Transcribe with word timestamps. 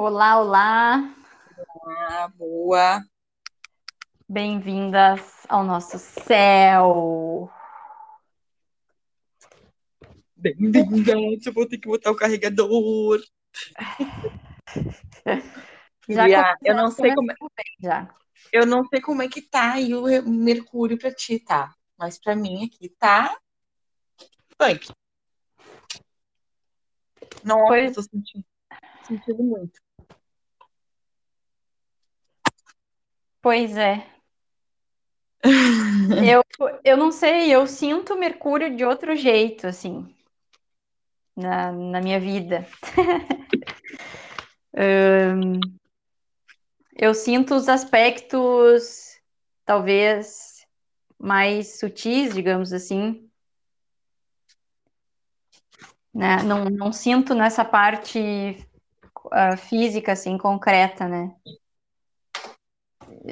Olá, 0.00 0.38
olá. 0.38 1.14
Ah, 2.10 2.28
boa. 2.36 3.02
Bem-vindas 4.28 5.46
ao 5.48 5.64
nosso 5.64 5.98
céu. 5.98 7.50
Bem-vindas. 10.36 11.46
Eu 11.46 11.52
vou 11.54 11.66
ter 11.66 11.78
que 11.78 11.88
botar 11.88 12.10
o 12.10 12.14
carregador. 12.14 13.18
Já 16.06 16.28
Já, 16.28 16.56
eu 16.62 16.76
não 16.76 16.90
sei 16.90 17.14
como, 17.14 17.26
bem, 17.26 17.36
já. 17.80 18.14
eu 18.52 18.66
não 18.66 18.84
sei 18.84 19.00
como 19.00 19.22
é 19.22 19.28
que 19.28 19.40
tá 19.40 19.72
aí 19.72 19.94
o 19.94 20.28
Mercúrio 20.28 20.98
pra 20.98 21.10
ti, 21.10 21.40
tá? 21.40 21.74
Mas 21.96 22.18
pra 22.18 22.36
mim 22.36 22.66
aqui 22.66 22.90
tá 22.90 23.34
punk. 24.58 24.90
Nossa, 27.42 27.66
Pois- 27.68 27.88
eu 27.88 27.94
tô 27.94 28.02
sentindo, 28.02 28.44
sentindo 29.02 29.42
muito. 29.42 29.85
Pois 33.46 33.76
é. 33.76 34.04
Eu, 36.28 36.42
eu 36.82 36.96
não 36.96 37.12
sei, 37.12 37.54
eu 37.54 37.64
sinto 37.64 38.18
Mercúrio 38.18 38.74
de 38.74 38.84
outro 38.84 39.14
jeito, 39.14 39.68
assim, 39.68 40.12
na, 41.36 41.70
na 41.70 42.00
minha 42.00 42.18
vida. 42.18 42.66
Ahn, 44.76 45.60
eu 46.96 47.14
sinto 47.14 47.54
os 47.54 47.68
aspectos, 47.68 49.16
talvez, 49.64 50.66
mais 51.16 51.78
sutis, 51.78 52.34
digamos 52.34 52.72
assim. 52.72 53.30
Né? 56.12 56.42
Não, 56.42 56.64
não 56.64 56.92
sinto 56.92 57.32
nessa 57.32 57.64
parte 57.64 58.58
ah, 59.30 59.56
física, 59.56 60.10
assim, 60.10 60.36
concreta, 60.36 61.06
né? 61.06 61.32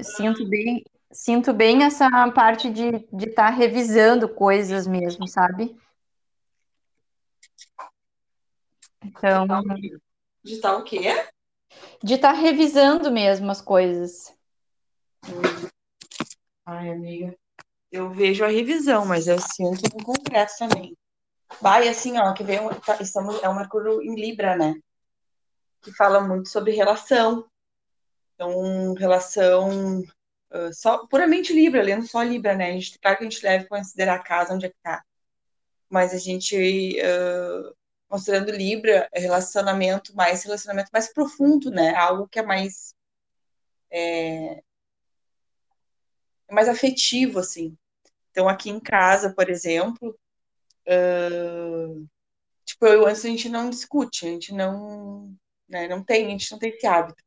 Sinto 0.02 0.46
bem, 0.48 0.84
sinto 1.12 1.52
bem 1.52 1.82
essa 1.84 2.08
parte 2.32 2.70
de 2.70 3.06
de 3.12 3.28
estar 3.28 3.50
revisando 3.50 4.28
coisas 4.28 4.86
mesmo, 4.86 5.26
sabe? 5.28 5.76
Então, 9.02 9.46
De 10.42 10.60
tal 10.60 10.80
o 10.80 10.84
quê? 10.84 11.00
de 12.02 12.14
estar 12.14 12.32
revisando 12.32 13.10
mesmo 13.10 13.50
as 13.50 13.60
coisas. 13.60 14.34
Ai, 16.66 16.90
amiga, 16.90 17.34
eu 17.90 18.10
vejo 18.10 18.44
a 18.44 18.48
revisão, 18.48 19.06
mas 19.06 19.26
eu 19.26 19.38
sinto 19.40 19.82
no 19.94 20.04
concreto 20.04 20.52
também. 20.58 20.96
Vai, 21.60 21.88
assim, 21.88 22.18
ó, 22.18 22.32
que 22.34 22.42
vem, 22.42 22.60
tá- 22.80 22.98
estamos, 23.00 23.42
é 23.42 23.48
um 23.48 23.54
Mercúrio 23.54 24.02
em 24.02 24.14
Libra, 24.14 24.56
né? 24.56 24.74
Que 25.82 25.92
fala 25.92 26.20
muito 26.20 26.48
sobre 26.48 26.72
relação. 26.72 27.46
Então, 28.34 28.94
relação 28.94 30.02
ah, 30.54 30.72
só 30.72 31.06
puramente 31.06 31.52
Libra, 31.52 31.82
lendo 31.82 32.06
só 32.06 32.22
Libra, 32.22 32.54
né? 32.54 32.70
A 32.70 32.72
gente, 32.72 32.98
claro 33.00 33.18
que 33.18 33.24
a 33.24 33.30
gente 33.30 33.42
deve 33.42 33.66
considerar 33.66 34.16
a 34.16 34.22
casa 34.22 34.54
onde 34.54 34.66
é 34.66 34.68
que 34.70 34.76
tá. 34.82 35.04
Mas 35.90 36.14
a 36.14 36.18
gente, 36.18 37.00
ah, 37.00 37.72
considerando 38.08 38.52
Libra, 38.52 39.08
é 39.12 39.20
relacionamento 39.20 40.14
mais 40.16 40.44
relacionamento 40.44 40.90
mais 40.92 41.12
profundo, 41.12 41.70
né? 41.70 41.94
Algo 41.96 42.28
que 42.28 42.38
é 42.38 42.42
mais 42.42 42.94
é 43.90 44.62
mais 46.54 46.68
afetivo, 46.68 47.38
assim. 47.38 47.76
Então, 48.30 48.48
aqui 48.48 48.70
em 48.70 48.80
casa, 48.80 49.34
por 49.34 49.48
exemplo, 49.50 50.18
ah, 50.88 52.04
tipo, 52.64 52.86
eu 52.86 53.06
antes 53.06 53.24
a 53.24 53.28
gente 53.28 53.48
não 53.48 53.70
discute, 53.70 54.26
a 54.26 54.30
gente 54.30 54.52
não, 54.54 55.34
né, 55.68 55.88
não 55.88 56.02
tem, 56.04 56.26
a 56.26 56.30
gente 56.30 56.50
não 56.52 56.58
tem 56.58 56.70
esse 56.70 56.86
hábito. 56.86 57.22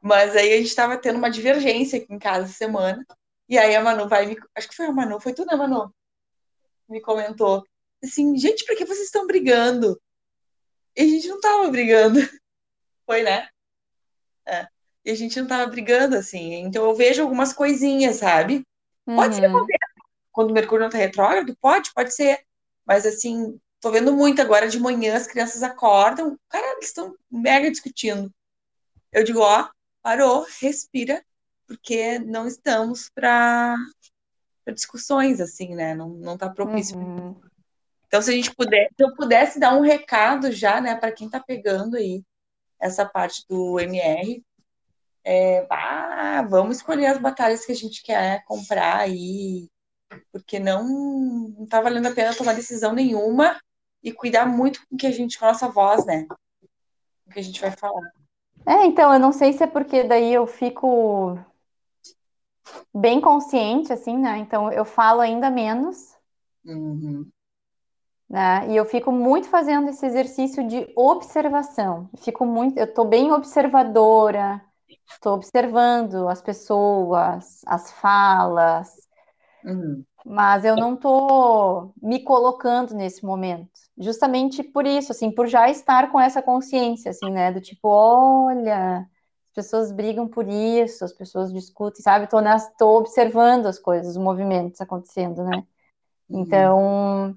Mas 0.00 0.36
aí 0.36 0.52
a 0.52 0.56
gente 0.56 0.74
tava 0.74 0.96
tendo 0.96 1.18
uma 1.18 1.30
divergência 1.30 1.98
aqui 1.98 2.12
em 2.12 2.18
casa 2.18 2.44
essa 2.44 2.54
semana. 2.54 3.04
E 3.48 3.58
aí 3.58 3.74
a 3.74 3.82
Manu 3.82 4.08
vai 4.08 4.26
me. 4.26 4.36
Acho 4.54 4.68
que 4.68 4.76
foi 4.76 4.86
a 4.86 4.92
Manu, 4.92 5.20
foi 5.20 5.32
tu, 5.32 5.44
né, 5.44 5.56
Manu? 5.56 5.92
Me 6.88 7.00
comentou. 7.00 7.64
Assim, 8.02 8.36
gente, 8.36 8.64
por 8.64 8.76
que 8.76 8.84
vocês 8.84 9.06
estão 9.06 9.26
brigando? 9.26 10.00
E 10.96 11.02
a 11.02 11.06
gente 11.06 11.28
não 11.28 11.40
tava 11.40 11.70
brigando. 11.70 12.18
Foi, 13.06 13.22
né? 13.22 13.48
É. 14.46 14.66
E 15.04 15.10
a 15.10 15.14
gente 15.14 15.40
não 15.40 15.46
tava 15.46 15.70
brigando, 15.70 16.16
assim. 16.16 16.54
Então 16.54 16.84
eu 16.84 16.94
vejo 16.94 17.22
algumas 17.22 17.52
coisinhas, 17.52 18.16
sabe? 18.16 18.66
Pode 19.04 19.36
ser 19.36 19.48
Uhum. 19.50 19.66
quando 20.30 20.50
o 20.50 20.52
Mercúrio 20.54 20.84
não 20.84 20.90
tá 20.90 20.98
retrógrado? 20.98 21.56
Pode, 21.60 21.92
pode 21.94 22.14
ser. 22.14 22.44
Mas 22.84 23.06
assim, 23.06 23.58
tô 23.80 23.90
vendo 23.90 24.12
muito 24.12 24.42
agora 24.42 24.68
de 24.68 24.78
manhã, 24.78 25.16
as 25.16 25.26
crianças 25.26 25.62
acordam, 25.62 26.38
cara, 26.48 26.72
eles 26.72 26.86
estão 26.86 27.16
mega 27.30 27.70
discutindo. 27.70 28.30
Eu 29.12 29.24
digo, 29.24 29.40
ó, 29.40 29.68
parou, 30.02 30.46
respira, 30.60 31.24
porque 31.66 32.18
não 32.18 32.46
estamos 32.46 33.10
para 33.10 33.76
discussões, 34.74 35.40
assim, 35.40 35.74
né? 35.74 35.94
Não, 35.94 36.08
não 36.10 36.36
tá 36.36 36.48
propício. 36.50 36.98
Uhum. 36.98 37.40
Então, 38.06 38.22
se 38.22 38.30
a 38.30 38.34
gente 38.34 38.54
puder, 38.54 38.88
se 38.96 39.04
eu 39.04 39.14
pudesse 39.14 39.60
dar 39.60 39.76
um 39.76 39.82
recado 39.82 40.50
já, 40.50 40.80
né, 40.80 40.94
para 40.96 41.12
quem 41.12 41.28
tá 41.28 41.38
pegando 41.40 41.96
aí 41.96 42.24
essa 42.80 43.04
parte 43.04 43.44
do 43.48 43.78
MR, 43.78 44.42
é, 45.24 45.66
bah, 45.66 46.42
vamos 46.48 46.78
escolher 46.78 47.06
as 47.06 47.18
batalhas 47.18 47.66
que 47.66 47.72
a 47.72 47.74
gente 47.74 48.02
quer 48.02 48.42
comprar 48.44 49.00
aí, 49.00 49.68
porque 50.32 50.58
não, 50.58 50.88
não 51.58 51.66
tá 51.66 51.82
valendo 51.82 52.06
a 52.06 52.14
pena 52.14 52.34
tomar 52.34 52.54
decisão 52.54 52.94
nenhuma 52.94 53.60
e 54.02 54.10
cuidar 54.10 54.46
muito 54.46 54.80
com 54.86 54.94
o 54.94 54.98
que 54.98 55.06
a 55.06 55.10
gente, 55.10 55.38
com 55.38 55.44
a 55.44 55.48
nossa 55.48 55.68
voz, 55.68 56.06
né? 56.06 56.26
O 57.26 57.30
que 57.30 57.40
a 57.40 57.42
gente 57.42 57.60
vai 57.60 57.70
falar. 57.72 58.10
É, 58.68 58.84
então, 58.84 59.12
eu 59.12 59.18
não 59.18 59.32
sei 59.32 59.52
se 59.52 59.64
é 59.64 59.66
porque 59.66 60.04
daí 60.04 60.32
eu 60.32 60.46
fico 60.46 61.38
bem 62.94 63.20
consciente, 63.20 63.92
assim, 63.92 64.16
né? 64.18 64.38
Então 64.38 64.70
eu 64.72 64.84
falo 64.84 65.20
ainda 65.20 65.50
menos, 65.50 66.14
Uhum. 66.64 67.32
né? 68.28 68.68
E 68.70 68.76
eu 68.76 68.84
fico 68.84 69.10
muito 69.10 69.48
fazendo 69.48 69.88
esse 69.88 70.04
exercício 70.06 70.66
de 70.68 70.92
observação. 70.96 72.08
Eu 72.12 72.18
Fico 72.22 72.44
muito, 72.46 72.78
eu 72.78 72.92
tô 72.92 73.04
bem 73.04 73.32
observadora, 73.32 74.62
tô 75.22 75.34
observando 75.34 76.28
as 76.28 76.42
pessoas, 76.42 77.62
as 77.66 77.92
falas, 77.92 79.08
Uhum. 79.64 80.06
Mas 80.28 80.62
eu 80.62 80.76
não 80.76 80.94
tô 80.94 81.90
me 82.02 82.20
colocando 82.20 82.94
nesse 82.94 83.24
momento. 83.24 83.70
Justamente 83.96 84.62
por 84.62 84.86
isso, 84.86 85.10
assim, 85.10 85.30
por 85.30 85.46
já 85.46 85.70
estar 85.70 86.12
com 86.12 86.20
essa 86.20 86.42
consciência, 86.42 87.10
assim, 87.10 87.30
né? 87.30 87.50
Do 87.50 87.62
tipo, 87.62 87.88
olha, 87.88 88.98
as 88.98 89.54
pessoas 89.54 89.90
brigam 89.90 90.28
por 90.28 90.46
isso, 90.46 91.02
as 91.02 91.14
pessoas 91.14 91.50
discutem, 91.50 92.02
sabe? 92.02 92.28
Nas, 92.42 92.70
tô 92.76 92.98
observando 92.98 93.66
as 93.66 93.78
coisas, 93.78 94.16
os 94.16 94.22
movimentos 94.22 94.82
acontecendo, 94.82 95.42
né? 95.44 95.64
Uhum. 96.28 96.40
Então, 96.42 97.36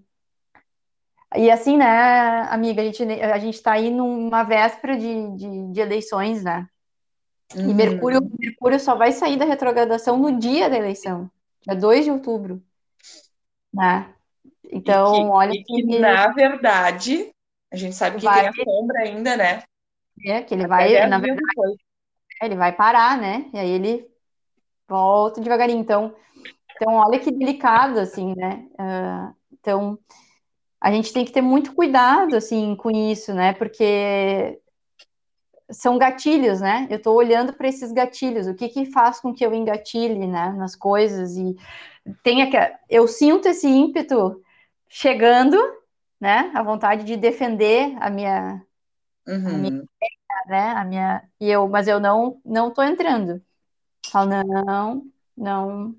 e 1.38 1.50
assim, 1.50 1.78
né, 1.78 2.42
amiga, 2.50 2.82
a 2.82 2.86
gente, 2.86 3.04
a 3.04 3.40
gente 3.40 3.64
tá 3.64 3.72
aí 3.72 3.90
numa 3.90 4.44
véspera 4.44 4.98
de, 4.98 5.38
de, 5.38 5.72
de 5.72 5.80
eleições, 5.80 6.44
né? 6.44 6.68
E 7.56 7.60
Uhum. 7.60 7.74
Mercúrio, 7.74 8.20
Mercúrio 8.38 8.80
só 8.82 8.96
vai 8.96 9.14
sair 9.14 9.38
da 9.38 9.46
retrogradação 9.46 10.18
no 10.18 10.38
dia 10.38 10.70
da 10.70 10.78
eleição, 10.78 11.32
dia 11.62 11.76
2 11.76 12.04
de 12.04 12.12
outubro, 12.12 12.62
né? 13.74 14.14
Então, 14.72 15.14
que, 15.14 15.22
olha 15.22 15.52
que, 15.52 15.64
que, 15.64 16.00
na 16.00 16.28
verdade, 16.30 17.32
a 17.72 17.76
gente 17.76 17.96
sabe 17.96 18.18
que 18.18 18.26
vai, 18.26 18.42
tem 18.42 18.48
a 18.50 18.54
sombra 18.54 19.00
ainda, 19.02 19.38
né? 19.38 19.64
é, 20.26 20.42
que 20.44 20.54
ele 20.54 20.64
Até 20.64 20.70
vai, 20.70 20.90
10 20.90 21.10
na 21.10 21.20
verdade, 21.20 21.42
depois. 21.48 21.76
ele 22.42 22.56
vai 22.56 22.72
parar, 22.76 23.18
né? 23.20 23.50
E 23.54 23.58
aí 23.60 23.70
ele 23.70 24.08
volta 24.88 25.42
devagarinho. 25.42 25.80
Então, 25.80 26.16
então 26.76 26.96
olha 26.96 27.20
que 27.20 27.32
delicado, 27.32 28.00
assim, 28.00 28.36
né? 28.36 28.68
Ah, 28.78 29.34
então, 29.52 29.98
a 30.80 30.92
gente 30.92 31.14
tem 31.14 31.26
que 31.26 31.32
ter 31.32 31.42
muito 31.42 31.74
cuidado, 31.76 32.36
assim, 32.36 32.76
com 32.76 32.92
isso, 32.92 33.34
né? 33.34 33.54
Porque 33.54 34.60
são 35.72 35.98
gatilhos, 35.98 36.62
né? 36.62 36.88
Eu 36.90 36.98
estou 36.98 37.16
olhando 37.16 37.54
para 37.54 37.68
esses 37.68 37.92
gatilhos, 37.92 38.48
o 38.48 38.56
que 38.56 38.70
que 38.70 38.86
faz 38.86 39.20
com 39.20 39.34
que 39.34 39.46
eu 39.46 39.54
engatilhe, 39.54 40.28
né, 40.28 40.52
nas 40.54 40.76
coisas 40.76 41.36
e 41.38 41.56
tem 42.24 42.42
aquela, 42.42 42.72
eu 42.90 43.08
sinto 43.08 43.48
esse 43.48 43.68
ímpeto 43.68 44.42
chegando, 44.90 45.58
né, 46.20 46.52
a 46.54 46.64
vontade 46.64 47.04
de 47.04 47.16
defender 47.16 47.96
a 48.00 48.10
minha, 48.10 48.66
a 49.46 49.50
minha, 49.52 49.72
Uhum. 49.72 49.88
né, 50.48 50.70
a 50.72 50.84
minha, 50.84 51.24
e 51.40 51.50
eu, 51.50 51.68
mas 51.68 51.88
eu 51.88 52.00
não, 52.00 52.42
não 52.44 52.70
estou 52.70 52.84
entrando. 52.84 53.42
Falo, 54.12 54.30
não, 54.66 55.06
não, 55.38 55.96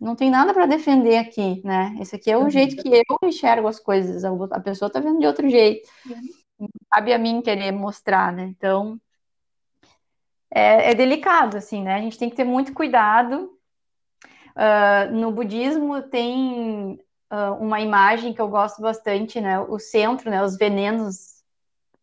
não 0.00 0.16
tem 0.16 0.30
nada 0.30 0.52
para 0.52 0.66
defender 0.66 1.16
aqui, 1.16 1.62
né? 1.64 1.96
Esse 2.00 2.16
aqui 2.16 2.30
é 2.30 2.36
o 2.36 2.42
Uhum. 2.42 2.50
jeito 2.50 2.82
que 2.82 2.88
eu 2.88 3.28
enxergo 3.28 3.68
as 3.68 3.78
coisas, 3.80 4.24
a 4.24 4.60
pessoa 4.60 4.88
está 4.88 5.00
vendo 5.00 5.20
de 5.20 5.26
outro 5.26 5.48
jeito. 5.48 5.88
Cabe 6.90 7.12
a 7.12 7.18
mim 7.18 7.40
querer 7.40 7.72
mostrar, 7.72 8.32
né? 8.32 8.44
Então, 8.44 9.00
é, 10.50 10.90
é 10.90 10.94
delicado, 10.94 11.56
assim, 11.56 11.82
né? 11.82 11.94
A 11.94 12.00
gente 12.00 12.18
tem 12.18 12.30
que 12.30 12.36
ter 12.36 12.44
muito 12.44 12.72
cuidado. 12.72 13.52
Uh, 14.54 15.12
no 15.14 15.30
budismo 15.30 16.00
tem 16.02 16.98
uh, 17.30 17.54
uma 17.60 17.80
imagem 17.80 18.32
que 18.32 18.40
eu 18.40 18.48
gosto 18.48 18.80
bastante, 18.80 19.40
né? 19.40 19.58
O 19.60 19.78
centro, 19.78 20.30
né? 20.30 20.42
Os 20.42 20.56
venenos, 20.56 21.42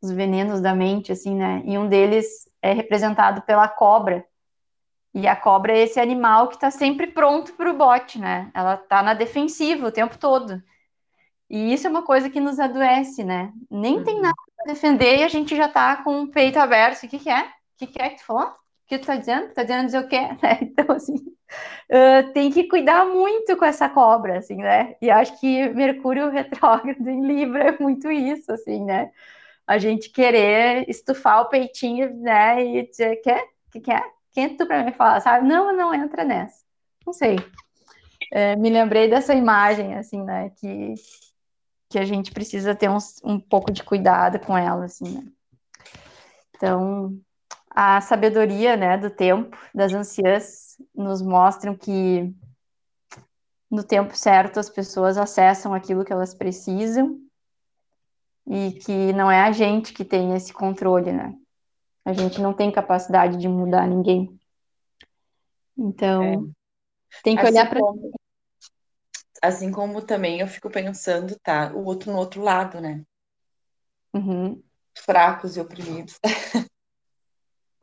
os 0.01 0.11
venenos 0.11 0.61
da 0.61 0.75
mente, 0.75 1.11
assim, 1.11 1.35
né? 1.35 1.63
E 1.65 1.77
um 1.77 1.87
deles 1.87 2.47
é 2.61 2.73
representado 2.73 3.41
pela 3.41 3.67
cobra. 3.67 4.25
E 5.13 5.27
a 5.27 5.35
cobra 5.35 5.73
é 5.73 5.83
esse 5.83 5.99
animal 5.99 6.47
que 6.47 6.55
está 6.55 6.71
sempre 6.71 7.07
pronto 7.07 7.53
para 7.53 7.69
o 7.69 7.77
bote, 7.77 8.19
né? 8.19 8.49
Ela 8.53 8.75
está 8.75 9.03
na 9.03 9.13
defensiva 9.13 9.87
o 9.87 9.91
tempo 9.91 10.17
todo. 10.17 10.61
E 11.49 11.71
isso 11.71 11.85
é 11.85 11.89
uma 11.89 12.01
coisa 12.01 12.29
que 12.29 12.39
nos 12.39 12.59
adoece, 12.59 13.23
né? 13.23 13.53
Nem 13.69 13.97
uhum. 13.97 14.03
tem 14.03 14.19
nada 14.19 14.33
para 14.57 14.73
defender 14.73 15.19
e 15.19 15.23
a 15.23 15.27
gente 15.27 15.55
já 15.55 15.67
está 15.67 15.97
com 15.97 16.23
o 16.23 16.27
peito 16.27 16.57
aberto. 16.57 17.03
O 17.03 17.07
que, 17.07 17.19
que 17.19 17.29
é? 17.29 17.47
Que, 17.87 17.93
que 17.93 18.01
é 18.01 18.09
que 18.09 18.17
tu 18.17 18.25
falou? 18.25 18.47
O 18.47 18.55
que 18.87 18.97
tu 18.97 19.05
tá 19.05 19.15
dizendo? 19.15 19.53
Tá 19.53 19.63
dizendo 19.63 19.85
dizer 19.85 19.99
o 19.99 20.07
quê? 20.07 20.19
Então, 20.61 20.95
assim, 20.95 21.15
uh, 21.15 22.33
tem 22.33 22.51
que 22.51 22.65
cuidar 22.65 23.05
muito 23.05 23.57
com 23.57 23.65
essa 23.65 23.89
cobra, 23.89 24.37
assim, 24.37 24.57
né? 24.57 24.95
E 25.01 25.09
acho 25.09 25.39
que 25.39 25.69
Mercúrio 25.69 26.29
retrógrado 26.29 27.07
em 27.07 27.25
Libra 27.25 27.69
é 27.69 27.77
muito 27.79 28.11
isso, 28.11 28.51
assim, 28.51 28.83
né? 28.83 29.11
A 29.65 29.77
gente 29.77 30.09
querer 30.09 30.89
estufar 30.89 31.41
o 31.41 31.49
peitinho, 31.49 32.13
né? 32.15 32.63
E 32.65 32.87
dizer, 32.87 33.17
quer? 33.17 33.43
O 33.67 33.71
que, 33.71 33.79
que 33.81 33.91
é? 33.91 34.03
Quem 34.31 34.55
tu 34.55 34.65
para 34.65 34.83
me 34.83 34.91
falar, 34.91 35.19
sabe? 35.21 35.47
Não, 35.47 35.75
não 35.75 35.93
entra 35.93 36.23
nessa. 36.23 36.63
Não 37.05 37.13
sei. 37.13 37.37
É, 38.31 38.55
me 38.55 38.69
lembrei 38.69 39.09
dessa 39.09 39.33
imagem, 39.33 39.95
assim, 39.95 40.21
né? 40.23 40.49
Que, 40.57 40.95
que 41.89 41.99
a 41.99 42.05
gente 42.05 42.31
precisa 42.31 42.75
ter 42.75 42.89
uns, 42.89 43.21
um 43.23 43.39
pouco 43.39 43.71
de 43.71 43.83
cuidado 43.83 44.39
com 44.39 44.57
ela, 44.57 44.85
assim, 44.85 45.17
né? 45.17 45.23
Então, 46.55 47.19
a 47.73 47.99
sabedoria, 48.01 48.77
né, 48.77 48.97
do 48.97 49.09
tempo, 49.09 49.57
das 49.73 49.93
anciãs, 49.93 50.77
nos 50.93 51.21
mostram 51.21 51.75
que 51.75 52.33
no 53.69 53.83
tempo 53.83 54.15
certo 54.15 54.59
as 54.59 54.69
pessoas 54.69 55.17
acessam 55.17 55.73
aquilo 55.73 56.05
que 56.05 56.13
elas 56.13 56.35
precisam 56.35 57.19
e 58.45 58.73
que 58.73 59.11
não 59.13 59.31
é 59.31 59.41
a 59.41 59.51
gente 59.51 59.93
que 59.93 60.05
tem 60.05 60.35
esse 60.35 60.53
controle, 60.53 61.11
né? 61.11 61.35
A 62.05 62.13
gente 62.13 62.39
não 62.39 62.53
tem 62.53 62.71
capacidade 62.71 63.37
de 63.37 63.47
mudar 63.47 63.87
ninguém. 63.87 64.39
Então, 65.75 66.23
é. 66.23 66.37
tem 67.23 67.35
que 67.35 67.41
assim 67.41 67.51
olhar 67.51 67.69
para. 67.69 67.79
Assim 69.41 69.71
como 69.71 70.01
também 70.01 70.39
eu 70.39 70.47
fico 70.47 70.69
pensando, 70.69 71.37
tá, 71.39 71.71
o 71.73 71.83
outro 71.85 72.11
no 72.11 72.17
outro 72.17 72.41
lado, 72.41 72.79
né? 72.79 73.03
Uhum. 74.13 74.61
Fracos 74.95 75.57
e 75.57 75.59
oprimidos. 75.59 76.19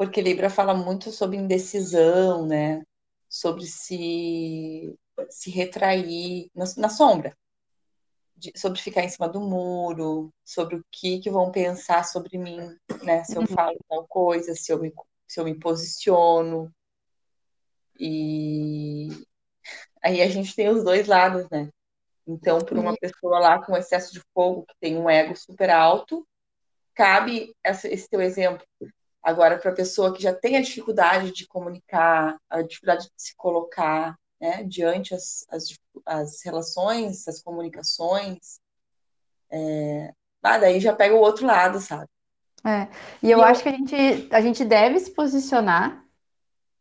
Porque 0.01 0.23
Libra 0.23 0.49
fala 0.49 0.73
muito 0.73 1.13
sobre 1.13 1.37
indecisão, 1.37 2.47
né? 2.47 2.83
Sobre 3.29 3.67
se, 3.67 4.99
se 5.29 5.51
retrair 5.51 6.51
na, 6.55 6.65
na 6.79 6.89
sombra 6.89 7.37
de, 8.35 8.51
sobre 8.59 8.81
ficar 8.81 9.03
em 9.03 9.11
cima 9.11 9.29
do 9.29 9.41
muro, 9.41 10.33
sobre 10.43 10.77
o 10.77 10.85
que, 10.91 11.21
que 11.21 11.29
vão 11.29 11.53
pensar 11.53 12.07
sobre 12.07 12.39
mim, 12.39 12.75
né? 13.03 13.23
Se 13.25 13.37
eu 13.37 13.43
uhum. 13.43 13.47
falo 13.49 13.77
tal 13.87 14.07
coisa, 14.09 14.55
se 14.55 14.73
eu 14.73 14.81
me, 14.81 14.91
se 15.29 15.39
eu 15.39 15.45
me 15.45 15.55
posiciono. 15.55 16.75
E 17.99 19.11
aí 20.03 20.23
a 20.23 20.29
gente 20.31 20.57
tem 20.57 20.71
os 20.71 20.83
dois 20.83 21.07
lados, 21.09 21.47
né? 21.51 21.69
Então, 22.27 22.59
para 22.59 22.81
uma 22.81 22.97
pessoa 22.97 23.39
lá 23.39 23.63
com 23.63 23.77
excesso 23.77 24.15
de 24.15 24.23
fogo, 24.33 24.65
que 24.65 24.75
tem 24.81 24.97
um 24.97 25.11
ego 25.11 25.37
super 25.37 25.69
alto, 25.69 26.27
cabe 26.95 27.55
esse 27.63 28.09
teu 28.09 28.23
exemplo. 28.23 28.67
Agora, 29.23 29.59
para 29.59 29.71
a 29.71 29.75
pessoa 29.75 30.15
que 30.15 30.23
já 30.23 30.35
tem 30.35 30.57
a 30.57 30.63
dificuldade 30.63 31.33
de 31.33 31.47
comunicar, 31.47 32.39
a 32.49 32.63
dificuldade 32.63 33.05
de 33.05 33.13
se 33.17 33.35
colocar, 33.37 34.17
né, 34.41 34.65
diante 34.65 35.15
as, 35.15 35.45
as, 35.51 35.79
as 36.07 36.43
relações, 36.43 37.29
as 37.29 37.43
comunicações, 37.43 38.61
é, 39.51 40.13
ah, 40.43 40.59
daí 40.59 40.81
já 40.81 40.95
pega 40.95 41.15
o 41.15 41.21
outro 41.21 41.47
lado, 41.47 41.81
sabe? 41.81 42.09
É, 42.65 42.89
e 43.23 43.31
eu 43.31 43.41
e 43.41 43.43
acho 43.43 43.61
eu... 43.61 43.63
que 43.65 43.69
a 43.69 43.73
gente, 43.73 44.29
a 44.35 44.41
gente 44.41 44.65
deve 44.65 44.99
se 45.01 45.11
posicionar 45.11 46.05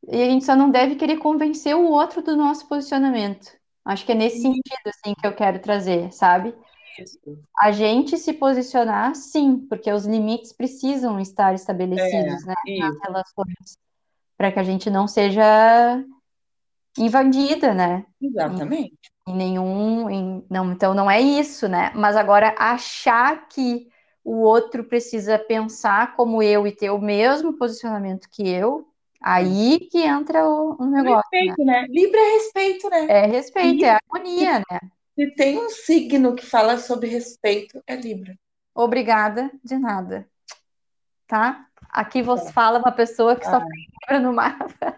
e 0.07 0.21
a 0.21 0.25
gente 0.25 0.45
só 0.45 0.55
não 0.55 0.69
deve 0.69 0.95
querer 0.95 1.17
convencer 1.17 1.75
o 1.75 1.89
outro 1.89 2.21
do 2.21 2.35
nosso 2.35 2.67
posicionamento. 2.67 3.51
Acho 3.83 4.05
que 4.05 4.11
é 4.11 4.15
nesse 4.15 4.41
sentido 4.41 4.87
assim 4.87 5.13
que 5.19 5.25
eu 5.25 5.35
quero 5.35 5.59
trazer, 5.59 6.11
sabe? 6.13 6.55
A 7.57 7.71
gente 7.71 8.17
se 8.17 8.33
posicionar, 8.33 9.15
sim, 9.15 9.65
porque 9.69 9.91
os 9.91 10.05
limites 10.05 10.53
precisam 10.53 11.19
estar 11.19 11.53
estabelecidos, 11.53 12.43
é, 12.43 12.47
né, 12.47 12.55
nas 12.79 12.99
relações, 13.01 13.77
para 14.37 14.51
que 14.51 14.59
a 14.59 14.63
gente 14.63 14.89
não 14.89 15.07
seja 15.07 16.03
invadida, 16.97 17.73
né? 17.73 18.05
Exatamente. 18.21 18.97
Em, 19.27 19.31
em 19.31 19.35
nenhum. 19.35 20.09
Em, 20.09 20.45
não, 20.49 20.71
então 20.71 20.93
não 20.93 21.09
é 21.09 21.21
isso, 21.21 21.67
né? 21.67 21.91
Mas 21.95 22.15
agora 22.15 22.55
achar 22.57 23.47
que 23.47 23.87
o 24.23 24.41
outro 24.41 24.83
precisa 24.83 25.39
pensar 25.39 26.15
como 26.15 26.43
eu 26.43 26.67
e 26.67 26.71
ter 26.71 26.89
o 26.89 26.99
mesmo 26.99 27.57
posicionamento 27.57 28.29
que 28.29 28.47
eu, 28.47 28.87
aí 29.21 29.79
que 29.91 29.99
entra 29.99 30.47
o, 30.47 30.75
o 30.79 30.85
negócio. 30.85 31.29
Respeito, 31.31 31.65
né? 31.65 31.81
né? 31.81 31.87
Libra 31.89 32.19
é 32.19 32.33
respeito, 32.33 32.89
né? 32.89 33.05
É 33.09 33.25
respeito, 33.25 33.85
é 33.85 33.89
harmonia, 33.89 34.59
né? 34.59 34.79
Se 35.19 35.31
tem 35.31 35.57
um 35.57 35.67
signo 35.69 36.33
que 36.33 36.45
fala 36.45 36.77
sobre 36.77 37.09
respeito, 37.09 37.83
é 37.85 37.93
Libra. 37.93 38.39
Obrigada, 38.73 39.51
de 39.61 39.77
nada. 39.77 40.25
Tá? 41.27 41.65
Aqui 41.89 42.21
você 42.21 42.45
tá. 42.45 42.53
fala 42.53 42.79
uma 42.79 42.93
pessoa 42.93 43.35
que 43.35 43.45
ah. 43.47 43.49
só 43.49 43.59
tem 43.59 43.87
Libra 44.01 44.19
no 44.25 44.31
mapa. 44.31 44.95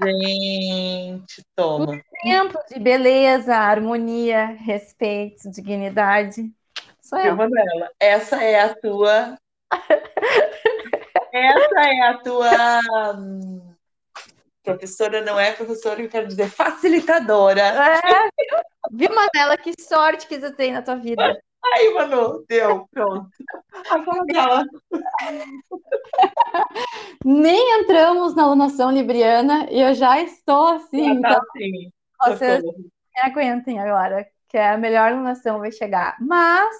Gente, 0.00 1.44
toma. 1.56 1.90
Um 1.90 2.00
exemplo 2.24 2.60
de 2.72 2.78
beleza, 2.78 3.56
harmonia, 3.56 4.46
respeito, 4.46 5.50
dignidade. 5.50 6.54
Sou 7.00 7.18
eu. 7.18 7.34
Manuela, 7.34 7.90
essa 7.98 8.40
é 8.44 8.60
a 8.60 8.72
tua. 8.76 9.36
essa 11.32 11.80
é 11.80 12.00
a 12.00 12.18
tua. 12.18 12.78
Professora 14.64 15.20
não 15.20 15.38
é 15.38 15.52
professora, 15.52 16.00
eu 16.00 16.08
quero 16.08 16.26
dizer 16.26 16.48
facilitadora. 16.48 17.60
É, 17.60 18.00
viu, 18.90 19.10
Manela? 19.14 19.58
Que 19.58 19.74
sorte 19.78 20.26
que 20.26 20.40
você 20.40 20.50
tem 20.52 20.72
na 20.72 20.80
tua 20.80 20.96
vida. 20.96 21.38
Aí, 21.72 21.94
Manu, 21.94 22.44
deu, 22.48 22.88
pronto. 22.90 23.28
Agora 23.90 24.24
dela. 24.26 24.64
Nem 27.24 27.80
entramos 27.80 28.34
na 28.34 28.44
alunação 28.44 28.90
libriana 28.90 29.66
e 29.70 29.80
eu 29.80 29.94
já 29.94 30.20
estou 30.20 30.68
assim. 30.68 31.20
Já 31.20 31.20
tá 31.20 31.28
então, 31.28 31.40
assim. 31.52 31.90
Vocês 32.26 32.62
me 32.62 33.20
aguentem 33.22 33.78
agora, 33.80 34.26
que 34.48 34.56
é 34.56 34.70
a 34.70 34.78
melhor 34.78 35.12
alunação 35.12 35.58
vai 35.58 35.70
chegar. 35.70 36.16
Mas, 36.20 36.74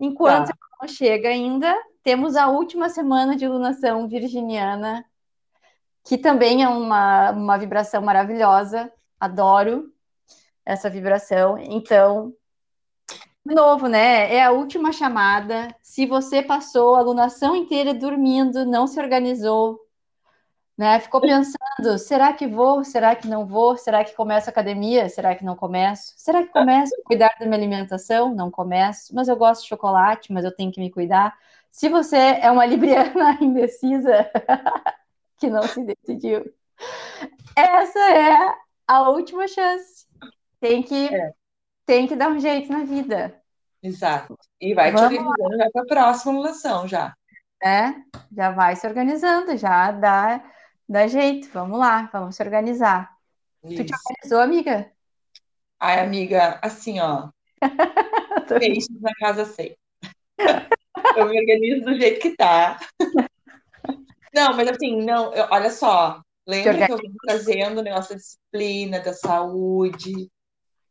enquanto 0.00 0.48
tá. 0.48 0.56
não 0.80 0.88
chega 0.88 1.28
ainda, 1.28 1.74
temos 2.02 2.34
a 2.36 2.48
última 2.48 2.88
semana 2.88 3.36
de 3.36 3.44
alunação 3.44 4.08
virginiana, 4.08 5.04
que 6.04 6.18
também 6.18 6.62
é 6.62 6.68
uma, 6.68 7.30
uma 7.30 7.58
vibração 7.58 8.02
maravilhosa. 8.02 8.92
Adoro 9.18 9.90
essa 10.64 10.90
vibração. 10.90 11.58
Então, 11.58 12.34
de 13.44 13.54
novo, 13.54 13.88
né? 13.88 14.34
É 14.34 14.42
a 14.42 14.52
última 14.52 14.92
chamada. 14.92 15.74
Se 15.82 16.06
você 16.06 16.42
passou 16.42 16.94
a 16.94 16.98
alunação 17.00 17.56
inteira 17.56 17.94
dormindo, 17.94 18.64
não 18.66 18.86
se 18.86 19.00
organizou, 19.00 19.80
né? 20.76 21.00
Ficou 21.00 21.20
pensando: 21.20 21.98
será 21.98 22.32
que 22.32 22.46
vou? 22.46 22.84
Será 22.84 23.14
que 23.16 23.28
não 23.28 23.46
vou? 23.46 23.76
Será 23.76 24.04
que 24.04 24.14
começo 24.14 24.48
a 24.48 24.52
academia? 24.52 25.08
Será 25.08 25.34
que 25.34 25.44
não 25.44 25.56
começo? 25.56 26.14
Será 26.16 26.42
que 26.42 26.52
começo 26.52 26.94
a 27.00 27.04
cuidar 27.04 27.34
da 27.38 27.46
minha 27.46 27.58
alimentação? 27.58 28.34
Não 28.34 28.50
começo. 28.50 29.14
Mas 29.14 29.28
eu 29.28 29.36
gosto 29.36 29.62
de 29.62 29.68
chocolate, 29.68 30.32
mas 30.32 30.44
eu 30.44 30.54
tenho 30.54 30.72
que 30.72 30.80
me 30.80 30.90
cuidar. 30.90 31.34
Se 31.70 31.88
você 31.88 32.16
é 32.16 32.50
uma 32.50 32.66
libriana 32.66 33.38
indecisa 33.42 34.30
que 35.38 35.48
não 35.48 35.62
se 35.62 35.84
decidiu, 35.84 36.52
essa 37.56 37.98
é 37.98 38.54
a 38.86 39.08
última 39.10 39.46
chance. 39.48 40.06
Tem 40.60 40.82
que 40.82 41.14
é 41.14 41.32
tem 41.86 42.06
que 42.06 42.16
dar 42.16 42.30
um 42.30 42.40
jeito 42.40 42.72
na 42.72 42.84
vida. 42.84 43.40
Exato. 43.82 44.38
E 44.60 44.74
vai 44.74 44.90
Vamos 44.90 45.08
te 45.08 45.18
organizando 45.18 45.56
já 45.58 45.70
para 45.70 45.82
a 45.82 45.86
próxima 45.86 46.32
anulação 46.32 46.88
já. 46.88 47.14
É, 47.62 47.94
já 48.34 48.50
vai 48.50 48.76
se 48.76 48.86
organizando, 48.86 49.56
já 49.56 49.90
dá, 49.92 50.42
dá 50.88 51.06
jeito. 51.06 51.48
Vamos 51.52 51.78
lá, 51.78 52.08
vamos 52.12 52.36
se 52.36 52.42
organizar. 52.42 53.10
Isso. 53.62 53.76
Tu 53.76 53.86
te 53.86 53.94
organizou, 53.94 54.40
amiga? 54.40 54.90
Ai, 55.78 56.00
amiga, 56.00 56.58
assim, 56.62 57.00
ó. 57.00 57.28
Peixes 58.58 59.00
na 59.00 59.12
casa 59.18 59.44
sei. 59.44 59.76
Eu 61.16 61.28
me 61.28 61.38
organizo 61.38 61.84
do 61.84 61.94
jeito 61.98 62.20
que 62.20 62.36
tá. 62.36 62.78
Não, 64.34 64.54
mas 64.56 64.68
assim, 64.68 65.02
não, 65.02 65.32
eu, 65.32 65.46
olha 65.50 65.70
só. 65.70 66.20
Lembra 66.46 66.86
que 66.86 66.92
eu 66.92 66.98
vim 66.98 67.14
trazendo 67.26 67.78
o 67.78 67.82
negócio 67.82 68.10
da 68.10 68.16
disciplina, 68.16 69.00
da 69.00 69.14
saúde, 69.14 70.30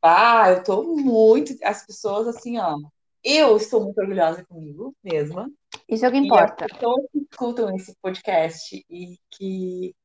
ah, 0.05 0.49
eu 0.49 0.63
tô 0.63 0.83
muito. 0.83 1.55
As 1.63 1.85
pessoas, 1.85 2.27
assim, 2.27 2.59
ó. 2.59 2.77
Eu 3.23 3.55
estou 3.55 3.81
muito 3.81 3.97
orgulhosa 3.97 4.43
comigo 4.43 4.93
mesma. 5.01 5.49
Isso 5.87 6.05
é 6.05 6.09
o 6.09 6.11
que 6.11 6.17
importa. 6.17 6.63
E 6.63 6.65
as 6.65 6.71
pessoas 6.73 7.05
que 7.09 7.19
escutam 7.19 7.75
esse 7.75 7.95
podcast 8.01 8.85
e 8.89 9.17
que 9.31 9.95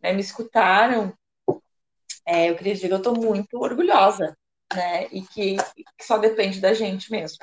né, 0.00 0.12
me 0.12 0.20
escutaram, 0.20 1.12
é, 2.24 2.50
eu 2.50 2.56
queria 2.56 2.74
dizer 2.74 2.86
que 2.86 2.94
eu 2.94 2.98
estou 2.98 3.16
muito 3.16 3.58
orgulhosa, 3.58 4.36
né? 4.72 5.08
E 5.10 5.22
que, 5.22 5.56
que, 5.56 6.04
só 6.04 6.18
depende 6.18 6.60
da 6.60 6.72
gente 6.72 7.10
mesmo? 7.10 7.38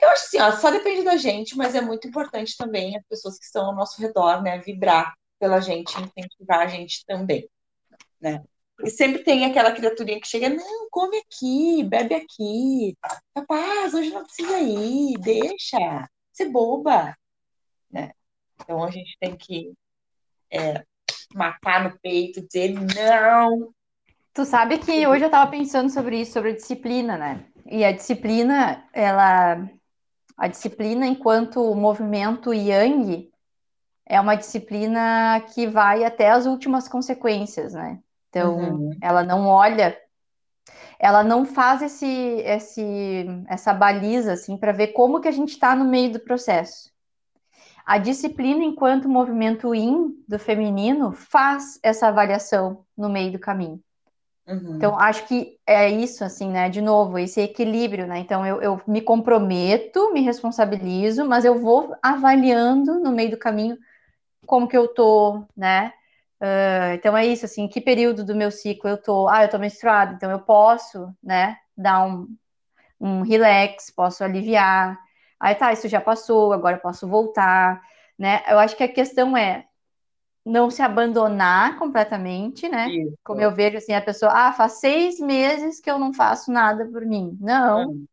Eu 0.00 0.08
acho 0.10 0.26
assim, 0.26 0.40
ó, 0.40 0.52
só 0.52 0.70
depende 0.70 1.02
da 1.02 1.16
gente, 1.16 1.56
mas 1.56 1.74
é 1.74 1.80
muito 1.80 2.06
importante 2.06 2.56
também 2.56 2.96
as 2.96 3.04
pessoas 3.08 3.38
que 3.38 3.44
estão 3.44 3.66
ao 3.66 3.74
nosso 3.74 4.00
redor, 4.00 4.42
né, 4.42 4.58
vibrar 4.58 5.14
pela 5.38 5.60
gente, 5.60 5.94
incentivar 5.98 6.60
a 6.60 6.66
gente 6.66 7.04
também, 7.06 7.48
né? 8.20 8.42
E 8.84 8.90
sempre 8.90 9.24
tem 9.24 9.44
aquela 9.44 9.72
criaturinha 9.72 10.20
que 10.20 10.28
chega, 10.28 10.48
não, 10.48 10.88
come 10.90 11.18
aqui, 11.18 11.82
bebe 11.84 12.14
aqui, 12.14 12.96
capaz, 13.34 13.92
hoje 13.94 14.10
não 14.10 14.24
precisa 14.24 14.60
ir, 14.60 15.18
deixa, 15.18 16.08
ser 16.32 16.48
boba, 16.50 17.16
né? 17.90 18.12
Então 18.60 18.84
a 18.84 18.90
gente 18.90 19.16
tem 19.18 19.36
que 19.36 19.72
é, 20.52 20.84
matar 21.34 21.84
no 21.84 21.98
peito, 21.98 22.46
dizer 22.46 22.72
não. 22.72 23.72
Tu 24.32 24.44
sabe 24.44 24.78
que 24.78 25.06
hoje 25.06 25.24
eu 25.24 25.28
estava 25.28 25.50
pensando 25.50 25.90
sobre 25.90 26.20
isso, 26.20 26.32
sobre 26.32 26.52
disciplina, 26.52 27.16
né? 27.16 27.44
E 27.66 27.84
a 27.84 27.90
disciplina, 27.90 28.88
ela, 28.92 29.68
a 30.38 30.46
disciplina 30.46 31.04
enquanto 31.06 31.74
movimento 31.74 32.54
yang 32.54 33.28
é 34.06 34.20
uma 34.20 34.36
disciplina 34.36 35.44
que 35.52 35.66
vai 35.66 36.04
até 36.04 36.30
as 36.30 36.46
últimas 36.46 36.88
consequências, 36.88 37.74
né? 37.74 37.98
Então, 38.30 38.56
uhum. 38.56 38.90
ela 39.02 39.24
não 39.24 39.46
olha, 39.46 39.98
ela 40.98 41.24
não 41.24 41.44
faz 41.44 41.82
esse, 41.82 42.06
esse, 42.06 43.26
essa 43.48 43.74
baliza 43.74 44.32
assim 44.32 44.56
para 44.56 44.72
ver 44.72 44.88
como 44.88 45.20
que 45.20 45.28
a 45.28 45.32
gente 45.32 45.50
está 45.50 45.74
no 45.74 45.84
meio 45.84 46.12
do 46.12 46.20
processo. 46.20 46.90
A 47.84 47.98
disciplina, 47.98 48.62
enquanto 48.62 49.08
movimento 49.08 49.74
in 49.74 50.22
do 50.28 50.38
feminino, 50.38 51.10
faz 51.10 51.80
essa 51.82 52.08
avaliação 52.08 52.84
no 52.96 53.08
meio 53.08 53.32
do 53.32 53.38
caminho. 53.38 53.82
Uhum. 54.48 54.76
Então, 54.76 54.98
acho 54.98 55.26
que 55.26 55.58
é 55.66 55.90
isso, 55.90 56.24
assim, 56.24 56.48
né? 56.50 56.70
De 56.70 56.80
novo, 56.80 57.18
esse 57.18 57.40
equilíbrio, 57.40 58.06
né? 58.06 58.18
Então, 58.18 58.46
eu, 58.46 58.62
eu 58.62 58.80
me 58.86 59.02
comprometo, 59.02 60.12
me 60.12 60.22
responsabilizo, 60.22 61.26
mas 61.26 61.44
eu 61.44 61.58
vou 61.58 61.94
avaliando 62.02 62.98
no 62.98 63.12
meio 63.12 63.30
do 63.30 63.38
caminho 63.38 63.76
como 64.46 64.66
que 64.66 64.76
eu 64.76 64.88
tô, 64.88 65.44
né? 65.56 65.92
Uh, 66.40 66.94
então 66.94 67.16
é 67.16 67.26
isso, 67.26 67.44
assim, 67.44 67.68
que 67.68 67.80
período 67.80 68.24
do 68.24 68.34
meu 68.34 68.50
ciclo 68.50 68.88
eu 68.88 68.96
tô? 68.96 69.28
Ah, 69.28 69.44
eu 69.44 69.50
tô 69.50 69.58
menstruada, 69.58 70.14
então 70.14 70.30
eu 70.30 70.38
posso, 70.38 71.12
né, 71.22 71.56
dar 71.76 72.06
um, 72.06 72.28
um 73.00 73.22
relax, 73.22 73.90
posso 73.90 74.24
aliviar. 74.24 74.98
Aí 75.40 75.54
tá, 75.54 75.72
isso 75.72 75.88
já 75.88 76.00
passou, 76.00 76.52
agora 76.52 76.76
eu 76.76 76.80
posso 76.80 77.08
voltar, 77.08 77.82
né? 78.18 78.42
Eu 78.48 78.58
acho 78.58 78.76
que 78.76 78.84
a 78.84 78.88
questão 78.92 79.36
é 79.36 79.66
não 80.44 80.70
se 80.70 80.82
abandonar 80.82 81.78
completamente, 81.78 82.68
né? 82.68 82.88
Isso. 82.88 83.18
Como 83.22 83.40
eu 83.40 83.54
vejo 83.54 83.76
assim, 83.76 83.92
a 83.92 84.00
pessoa, 84.00 84.32
ah, 84.32 84.52
faz 84.52 84.80
seis 84.80 85.20
meses 85.20 85.80
que 85.80 85.90
eu 85.90 85.98
não 85.98 86.12
faço 86.12 86.50
nada 86.50 86.86
por 86.86 87.04
mim. 87.04 87.36
Não, 87.40 87.90
hum. 87.90 88.04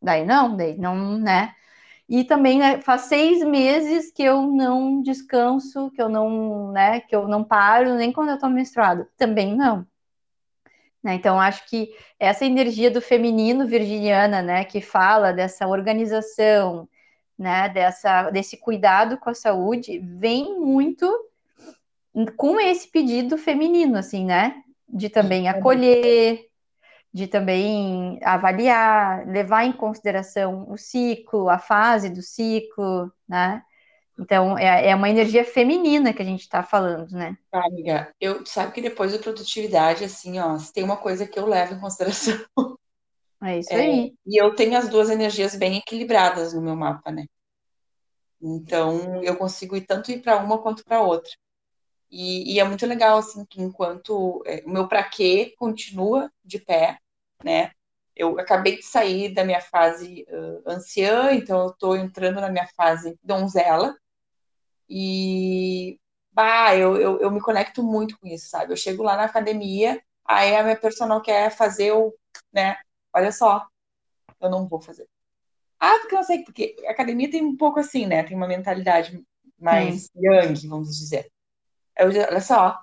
daí 0.00 0.24
não, 0.24 0.56
daí 0.56 0.76
não, 0.78 1.18
né? 1.18 1.54
E 2.08 2.24
também 2.24 2.58
né, 2.58 2.80
faz 2.80 3.02
seis 3.02 3.42
meses 3.42 4.12
que 4.12 4.22
eu 4.22 4.42
não 4.42 5.00
descanso, 5.02 5.90
que 5.92 6.02
eu 6.02 6.08
não, 6.08 6.70
né, 6.72 7.00
que 7.00 7.14
eu 7.14 7.26
não 7.26 7.42
paro, 7.42 7.94
nem 7.94 8.12
quando 8.12 8.28
eu 8.28 8.34
estou 8.34 8.50
menstruada. 8.50 9.08
Também 9.16 9.56
não. 9.56 9.86
Né? 11.02 11.14
Então, 11.14 11.40
acho 11.40 11.66
que 11.68 11.94
essa 12.18 12.44
energia 12.44 12.90
do 12.90 13.00
feminino 13.00 13.66
virginiana, 13.66 14.42
né, 14.42 14.64
que 14.64 14.80
fala 14.80 15.32
dessa 15.32 15.66
organização, 15.66 16.88
né, 17.38 17.68
dessa, 17.68 18.30
desse 18.30 18.56
cuidado 18.56 19.16
com 19.18 19.30
a 19.30 19.34
saúde, 19.34 19.98
vem 19.98 20.58
muito 20.60 21.10
com 22.36 22.60
esse 22.60 22.90
pedido 22.90 23.38
feminino, 23.38 23.96
assim, 23.96 24.24
né? 24.24 24.62
De 24.88 25.08
também 25.08 25.48
acolher, 25.48 26.46
de 27.12 27.26
também 27.26 28.18
avaliar, 28.22 29.26
levar 29.26 29.64
em 29.64 29.72
consideração 29.72 30.66
o 30.70 30.76
ciclo, 30.76 31.48
a 31.48 31.58
fase 31.58 32.10
do 32.10 32.22
ciclo, 32.22 33.12
né? 33.28 33.62
Então, 34.18 34.58
é, 34.58 34.90
é 34.90 34.94
uma 34.94 35.08
energia 35.08 35.44
feminina 35.44 36.12
que 36.12 36.22
a 36.22 36.24
gente 36.24 36.42
está 36.42 36.62
falando, 36.62 37.12
né? 37.12 37.36
Ah, 37.50 37.66
amiga, 37.66 38.14
eu 38.20 38.44
sabe 38.46 38.72
que 38.72 38.82
depois 38.82 39.12
da 39.12 39.18
produtividade, 39.18 40.04
assim, 40.04 40.38
ó, 40.38 40.56
tem 40.72 40.84
uma 40.84 40.96
coisa 40.96 41.26
que 41.26 41.38
eu 41.38 41.46
levo 41.46 41.74
em 41.74 41.80
consideração. 41.80 42.38
É 43.44 43.58
isso 43.58 43.72
é, 43.72 43.80
aí. 43.80 44.14
E 44.24 44.40
eu 44.40 44.54
tenho 44.54 44.78
as 44.78 44.88
duas 44.88 45.10
energias 45.10 45.56
bem 45.56 45.76
equilibradas 45.76 46.54
no 46.54 46.62
meu 46.62 46.76
mapa, 46.76 47.10
né? 47.10 47.26
Então, 48.40 49.20
eu 49.20 49.36
consigo 49.36 49.74
ir 49.74 49.80
tanto 49.80 50.12
ir 50.12 50.22
para 50.22 50.36
uma 50.36 50.62
quanto 50.62 50.84
para 50.84 51.02
outra. 51.02 51.32
E, 52.12 52.54
e, 52.54 52.60
é 52.60 52.64
muito 52.64 52.86
legal, 52.86 53.18
assim, 53.18 53.42
que 53.46 53.62
enquanto 53.62 54.42
é, 54.46 54.62
o 54.66 54.70
meu 54.70 54.86
para 54.86 55.02
quê 55.02 55.54
continua 55.58 56.30
de 56.44 56.58
pé, 56.58 56.98
né? 57.42 57.72
Eu 58.14 58.38
acabei 58.38 58.76
de 58.76 58.82
sair 58.82 59.32
da 59.32 59.44
minha 59.44 59.62
fase 59.62 60.26
uh, 60.28 60.62
anciã, 60.66 61.32
então 61.32 61.62
eu 61.62 61.70
estou 61.70 61.96
entrando 61.96 62.38
na 62.40 62.50
minha 62.50 62.68
fase 62.76 63.18
donzela. 63.24 63.96
E, 64.86 65.98
bah, 66.32 66.76
eu, 66.76 66.96
eu, 67.00 67.20
eu 67.20 67.30
me 67.30 67.40
conecto 67.40 67.82
muito 67.82 68.18
com 68.18 68.26
isso, 68.26 68.48
sabe? 68.50 68.72
Eu 68.72 68.76
chego 68.76 69.02
lá 69.02 69.16
na 69.16 69.24
academia, 69.24 70.02
aí 70.22 70.54
a 70.54 70.62
minha 70.62 70.76
personal 70.76 71.22
quer 71.22 71.50
fazer 71.50 71.92
o, 71.92 72.14
né? 72.52 72.76
Olha 73.14 73.32
só, 73.32 73.66
eu 74.38 74.50
não 74.50 74.68
vou 74.68 74.82
fazer. 74.82 75.08
Ah, 75.80 75.98
porque 76.00 76.14
não 76.14 76.22
sei, 76.22 76.44
porque 76.44 76.76
a 76.86 76.90
academia 76.90 77.30
tem 77.30 77.42
um 77.42 77.56
pouco 77.56 77.80
assim, 77.80 78.06
né? 78.06 78.22
Tem 78.22 78.36
uma 78.36 78.46
mentalidade 78.46 79.24
mais 79.58 80.10
hum. 80.14 80.20
young, 80.22 80.68
vamos 80.68 80.98
dizer. 80.98 81.31
Eu, 81.96 82.08
olha 82.08 82.40
só, 82.40 82.78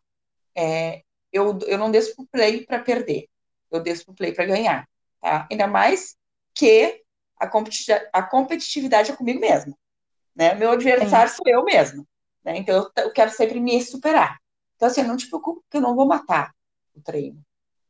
é, 0.55 1.03
eu, 1.31 1.57
eu 1.67 1.77
não 1.77 1.91
desço 1.91 2.15
pro 2.15 2.27
play 2.27 2.65
para 2.65 2.79
perder, 2.79 3.27
eu 3.71 3.81
desço 3.81 4.05
pro 4.05 4.15
play 4.15 4.33
para 4.33 4.45
ganhar, 4.45 4.87
tá? 5.21 5.47
Ainda 5.49 5.67
mais 5.67 6.15
que 6.53 7.03
a, 7.37 7.47
competitividade, 7.47 8.09
a 8.11 8.23
competitividade 8.23 9.11
é 9.11 9.15
comigo 9.15 9.39
mesma, 9.39 9.77
né? 10.35 10.53
Meu 10.55 10.71
adversário 10.71 11.29
Sim. 11.29 11.37
sou 11.37 11.45
eu 11.47 11.63
mesma, 11.63 12.05
né? 12.43 12.57
Então 12.57 12.75
eu, 12.75 13.03
eu, 13.03 13.11
quero 13.13 13.31
sempre 13.31 13.59
me 13.59 13.81
superar. 13.83 14.39
Então 14.75 14.87
assim, 14.87 15.03
não 15.03 15.17
te 15.17 15.27
preocupe 15.27 15.61
que 15.69 15.77
eu 15.77 15.81
não 15.81 15.95
vou 15.95 16.05
matar 16.05 16.53
o 16.95 17.01
treino, 17.01 17.43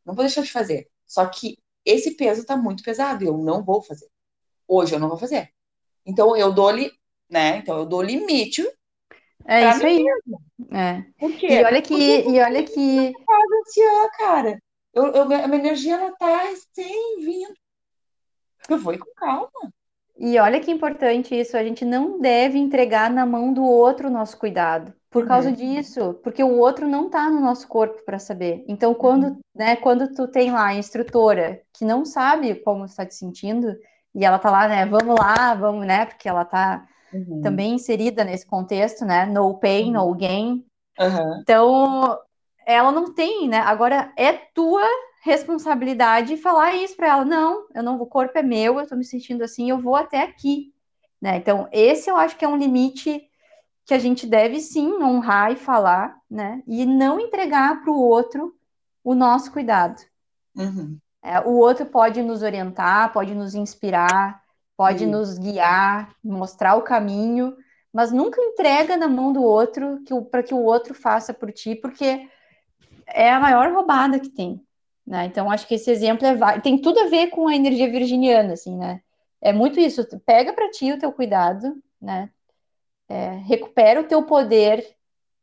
não 0.05 0.13
vou 0.13 0.23
deixar 0.23 0.41
de 0.41 0.51
fazer. 0.51 0.89
Só 1.07 1.25
que 1.25 1.57
esse 1.85 2.11
peso 2.11 2.41
está 2.41 2.55
muito 2.55 2.83
pesado 2.83 3.23
e 3.23 3.27
eu 3.27 3.37
não 3.37 3.63
vou 3.63 3.81
fazer. 3.81 4.07
Hoje 4.67 4.93
eu 4.93 4.99
não 4.99 5.09
vou 5.09 5.17
fazer. 5.17 5.51
Então 6.05 6.35
eu 6.35 6.51
dou 6.51 6.71
né? 7.29 7.57
Então 7.57 7.77
eu 7.77 7.85
dou 7.85 8.01
limite 8.01 8.67
é 9.45 9.69
isso 9.69 9.85
aí. 9.85 10.03
Mesmo. 10.03 10.41
É. 10.71 11.03
Por 11.19 11.31
quê? 11.33 11.47
E 11.47 11.63
olha 11.63 11.81
que. 11.81 11.95
E 11.95 12.39
olha 12.39 12.63
que... 12.63 13.13
Anciã, 13.61 14.09
cara. 14.17 14.61
Eu, 14.93 15.07
eu, 15.07 15.21
a 15.23 15.25
minha 15.25 15.59
energia 15.59 15.95
ela 15.95 16.11
tá 16.13 16.43
recém 16.43 17.19
vindo. 17.19 17.53
Eu 18.69 18.77
vou 18.77 18.93
ir 18.93 18.99
com 18.99 19.11
calma. 19.15 19.49
E 20.17 20.37
olha 20.37 20.59
que 20.59 20.69
importante 20.69 21.39
isso, 21.39 21.55
a 21.55 21.63
gente 21.63 21.85
não 21.85 22.19
deve 22.19 22.57
entregar 22.57 23.09
na 23.09 23.25
mão 23.25 23.53
do 23.53 23.63
outro 23.63 24.09
o 24.09 24.11
nosso 24.11 24.37
cuidado. 24.37 24.93
Por 25.09 25.25
causa 25.25 25.49
uhum. 25.49 25.55
disso, 25.55 26.19
porque 26.23 26.43
o 26.43 26.57
outro 26.57 26.87
não 26.87 27.07
está 27.07 27.29
no 27.29 27.39
nosso 27.39 27.67
corpo 27.67 28.03
para 28.05 28.19
saber. 28.19 28.63
Então, 28.67 28.93
quando, 28.93 29.23
uhum. 29.27 29.39
né, 29.55 29.75
quando 29.77 30.13
tu 30.13 30.27
tem 30.27 30.51
lá 30.51 30.67
a 30.67 30.75
instrutora 30.75 31.61
que 31.73 31.83
não 31.83 32.05
sabe 32.05 32.53
como 32.55 32.85
está 32.85 33.05
te 33.05 33.15
sentindo, 33.15 33.75
e 34.13 34.23
ela 34.23 34.37
tá 34.37 34.51
lá, 34.51 34.67
né, 34.67 34.85
vamos 34.85 35.17
lá, 35.17 35.55
vamos, 35.55 35.87
né, 35.87 36.05
porque 36.05 36.27
ela 36.29 36.45
tá 36.45 36.85
uhum. 37.13 37.41
também 37.41 37.75
inserida 37.75 38.23
nesse 38.23 38.45
contexto, 38.45 39.05
né? 39.05 39.25
No 39.25 39.57
pain, 39.59 39.95
uhum. 39.95 40.07
no 40.07 40.15
gain. 40.15 40.65
Uhum. 40.99 41.39
Então, 41.41 42.19
ela 42.65 42.91
não 42.91 43.13
tem, 43.13 43.47
né? 43.47 43.59
Agora 43.59 44.11
é 44.17 44.33
tua 44.33 44.85
responsabilidade 45.23 46.37
falar 46.37 46.75
isso 46.75 46.95
para 46.95 47.07
ela. 47.07 47.25
Não, 47.25 47.65
eu 47.73 47.83
não, 47.83 48.01
o 48.01 48.05
corpo 48.05 48.37
é 48.37 48.43
meu, 48.43 48.79
eu 48.79 48.87
tô 48.87 48.95
me 48.95 49.05
sentindo 49.05 49.43
assim, 49.43 49.69
eu 49.69 49.79
vou 49.79 49.95
até 49.95 50.21
aqui, 50.21 50.73
né? 51.21 51.37
Então, 51.37 51.67
esse 51.71 52.09
eu 52.09 52.17
acho 52.17 52.37
que 52.37 52.45
é 52.45 52.47
um 52.47 52.57
limite 52.57 53.21
que 53.85 53.93
a 53.93 53.99
gente 53.99 54.27
deve 54.27 54.59
sim 54.59 55.01
honrar 55.01 55.51
e 55.51 55.55
falar, 55.55 56.15
né? 56.29 56.61
E 56.67 56.85
não 56.85 57.19
entregar 57.19 57.81
para 57.81 57.91
o 57.91 57.99
outro 57.99 58.55
o 59.03 59.15
nosso 59.15 59.51
cuidado. 59.51 59.99
Uhum. 60.55 60.97
É, 61.23 61.39
o 61.41 61.53
outro 61.53 61.85
pode 61.85 62.21
nos 62.21 62.43
orientar, 62.43 63.11
pode 63.11 63.33
nos 63.33 63.55
inspirar, 63.55 64.41
pode 64.79 64.99
Sim. 64.99 65.07
nos 65.07 65.37
guiar, 65.37 66.15
mostrar 66.23 66.75
o 66.75 66.83
caminho, 66.83 67.53
mas 67.91 68.13
nunca 68.13 68.41
entrega 68.41 68.95
na 68.95 69.09
mão 69.09 69.33
do 69.33 69.43
outro 69.43 69.99
para 70.31 70.41
que 70.41 70.53
o 70.53 70.63
outro 70.63 70.93
faça 70.93 71.33
por 71.33 71.51
ti, 71.51 71.75
porque 71.75 72.25
é 73.05 73.29
a 73.29 73.41
maior 73.41 73.73
roubada 73.73 74.21
que 74.21 74.29
tem. 74.29 74.65
Né? 75.05 75.25
Então, 75.25 75.51
acho 75.51 75.67
que 75.67 75.75
esse 75.75 75.91
exemplo 75.91 76.25
é, 76.25 76.61
tem 76.61 76.77
tudo 76.79 76.97
a 76.97 77.07
ver 77.07 77.27
com 77.27 77.49
a 77.49 77.55
energia 77.57 77.91
virginiana, 77.91 78.53
assim, 78.53 78.77
né? 78.77 79.01
É 79.41 79.51
muito 79.51 79.81
isso. 79.81 80.07
Pega 80.25 80.53
para 80.53 80.71
ti 80.71 80.93
o 80.93 80.97
teu 80.97 81.11
cuidado, 81.11 81.75
né? 82.01 82.29
É, 83.09 83.31
recupera 83.31 83.99
o 83.99 84.05
teu 84.05 84.23
poder 84.23 84.95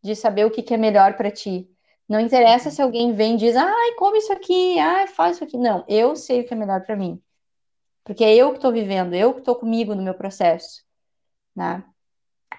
de 0.02 0.16
saber 0.16 0.46
o 0.46 0.50
que, 0.50 0.62
que 0.62 0.72
é 0.72 0.78
melhor 0.78 1.14
para 1.14 1.30
ti. 1.30 1.68
Não 2.08 2.20
interessa 2.20 2.70
se 2.70 2.80
alguém 2.80 3.12
vem 3.12 3.34
e 3.34 3.38
diz, 3.38 3.54
ai, 3.54 3.92
come 3.98 4.16
isso 4.16 4.32
aqui, 4.32 4.78
ai, 4.78 5.06
faz 5.08 5.36
isso 5.36 5.44
aqui. 5.44 5.58
Não, 5.58 5.84
eu 5.86 6.16
sei 6.16 6.40
o 6.40 6.46
que 6.46 6.54
é 6.54 6.56
melhor 6.56 6.80
para 6.80 6.96
mim 6.96 7.20
porque 8.06 8.24
é 8.24 8.34
eu 8.34 8.50
que 8.50 8.56
estou 8.56 8.72
vivendo, 8.72 9.14
eu 9.14 9.34
que 9.34 9.40
estou 9.40 9.56
comigo 9.56 9.94
no 9.94 10.02
meu 10.02 10.14
processo, 10.14 10.82
né? 11.54 11.84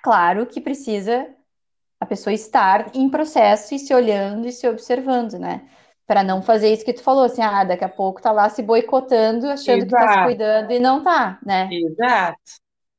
Claro 0.03 0.45
que 0.45 0.61
precisa 0.61 1.27
a 1.99 2.05
pessoa 2.05 2.33
estar 2.33 2.95
em 2.95 3.09
processo 3.09 3.73
e 3.73 3.79
se 3.79 3.93
olhando 3.93 4.47
e 4.47 4.51
se 4.51 4.67
observando, 4.69 5.39
né? 5.39 5.67
para 6.07 6.23
não 6.23 6.41
fazer 6.41 6.71
isso 6.71 6.85
que 6.85 6.93
tu 6.93 7.03
falou, 7.03 7.25
assim, 7.25 7.41
ah, 7.41 7.65
daqui 7.65 7.83
a 7.83 7.89
pouco 7.89 8.21
tá 8.21 8.31
lá 8.31 8.49
se 8.49 8.63
boicotando, 8.63 9.49
achando 9.49 9.83
Exato. 9.83 9.87
que 9.87 10.07
tá 10.07 10.13
se 10.13 10.23
cuidando 10.23 10.71
e 10.71 10.79
não 10.79 11.03
tá, 11.03 11.37
né? 11.45 11.67
Exato. 11.69 12.39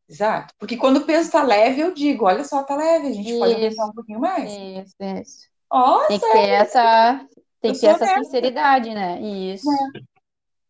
Exato. 0.07 0.55
Porque 0.59 0.77
quando 0.77 0.99
o 0.99 1.07
peso 1.07 1.31
tá 1.31 1.43
leve, 1.43 1.81
eu 1.81 1.93
digo, 1.93 2.27
olha 2.27 2.45
só, 2.45 2.63
tá 2.63 2.77
leve, 2.77 3.09
a 3.09 3.13
gente 3.13 3.31
isso, 3.31 3.39
pode 3.39 3.55
aumentar 3.55 3.87
um 3.87 3.93
pouquinho 3.93 4.21
mais. 4.21 4.53
Isso, 4.53 4.95
isso. 5.01 5.49
Oh, 5.73 6.07
tem 6.07 6.19
que 6.19 6.33
ter 6.33 6.49
essa, 6.49 7.27
tem 7.63 7.73
que 7.73 7.81
ter 7.81 7.87
essa 7.87 8.07
sinceridade, 8.15 8.95
né? 8.95 9.21
Isso. 9.21 9.67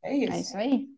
É. 0.04 0.10
é 0.10 0.16
isso. 0.16 0.32
É 0.32 0.40
isso 0.40 0.56
aí. 0.56 0.97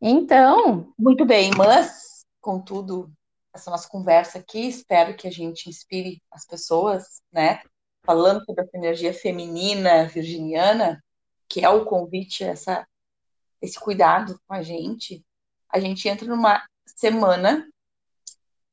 Então. 0.00 0.92
Muito 0.98 1.24
bem, 1.24 1.50
mas, 1.56 2.24
contudo, 2.40 3.10
essa 3.54 3.70
nossa 3.70 3.88
conversa 3.88 4.38
aqui, 4.38 4.68
espero 4.68 5.16
que 5.16 5.26
a 5.26 5.30
gente 5.30 5.68
inspire 5.68 6.22
as 6.30 6.46
pessoas, 6.46 7.22
né? 7.32 7.62
Falando 8.04 8.44
sobre 8.44 8.62
essa 8.62 8.76
energia 8.76 9.12
feminina 9.12 10.06
virginiana, 10.06 11.02
que 11.48 11.64
é 11.64 11.68
o 11.68 11.84
convite 11.84 12.44
essa, 12.44 12.86
esse 13.60 13.78
cuidado 13.80 14.38
com 14.46 14.54
a 14.54 14.62
gente. 14.62 15.24
A 15.68 15.80
gente 15.80 16.08
entra 16.08 16.26
numa 16.26 16.62
semana 16.84 17.66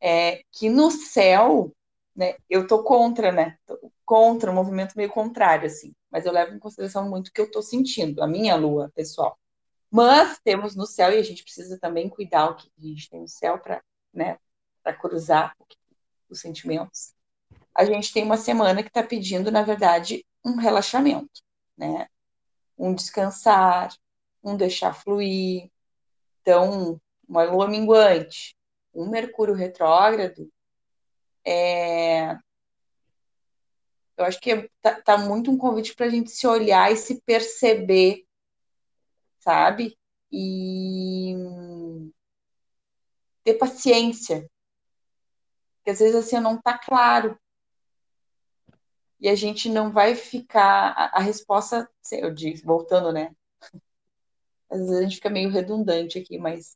é, 0.01 0.43
que 0.51 0.69
no 0.69 0.91
céu, 0.91 1.73
né, 2.15 2.35
eu 2.49 2.67
tô 2.67 2.83
contra, 2.83 3.31
né? 3.31 3.57
Tô 3.65 3.79
contra, 4.05 4.51
um 4.51 4.55
movimento 4.55 4.95
meio 4.95 5.09
contrário, 5.09 5.65
assim. 5.65 5.93
Mas 6.11 6.25
eu 6.25 6.31
levo 6.33 6.53
em 6.53 6.59
consideração 6.59 7.09
muito 7.09 7.29
o 7.29 7.31
que 7.31 7.41
eu 7.41 7.49
tô 7.49 7.61
sentindo, 7.61 8.21
a 8.21 8.27
minha 8.27 8.55
lua, 8.55 8.91
pessoal. 8.93 9.39
Mas 9.93 10.39
temos 10.43 10.75
no 10.75 10.87
céu, 10.87 11.11
e 11.11 11.19
a 11.19 11.21
gente 11.21 11.43
precisa 11.43 11.77
também 11.77 12.09
cuidar 12.09 12.49
o 12.49 12.55
que 12.55 12.67
a 12.79 12.81
gente 12.81 13.07
tem 13.11 13.21
no 13.21 13.27
céu 13.27 13.59
para 13.59 13.79
né, 14.11 14.39
cruzar 14.99 15.55
os 16.27 16.39
sentimentos. 16.39 17.13
A 17.75 17.85
gente 17.85 18.11
tem 18.11 18.23
uma 18.23 18.35
semana 18.35 18.81
que 18.81 18.89
está 18.89 19.03
pedindo, 19.03 19.51
na 19.51 19.61
verdade, 19.61 20.25
um 20.43 20.55
relaxamento, 20.55 21.43
né? 21.77 22.07
Um 22.75 22.95
descansar, 22.95 23.95
um 24.43 24.57
deixar 24.57 24.95
fluir. 24.95 25.69
Então, 26.41 26.99
uma 27.29 27.43
lua 27.43 27.67
minguante, 27.67 28.57
um 28.95 29.07
Mercúrio 29.07 29.53
retrógrado, 29.53 30.51
é... 31.45 32.31
eu 34.17 34.25
acho 34.25 34.39
que 34.39 34.67
tá, 34.81 34.99
tá 34.99 35.17
muito 35.19 35.51
um 35.51 35.57
convite 35.57 35.95
para 35.95 36.07
a 36.07 36.09
gente 36.09 36.31
se 36.31 36.47
olhar 36.47 36.91
e 36.91 36.97
se 36.97 37.21
perceber, 37.21 38.25
sabe? 39.43 39.97
E 40.31 41.35
ter 43.43 43.55
paciência. 43.55 44.49
Porque 45.77 45.91
às 45.91 45.99
vezes 45.99 46.15
assim 46.15 46.39
não 46.39 46.59
tá 46.61 46.77
claro. 46.77 47.37
E 49.19 49.29
a 49.29 49.35
gente 49.35 49.69
não 49.69 49.91
vai 49.91 50.15
ficar. 50.15 50.93
A, 50.97 51.17
a 51.17 51.19
resposta, 51.19 51.89
eu 52.11 52.33
disse, 52.33 52.65
voltando, 52.65 53.11
né? 53.11 53.35
Às 54.69 54.79
vezes 54.79 54.97
a 54.97 55.01
gente 55.03 55.15
fica 55.17 55.29
meio 55.29 55.51
redundante 55.51 56.17
aqui, 56.17 56.37
mas 56.37 56.75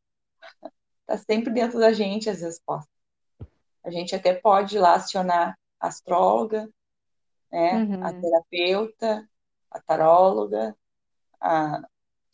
Está 1.02 1.18
sempre 1.26 1.52
dentro 1.52 1.80
da 1.80 1.92
gente 1.92 2.30
as 2.30 2.42
respostas. 2.42 2.92
A 3.84 3.92
gente 3.92 4.16
até 4.16 4.34
pode 4.34 4.76
ir 4.76 4.80
lá 4.80 4.96
acionar 4.96 5.58
a 5.80 5.88
astróloga, 5.88 6.70
né, 7.52 7.74
uhum. 7.76 8.04
a 8.04 8.14
terapeuta, 8.14 9.30
a 9.72 9.80
taróloga, 9.80 10.76
a 11.40 11.82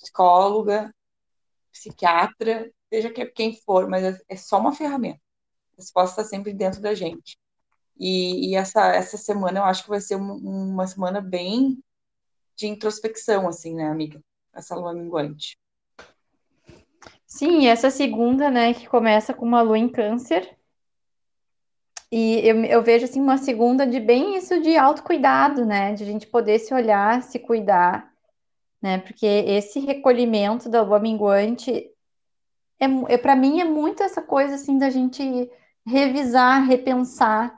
psicóloga, 0.03 0.93
psiquiatra, 1.71 2.71
seja 2.89 3.09
quem 3.09 3.55
for, 3.55 3.89
mas 3.89 4.03
é, 4.03 4.19
é 4.29 4.35
só 4.35 4.59
uma 4.59 4.75
ferramenta. 4.75 5.19
A 5.73 5.77
resposta 5.77 6.21
está 6.21 6.29
sempre 6.29 6.53
dentro 6.53 6.81
da 6.81 6.93
gente. 6.93 7.37
E, 7.97 8.49
e, 8.49 8.55
essa, 8.55 8.87
essa 8.87 9.17
semana 9.17 9.59
eu 9.59 9.63
acho 9.63 9.83
que 9.83 9.89
vai 9.89 10.01
ser 10.01 10.15
uma, 10.15 10.85
semana 10.87 11.21
bem 11.21 11.81
de 12.55 12.67
introspecção, 12.67 13.47
assim, 13.47 13.75
né, 13.75 13.87
amiga? 13.87 14.21
Essa 14.53 14.75
lua 14.75 14.93
minguante. 14.93 15.57
Sim, 17.25 17.67
essa 17.67 17.89
segunda, 17.89 18.51
né, 18.51 18.73
que 18.73 18.87
começa 18.87 19.33
com 19.33 19.45
uma 19.45 19.61
lua 19.61 19.77
em 19.77 19.89
câncer. 19.89 20.55
E 22.11 22.47
eu, 22.47 22.63
eu 22.65 22.83
vejo, 22.83 23.05
assim, 23.05 23.19
uma 23.19 23.37
segunda 23.37 23.87
de 23.87 23.99
bem 23.99 24.37
isso 24.37 24.61
de 24.61 24.77
autocuidado, 24.77 25.65
né, 25.65 25.93
de 25.93 26.03
a 26.03 26.05
gente 26.05 26.27
poder 26.27 26.59
se 26.59 26.73
olhar, 26.73 27.23
se 27.23 27.39
cuidar, 27.39 28.12
né, 28.83 28.97
porque 28.97 29.25
esse 29.25 29.79
recolhimento 29.79 30.67
da 30.67 30.81
lua 30.81 30.99
minguante, 30.99 31.89
é, 32.77 33.13
é 33.13 33.17
para 33.17 33.33
mim, 33.33 33.61
é 33.61 33.63
muito 33.63 34.03
essa 34.03 34.21
coisa, 34.21 34.55
assim, 34.55 34.77
da 34.77 34.89
gente 34.89 35.49
revisar, 35.87 36.67
repensar, 36.67 37.57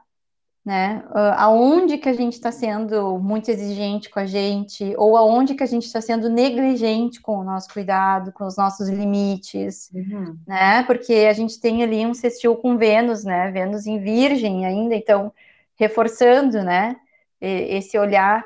né? 0.64 1.04
Uh, 1.10 1.34
aonde 1.38 1.98
que 1.98 2.10
a 2.10 2.14
gente 2.14 2.34
está 2.34 2.52
sendo 2.52 3.18
muito 3.20 3.50
exigente 3.50 4.10
com 4.10 4.20
a 4.20 4.26
gente, 4.26 4.96
ou 4.98 5.18
aonde 5.18 5.56
que 5.56 5.64
a 5.64 5.68
gente 5.68 5.86
está 5.86 6.00
sendo 6.00 6.30
negligente 6.30 7.20
com 7.22 7.40
o 7.40 7.44
nosso 7.44 7.72
cuidado, 7.72 8.32
com 8.32 8.46
os 8.46 8.56
nossos 8.56 8.88
limites, 8.88 9.92
uhum. 9.94 10.38
né? 10.46 10.84
Porque 10.84 11.28
a 11.30 11.34
gente 11.34 11.60
tem 11.60 11.84
ali 11.84 12.06
um 12.06 12.14
sextil 12.14 12.56
com 12.56 12.78
Vênus, 12.78 13.24
né? 13.24 13.52
Vênus 13.52 13.88
em 13.88 14.00
Virgem 14.00 14.66
ainda, 14.66 14.96
então 14.96 15.34
reforçando, 15.76 16.64
né? 16.64 16.96
Esse 17.42 17.98
olhar, 17.98 18.44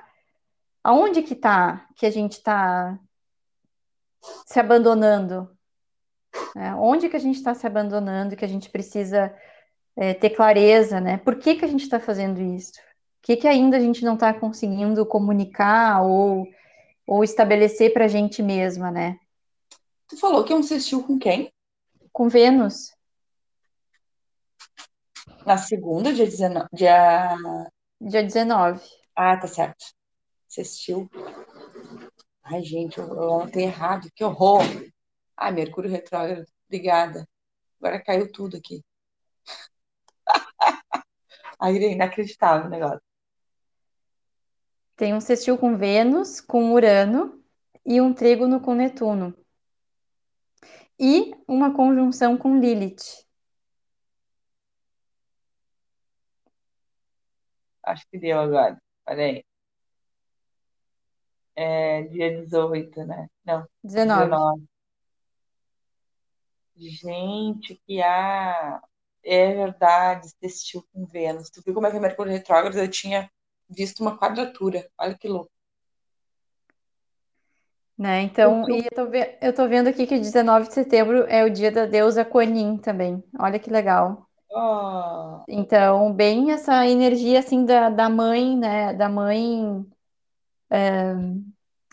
aonde 0.83 1.21
que 1.21 1.35
tá 1.35 1.87
que 1.95 2.05
a 2.05 2.11
gente 2.11 2.33
está 2.33 2.99
se 4.45 4.59
abandonando? 4.59 5.49
Né? 6.55 6.75
Onde 6.75 7.09
que 7.09 7.15
a 7.15 7.19
gente 7.19 7.35
está 7.35 7.53
se 7.53 7.65
abandonando 7.65 8.35
que 8.35 8.45
a 8.45 8.47
gente 8.47 8.69
precisa 8.69 9.33
é, 9.95 10.13
ter 10.13 10.31
clareza, 10.31 11.01
né? 11.01 11.17
Por 11.17 11.37
que, 11.37 11.55
que 11.55 11.65
a 11.65 11.67
gente 11.67 11.83
está 11.83 11.99
fazendo 11.99 12.41
isso? 12.41 12.71
O 12.71 13.21
que, 13.23 13.35
que 13.35 13.47
ainda 13.47 13.77
a 13.77 13.79
gente 13.79 14.03
não 14.03 14.13
está 14.13 14.33
conseguindo 14.33 15.05
comunicar 15.05 16.01
ou, 16.03 16.47
ou 17.05 17.23
estabelecer 17.23 17.91
para 17.91 18.05
a 18.05 18.07
gente 18.07 18.41
mesma, 18.41 18.91
né? 18.91 19.19
Tu 20.07 20.17
falou 20.17 20.43
que 20.43 20.53
é 20.53 20.55
um 20.55 20.63
sextil 20.63 21.03
com 21.03 21.19
quem? 21.19 21.51
Com 22.11 22.29
Vênus. 22.29 22.93
Na 25.45 25.57
segunda, 25.57 26.13
dia 26.13 26.25
19. 26.25 26.67
Dia, 26.73 27.35
dia 27.99 28.23
19. 28.23 28.81
Ah, 29.15 29.37
tá 29.37 29.47
certo. 29.47 29.98
Sextil. 30.49 31.09
Ai, 32.43 32.63
gente, 32.63 32.97
eu, 32.97 33.07
eu 33.07 33.41
anotei 33.41 33.63
errado. 33.63 34.09
Que 34.15 34.23
horror. 34.23 34.63
Ai, 35.37 35.51
Mercúrio 35.51 35.89
retrógrado. 35.89 36.45
Obrigada. 36.67 37.27
Agora 37.79 38.03
caiu 38.03 38.31
tudo 38.31 38.57
aqui. 38.57 38.83
Aí 41.59 41.77
é 41.77 41.91
inacreditável 41.91 42.67
o 42.67 42.69
negócio. 42.69 43.01
Tem 44.95 45.13
um 45.13 45.21
sextil 45.21 45.57
com 45.57 45.77
Vênus, 45.77 46.41
com 46.41 46.73
Urano 46.73 47.41
e 47.85 48.01
um 48.01 48.13
trígono 48.13 48.59
com 48.59 48.73
Netuno. 48.73 49.33
E 50.99 51.33
uma 51.47 51.73
conjunção 51.73 52.37
com 52.37 52.59
Lilith. 52.59 53.25
Acho 57.83 58.05
que 58.09 58.19
deu 58.19 58.39
agora. 58.39 58.81
Peraí. 59.05 59.48
É 61.61 62.03
dia 62.03 62.41
18, 62.41 63.05
né? 63.05 63.27
Não. 63.43 63.67
19. 63.83 64.23
19. 64.29 64.63
Gente, 66.77 67.75
que 67.85 68.01
há 68.01 68.81
é 69.21 69.53
verdade, 69.53 70.29
assistiu 70.41 70.87
com 70.93 71.05
Vênus. 71.05 71.49
Tu 71.49 71.61
viu 71.61 71.73
como 71.73 71.85
é 71.85 71.91
que 71.91 71.97
é 71.97 71.99
Mercúrio 71.99 72.31
retrógrado? 72.31 72.77
Eu 72.77 72.89
tinha 72.89 73.29
visto 73.69 73.99
uma 73.99 74.17
quadratura. 74.17 74.89
Olha 74.97 75.17
que 75.17 75.27
louco. 75.27 75.51
Né? 77.97 78.21
Então, 78.21 78.63
e 78.69 78.85
eu 78.85 78.91
tô, 78.95 79.07
ve 79.07 79.37
eu 79.41 79.53
tô 79.53 79.67
vendo 79.67 79.89
aqui 79.89 80.07
que 80.07 80.17
19 80.17 80.69
de 80.69 80.73
setembro 80.73 81.25
é 81.27 81.43
o 81.43 81.49
dia 81.49 81.69
da 81.69 81.85
deusa 81.85 82.23
Kuan 82.23 82.77
também. 82.77 83.21
Olha 83.37 83.59
que 83.59 83.69
legal. 83.69 84.25
Oh. 84.49 85.43
Então, 85.49 86.13
bem 86.13 86.51
essa 86.51 86.87
energia 86.87 87.39
assim 87.39 87.65
da, 87.65 87.89
da 87.89 88.07
mãe, 88.07 88.55
né? 88.55 88.93
Da 88.93 89.09
mãe 89.09 89.85
é, 90.69 91.13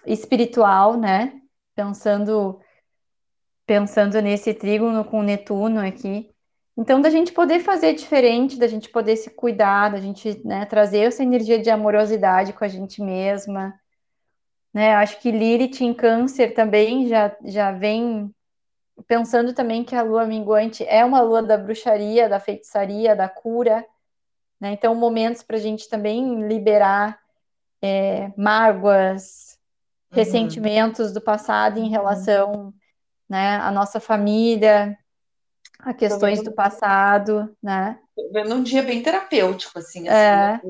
espiritual, 0.06 0.96
né? 0.96 1.40
Pensando 1.74 2.60
pensando 3.66 4.20
nesse 4.22 4.54
trígono 4.54 5.04
com 5.04 5.22
Netuno 5.22 5.80
aqui. 5.80 6.30
Então, 6.76 7.00
da 7.00 7.10
gente 7.10 7.32
poder 7.32 7.60
fazer 7.60 7.94
diferente, 7.94 8.58
da 8.58 8.68
gente 8.68 8.88
poder 8.90 9.16
se 9.16 9.30
cuidar, 9.30 9.90
da 9.90 9.98
gente 9.98 10.40
né, 10.46 10.64
trazer 10.66 11.00
essa 11.00 11.22
energia 11.22 11.58
de 11.58 11.70
amorosidade 11.70 12.52
com 12.52 12.64
a 12.64 12.68
gente 12.68 13.02
mesma. 13.02 13.74
Né? 14.72 14.94
Acho 14.94 15.18
que 15.20 15.30
Lilith 15.30 15.80
em 15.80 15.94
câncer 15.94 16.52
também 16.52 17.08
já, 17.08 17.34
já 17.44 17.72
vem 17.72 18.30
pensando 19.06 19.54
também 19.54 19.84
que 19.84 19.94
a 19.96 20.02
lua 20.02 20.26
minguante 20.26 20.84
é 20.86 21.04
uma 21.04 21.20
lua 21.20 21.42
da 21.42 21.56
bruxaria, 21.56 22.28
da 22.28 22.38
feitiçaria, 22.38 23.16
da 23.16 23.28
cura. 23.28 23.84
Né? 24.60 24.72
Então, 24.72 24.94
momentos 24.94 25.42
para 25.42 25.56
a 25.56 25.60
gente 25.60 25.88
também 25.88 26.46
liberar 26.46 27.18
é, 27.82 28.30
mágoas, 28.36 29.45
uhum. 30.10 30.16
ressentimentos 30.16 31.12
do 31.12 31.20
passado 31.20 31.78
em 31.78 31.84
uhum. 31.84 31.90
relação 31.90 32.74
né, 33.28 33.56
à 33.56 33.70
nossa 33.70 34.00
família, 34.00 34.96
a 35.80 35.92
questões 35.92 36.42
do 36.42 36.52
passado, 36.52 37.54
né? 37.62 37.98
Vendo 38.32 38.54
um 38.54 38.62
dia 38.62 38.82
bem 38.82 39.02
terapêutico, 39.02 39.78
assim. 39.78 40.08
assim 40.08 40.16
é. 40.16 40.60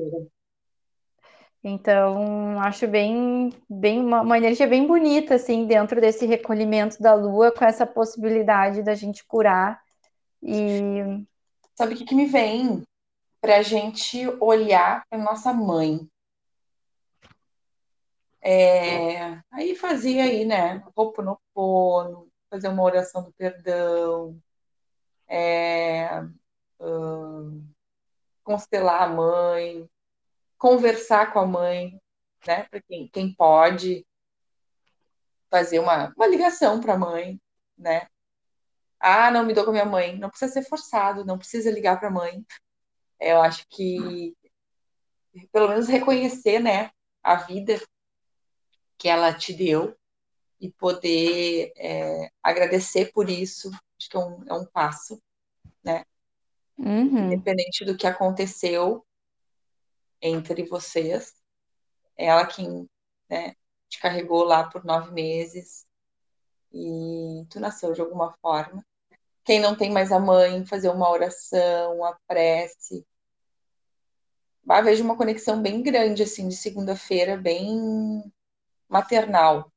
Então, 1.63 2.59
acho 2.61 2.87
bem, 2.87 3.51
bem 3.69 3.99
uma, 3.99 4.21
uma, 4.21 4.37
energia 4.37 4.67
bem 4.67 4.85
bonita, 4.85 5.35
assim, 5.35 5.65
dentro 5.65 5.99
desse 5.99 6.25
recolhimento 6.25 7.01
da 7.01 7.13
lua, 7.13 7.51
com 7.51 7.65
essa 7.65 7.85
possibilidade 7.85 8.83
da 8.83 8.95
gente 8.95 9.25
curar. 9.25 9.81
E. 10.41 11.25
Sabe 11.75 11.93
o 11.93 11.97
que, 11.97 12.05
que 12.05 12.15
me 12.15 12.25
vem? 12.25 12.83
Para 13.41 13.57
a 13.57 13.61
gente 13.61 14.27
olhar 14.39 15.03
para 15.09 15.19
nossa 15.19 15.53
mãe. 15.53 16.07
É, 18.49 19.41
aí 19.51 19.75
fazia 19.75 20.23
aí, 20.23 20.45
né? 20.45 20.81
Ho'oponopono, 20.95 22.31
fazer 22.49 22.69
uma 22.69 22.81
oração 22.81 23.23
do 23.23 23.33
perdão, 23.33 24.41
é, 25.27 26.21
uh, 26.79 27.61
constelar 28.45 29.03
a 29.03 29.09
mãe, 29.09 29.89
conversar 30.57 31.33
com 31.33 31.39
a 31.39 31.45
mãe, 31.45 32.01
né? 32.47 32.63
Para 32.71 32.81
quem, 32.83 33.09
quem 33.09 33.35
pode 33.35 34.07
fazer 35.51 35.79
uma, 35.79 36.13
uma 36.15 36.27
ligação 36.27 36.79
para 36.79 36.93
a 36.93 36.97
mãe, 36.97 37.41
né? 37.77 38.07
Ah, 38.97 39.29
não 39.29 39.45
me 39.45 39.53
dou 39.53 39.65
com 39.65 39.71
a 39.71 39.73
minha 39.73 39.85
mãe. 39.85 40.17
Não 40.17 40.29
precisa 40.29 40.53
ser 40.53 40.63
forçado, 40.63 41.25
não 41.25 41.37
precisa 41.37 41.69
ligar 41.69 41.99
para 41.99 42.07
a 42.07 42.11
mãe. 42.11 42.45
Eu 43.19 43.41
acho 43.41 43.67
que 43.69 44.33
pelo 45.51 45.67
menos 45.67 45.89
reconhecer, 45.89 46.59
né, 46.59 46.91
a 47.21 47.35
vida 47.35 47.77
que 48.97 49.07
ela 49.07 49.33
te 49.33 49.53
deu 49.53 49.95
e 50.59 50.71
poder 50.71 51.71
é, 51.75 52.31
agradecer 52.41 53.11
por 53.11 53.29
isso, 53.29 53.69
acho 53.97 54.09
que 54.09 54.17
é 54.17 54.19
um, 54.19 54.43
é 54.47 54.53
um 54.53 54.65
passo, 54.65 55.21
né? 55.83 56.03
Uhum. 56.77 57.31
Independente 57.31 57.85
do 57.85 57.95
que 57.95 58.07
aconteceu 58.07 59.05
entre 60.21 60.63
vocês, 60.63 61.33
ela 62.15 62.45
quem 62.45 62.89
né, 63.29 63.55
te 63.87 63.99
carregou 63.99 64.43
lá 64.43 64.67
por 64.69 64.83
nove 64.83 65.11
meses 65.11 65.85
e 66.71 67.45
tu 67.49 67.59
nasceu 67.59 67.93
de 67.93 68.01
alguma 68.01 68.33
forma. 68.41 68.85
Quem 69.43 69.59
não 69.59 69.75
tem 69.75 69.91
mais 69.91 70.11
a 70.11 70.19
mãe, 70.19 70.65
fazer 70.65 70.89
uma 70.89 71.09
oração, 71.09 71.97
uma 71.97 72.19
prece. 72.27 73.05
Ah, 74.67 74.81
vejo 74.81 75.03
uma 75.03 75.15
conexão 75.15 75.61
bem 75.61 75.81
grande, 75.81 76.23
assim, 76.23 76.49
de 76.49 76.55
segunda-feira, 76.55 77.37
bem 77.37 78.21
maternal. 78.89 79.71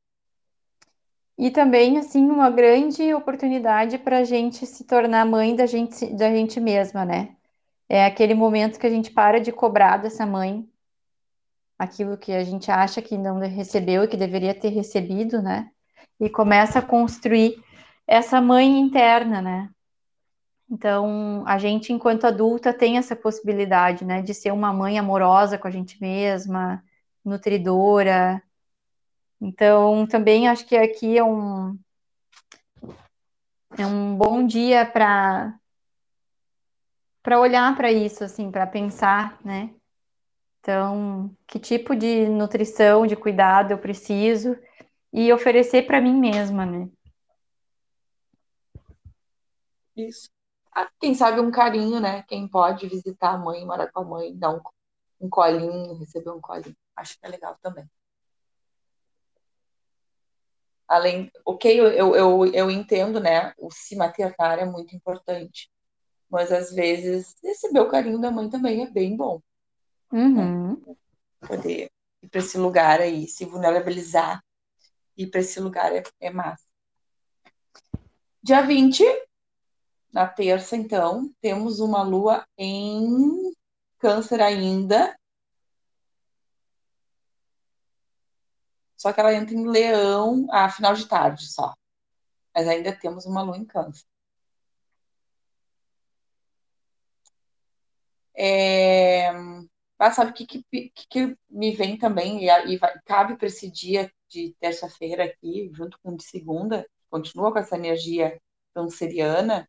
E 1.38 1.50
também, 1.50 1.96
assim, 1.98 2.28
uma 2.28 2.50
grande 2.50 3.14
oportunidade 3.14 3.98
para 3.98 4.18
a 4.18 4.24
gente 4.24 4.66
se 4.66 4.84
tornar 4.84 5.24
mãe 5.24 5.56
da 5.56 5.64
gente, 5.64 6.06
da 6.14 6.30
gente 6.30 6.60
mesma, 6.60 7.04
né? 7.04 7.34
É 7.88 8.04
aquele 8.04 8.34
momento 8.34 8.78
que 8.78 8.86
a 8.86 8.90
gente 8.90 9.10
para 9.10 9.40
de 9.40 9.50
cobrar 9.50 9.96
dessa 9.96 10.26
mãe 10.26 10.68
aquilo 11.78 12.18
que 12.18 12.32
a 12.32 12.44
gente 12.44 12.70
acha 12.70 13.00
que 13.00 13.16
não 13.16 13.38
recebeu 13.38 14.04
e 14.04 14.08
que 14.08 14.16
deveria 14.18 14.54
ter 14.54 14.68
recebido, 14.68 15.40
né? 15.40 15.70
E 16.20 16.28
começa 16.28 16.78
a 16.78 16.82
construir 16.82 17.56
essa 18.06 18.38
mãe 18.38 18.78
interna, 18.78 19.40
né? 19.40 19.70
Então, 20.70 21.42
a 21.46 21.56
gente, 21.58 21.92
enquanto 21.92 22.26
adulta, 22.26 22.72
tem 22.72 22.98
essa 22.98 23.16
possibilidade, 23.16 24.04
né, 24.04 24.22
de 24.22 24.34
ser 24.34 24.52
uma 24.52 24.72
mãe 24.72 24.98
amorosa 24.98 25.56
com 25.58 25.66
a 25.66 25.70
gente 25.70 26.00
mesma, 26.00 26.84
nutridora, 27.24 28.42
então, 29.40 30.06
também 30.06 30.48
acho 30.48 30.66
que 30.66 30.76
aqui 30.76 31.16
é 31.16 31.24
um, 31.24 31.78
é 33.78 33.86
um 33.86 34.14
bom 34.14 34.46
dia 34.46 34.84
para 34.84 35.56
para 37.22 37.38
olhar 37.38 37.76
para 37.76 37.92
isso, 37.92 38.24
assim, 38.24 38.50
para 38.50 38.66
pensar, 38.66 39.38
né? 39.44 39.74
Então, 40.60 41.34
que 41.46 41.58
tipo 41.58 41.94
de 41.94 42.26
nutrição, 42.28 43.06
de 43.06 43.14
cuidado 43.14 43.72
eu 43.72 43.78
preciso 43.78 44.56
e 45.12 45.32
oferecer 45.32 45.86
para 45.86 46.00
mim 46.00 46.14
mesma, 46.18 46.64
né? 46.64 46.88
Isso. 49.96 50.30
Ah, 50.74 50.88
quem 50.98 51.14
sabe 51.14 51.40
um 51.40 51.50
carinho, 51.50 52.00
né? 52.00 52.22
Quem 52.22 52.48
pode 52.48 52.88
visitar 52.88 53.34
a 53.34 53.38
mãe, 53.38 53.64
morar 53.66 53.90
com 53.90 54.00
a 54.00 54.04
mãe, 54.04 54.36
dar 54.36 54.50
um, 54.50 54.60
um 55.20 55.28
colinho, 55.28 55.98
receber 55.98 56.30
um 56.30 56.40
colinho. 56.40 56.76
Acho 56.96 57.18
que 57.18 57.26
é 57.26 57.28
legal 57.28 57.56
também 57.62 57.88
além, 60.90 61.30
ok, 61.46 61.80
eu, 61.80 62.16
eu, 62.16 62.46
eu 62.46 62.68
entendo, 62.68 63.20
né, 63.20 63.54
o 63.56 63.70
se 63.70 63.94
maternar 63.94 64.58
é 64.58 64.64
muito 64.64 64.94
importante, 64.94 65.70
mas 66.28 66.50
às 66.50 66.72
vezes 66.72 67.36
receber 67.44 67.78
o 67.78 67.88
carinho 67.88 68.20
da 68.20 68.28
mãe 68.28 68.50
também 68.50 68.82
é 68.82 68.90
bem 68.90 69.16
bom. 69.16 69.40
Uhum. 70.12 70.74
Né? 70.74 70.96
Poder 71.46 71.92
ir 72.20 72.28
para 72.28 72.40
esse 72.40 72.58
lugar 72.58 73.00
aí, 73.00 73.28
se 73.28 73.44
vulnerabilizar, 73.44 74.42
ir 75.16 75.28
para 75.28 75.40
esse 75.40 75.60
lugar 75.60 75.94
é, 75.94 76.02
é 76.18 76.28
massa. 76.28 76.64
Dia 78.42 78.60
20, 78.62 79.04
na 80.12 80.26
terça, 80.26 80.76
então, 80.76 81.32
temos 81.40 81.78
uma 81.78 82.02
lua 82.02 82.44
em 82.58 83.54
Câncer 84.00 84.40
ainda, 84.40 85.16
Só 89.00 89.14
que 89.14 89.20
ela 89.20 89.32
entra 89.34 89.54
em 89.54 89.66
leão 89.66 90.46
a 90.50 90.68
final 90.68 90.92
de 90.92 91.06
tarde 91.08 91.46
só. 91.50 91.74
Mas 92.54 92.68
ainda 92.68 92.94
temos 92.94 93.24
uma 93.24 93.40
lua 93.40 93.56
em 93.56 93.64
câncer. 93.64 94.04
É... 98.36 99.32
Sabe 100.12 100.32
o 100.32 100.34
que, 100.34 100.46
que, 100.46 100.92
que, 101.08 101.38
me 101.48 101.72
vem 101.72 101.96
também, 101.96 102.44
e, 102.44 102.74
e 102.74 102.76
vai, 102.76 102.92
cabe 103.06 103.36
para 103.38 103.46
esse 103.46 103.70
dia 103.70 104.12
de 104.28 104.54
terça-feira 104.60 105.24
aqui, 105.24 105.70
junto 105.72 105.98
com 106.02 106.12
o 106.12 106.16
de 106.16 106.24
segunda, 106.24 106.86
continua 107.10 107.52
com 107.52 107.58
essa 107.58 107.76
energia 107.76 108.38
canceriana, 108.74 109.68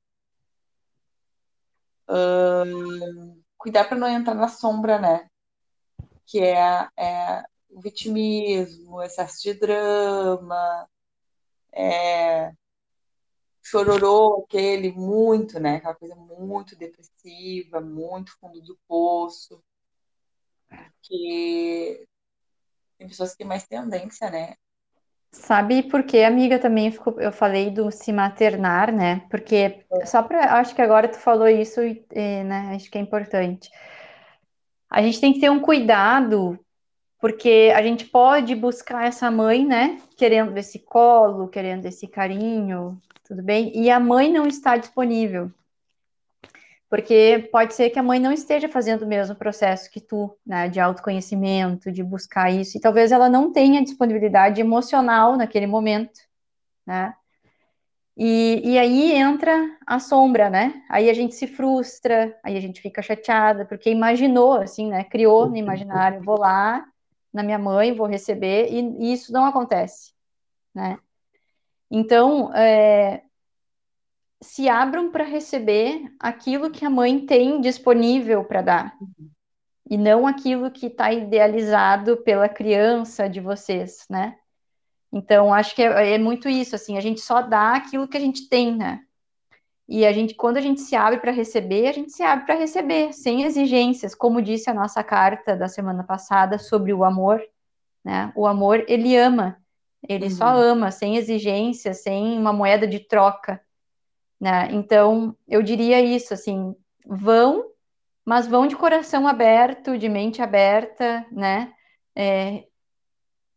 hum, 2.10 3.42
cuidar 3.58 3.86
para 3.86 3.98
não 3.98 4.10
entrar 4.10 4.36
na 4.36 4.50
sombra, 4.50 5.00
né? 5.00 5.30
Que 6.26 6.40
é, 6.42 6.90
é 6.98 7.44
o 7.72 7.82
vitimismo, 7.82 9.02
excesso 9.02 9.42
de 9.44 9.54
drama, 9.54 10.88
é, 11.74 12.52
chororô, 13.62 14.44
aquele 14.44 14.92
muito, 14.92 15.60
né? 15.60 15.78
Aquela 15.78 15.96
coisa 15.96 16.16
muito 16.16 16.76
depressiva, 16.76 17.80
muito 17.80 18.38
fundo 18.40 18.62
do 18.62 18.78
poço. 18.88 19.64
Que 21.02 22.06
tem 22.98 23.08
pessoas 23.08 23.32
que 23.32 23.40
têm 23.40 23.48
mais 23.48 23.66
tendência, 23.66 24.30
né? 24.30 24.56
Sabe 25.32 25.84
por 25.84 26.04
que, 26.04 26.24
amiga, 26.24 26.60
também 26.60 26.92
ficou, 26.92 27.20
eu 27.22 27.32
falei 27.32 27.72
do 27.72 27.90
se 27.90 28.12
maternar, 28.12 28.94
né? 28.94 29.26
Porque 29.30 29.86
só 30.06 30.22
para, 30.22 30.60
acho 30.60 30.76
que 30.76 30.82
agora 30.82 31.08
tu 31.08 31.18
falou 31.18 31.48
isso, 31.48 31.80
né? 32.14 32.74
Acho 32.76 32.92
que 32.92 32.98
é 32.98 33.02
importante. 33.02 33.70
A 34.90 35.02
gente 35.02 35.22
tem 35.22 35.34
que 35.34 35.40
ter 35.40 35.50
um 35.50 35.62
cuidado 35.62 36.60
porque 37.22 37.72
a 37.76 37.84
gente 37.84 38.06
pode 38.06 38.56
buscar 38.56 39.06
essa 39.06 39.30
mãe, 39.30 39.64
né, 39.64 40.02
querendo 40.18 40.58
esse 40.58 40.80
colo, 40.80 41.48
querendo 41.48 41.86
esse 41.86 42.08
carinho, 42.08 43.00
tudo 43.24 43.44
bem? 43.44 43.72
E 43.76 43.92
a 43.92 44.00
mãe 44.00 44.34
não 44.34 44.48
está 44.48 44.76
disponível. 44.76 45.52
Porque 46.90 47.48
pode 47.52 47.76
ser 47.76 47.92
que 47.92 48.00
a 48.00 48.04
mãe 48.04 48.20
não 48.20 48.34
esteja 48.34 48.68
fazendo 48.68 49.04
o 49.04 49.08
mesmo 49.08 49.36
processo 49.36 49.90
que 49.90 50.02
tu, 50.02 50.36
né, 50.46 50.68
de 50.68 50.80
autoconhecimento, 50.80 51.92
de 51.92 52.04
buscar 52.04 52.52
isso, 52.52 52.76
e 52.78 52.82
talvez 52.82 53.12
ela 53.12 53.30
não 53.30 53.52
tenha 53.52 53.84
disponibilidade 53.84 54.60
emocional 54.60 55.38
naquele 55.38 55.68
momento, 55.68 56.20
né? 56.86 57.14
E, 58.18 58.62
e 58.66 58.78
aí 58.78 59.14
entra 59.14 59.78
a 59.88 60.00
sombra, 60.00 60.50
né? 60.50 60.84
Aí 60.90 61.10
a 61.10 61.14
gente 61.14 61.34
se 61.36 61.48
frustra, 61.48 62.38
aí 62.44 62.58
a 62.58 62.60
gente 62.60 62.82
fica 62.82 63.02
chateada, 63.02 63.64
porque 63.64 63.90
imaginou, 63.90 64.54
assim, 64.56 64.90
né? 64.90 65.04
Criou 65.04 65.48
no 65.48 65.56
imaginário, 65.56 66.22
vou 66.22 66.38
lá, 66.38 66.86
na 67.34 67.44
minha 67.44 67.60
mãe, 67.60 67.96
vou 67.96 68.08
receber, 68.08 68.72
e, 68.72 68.80
e 69.00 69.14
isso 69.14 69.32
não 69.32 69.46
acontece, 69.46 70.14
né? 70.74 71.00
Então, 71.90 72.54
é, 72.56 73.24
se 74.42 74.68
abram 74.68 75.12
para 75.12 75.24
receber 75.24 76.04
aquilo 76.20 76.72
que 76.72 76.86
a 76.86 76.90
mãe 76.90 77.26
tem 77.26 77.62
disponível 77.62 78.44
para 78.44 78.62
dar, 78.62 78.98
e 79.90 79.98
não 79.98 80.26
aquilo 80.26 80.72
que 80.72 80.88
está 80.88 81.12
idealizado 81.12 82.18
pela 82.24 82.48
criança 82.48 83.28
de 83.28 83.40
vocês, 83.40 84.06
né? 84.10 84.38
Então, 85.12 85.54
acho 85.54 85.76
que 85.76 85.84
é, 85.84 86.14
é, 86.14 86.18
muito 86.18 86.48
isso, 86.48 86.76
assim, 86.76 86.98
a 86.98 87.02
gente 87.02 87.20
só 87.20 87.42
dá 87.42 87.76
aquilo 87.76 88.08
que 88.08 88.16
a 88.16 88.20
gente 88.20 88.48
tem, 88.48 88.76
né? 88.76 89.04
E 89.92 90.06
a 90.06 90.12
gente, 90.14 90.34
quando 90.34 90.58
a 90.58 90.62
gente 90.62 90.80
se 90.80 90.96
abre 90.96 91.20
para 91.20 91.32
receber, 91.32 91.88
a 91.88 91.92
gente 91.92 92.14
se 92.14 92.24
abre 92.24 92.46
para 92.46 92.56
receber, 92.56 93.12
sem 93.12 93.44
exigências, 93.44 94.16
como 94.16 94.42
disse 94.42 94.70
a 94.70 94.74
nossa 94.74 95.04
carta 95.04 95.56
da 95.56 95.68
semana 95.68 96.04
passada 96.04 96.58
sobre 96.58 96.94
o 96.94 97.04
amor, 97.04 97.42
né? 98.04 98.32
O 98.36 98.48
amor, 98.48 98.86
ele 98.88 99.18
ama, 99.18 99.58
ele 100.08 100.26
uhum. 100.26 100.32
só 100.32 100.48
ama, 100.48 100.92
sem 100.92 101.18
exigências, 101.18 102.04
sem 102.04 102.38
uma 102.38 102.54
moeda 102.54 102.88
de 102.88 103.00
troca, 103.00 103.62
né? 104.40 104.70
Então, 104.72 105.36
eu 105.46 105.62
diria 105.62 106.00
isso, 106.00 106.34
assim, 106.34 106.74
vão, 107.06 107.66
mas 108.26 108.48
vão 108.48 108.68
de 108.68 108.78
coração 108.78 109.28
aberto, 109.28 109.98
de 109.98 110.08
mente 110.08 110.42
aberta, 110.42 111.26
né? 111.30 111.74
é, 112.16 112.66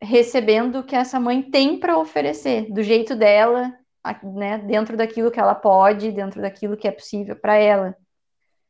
recebendo 0.01 0.81
o 0.81 0.85
que 0.85 0.97
essa 0.97 1.19
mãe 1.19 1.43
tem 1.43 1.79
para 1.79 1.99
oferecer, 1.99 2.73
do 2.73 2.83
jeito 2.83 3.17
dela, 3.17 3.77
né, 4.23 4.59
dentro 4.59 4.97
daquilo 4.97 5.31
que 5.31 5.41
ela 5.41 5.55
pode, 5.55 6.13
dentro 6.13 6.41
daquilo 6.43 6.77
que 6.77 6.87
é 6.87 6.93
possível 6.93 7.37
para 7.37 7.57
ela. 7.57 7.97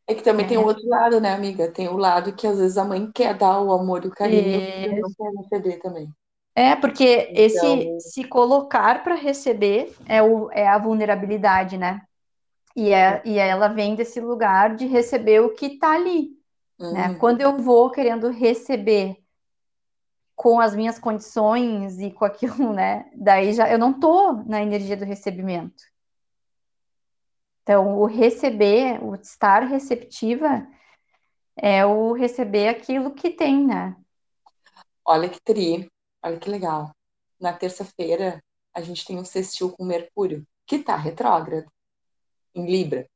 É 0.07 0.15
que 0.15 0.23
também 0.23 0.45
é. 0.45 0.49
tem 0.51 0.59
o 0.59 0.65
outro 0.65 0.87
lado, 0.87 1.21
né, 1.21 1.33
amiga? 1.33 1.71
Tem 1.71 1.89
o 1.89 1.97
lado 1.97 2.35
que 2.35 2.47
às 2.47 2.59
vezes 2.59 2.77
a 2.77 2.85
mãe 2.85 3.11
quer 3.13 3.35
dar 3.37 3.61
o 3.61 3.73
amor 3.73 4.05
e 4.05 4.09
o 4.09 4.11
carinho 4.11 4.61
e 4.61 5.01
não 5.01 5.11
quer 5.13 5.43
receber 5.43 5.79
também. 5.79 6.09
É, 6.55 6.77
porque 6.77 7.31
então... 7.33 7.81
esse 7.81 8.13
se 8.13 8.25
colocar 8.25 9.03
para 9.03 9.15
receber 9.15 9.93
é, 10.07 10.23
o, 10.23 10.51
é 10.53 10.69
a 10.69 10.79
vulnerabilidade, 10.79 11.77
né? 11.77 12.03
E, 12.77 12.93
é, 12.93 13.23
e 13.25 13.39
ela 13.39 13.69
vem 13.69 13.95
desse 13.95 14.21
lugar 14.21 14.77
de 14.77 14.87
receber 14.87 15.41
o 15.41 15.55
que 15.55 15.67
está 15.67 15.95
ali. 15.95 16.31
Né? 16.79 16.87
Uhum. 16.87 16.93
Né? 16.93 17.17
Quando 17.19 17.41
eu 17.41 17.57
vou 17.57 17.91
querendo 17.91 18.31
receber 18.31 19.17
com 20.35 20.61
as 20.61 20.75
minhas 20.75 20.99
condições 20.99 21.99
e 22.01 22.11
com 22.11 22.25
aquilo, 22.25 22.73
né? 22.73 23.11
Daí 23.15 23.53
já 23.53 23.71
eu 23.71 23.79
não 23.79 23.99
tô 23.99 24.33
na 24.45 24.63
energia 24.63 24.97
do 24.97 25.05
recebimento. 25.05 25.83
Então, 27.63 27.99
o 27.99 28.05
receber, 28.05 29.03
o 29.03 29.15
estar 29.15 29.61
receptiva 29.61 30.67
é 31.57 31.87
o 31.87 32.13
receber 32.13 32.69
aquilo 32.69 33.15
que 33.15 33.31
tem, 33.31 33.67
né? 33.67 33.97
Olha 35.05 35.29
que 35.29 35.41
tri, 35.41 35.91
olha 36.23 36.39
que 36.39 36.51
legal. 36.51 36.91
Na 37.41 37.53
terça-feira, 37.53 38.43
a 38.75 38.83
gente 38.83 39.05
tem 39.05 39.19
um 39.19 39.25
sextil 39.25 39.73
com 39.73 39.85
Mercúrio, 39.85 40.47
que 40.67 40.79
tá 40.79 40.97
retrógrado, 40.97 41.71
em 42.55 42.67
Libra. 42.67 43.07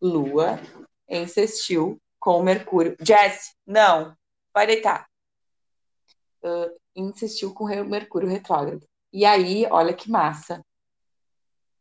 Lua 0.00 0.60
em 1.08 1.26
sextil 1.26 2.00
com 2.18 2.42
Mercúrio. 2.42 2.96
Jess, 3.00 3.54
não, 3.66 4.16
vai 4.54 4.66
deitar 4.66 5.07
uh, 6.44 6.80
insistiu 6.94 7.54
com 7.54 7.64
o 7.64 7.84
Mercúrio 7.84 8.28
retrógrado. 8.28 8.86
E 9.12 9.24
aí, 9.24 9.66
olha 9.70 9.94
que 9.94 10.10
massa. 10.10 10.64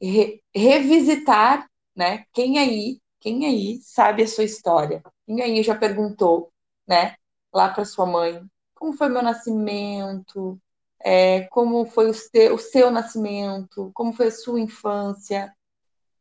Re 0.02 0.41
revisitar, 0.54 1.67
né? 1.96 2.26
Quem 2.34 2.60
aí, 2.60 3.00
quem 3.20 3.46
aí 3.46 3.80
sabe 3.82 4.24
a 4.24 4.28
sua 4.28 4.43
história? 4.43 5.02
Quem 5.26 5.41
aí 5.41 5.63
já 5.63 5.76
perguntou, 5.76 6.52
né? 6.88 7.15
Lá 7.54 7.70
para 7.70 7.86
sua 7.86 8.06
mãe, 8.06 8.41
como 8.76 8.93
foi 8.93 9.10
meu 9.10 9.24
nascimento? 9.24 10.60
É, 11.00 11.41
como 11.48 11.86
foi 11.86 12.10
o 12.10 12.13
seu, 12.13 12.56
o 12.56 12.58
seu 12.60 12.91
nascimento? 12.91 13.91
Como 13.93 14.13
foi 14.13 14.28
a 14.28 14.32
sua 14.32 14.60
infância? 14.60 15.54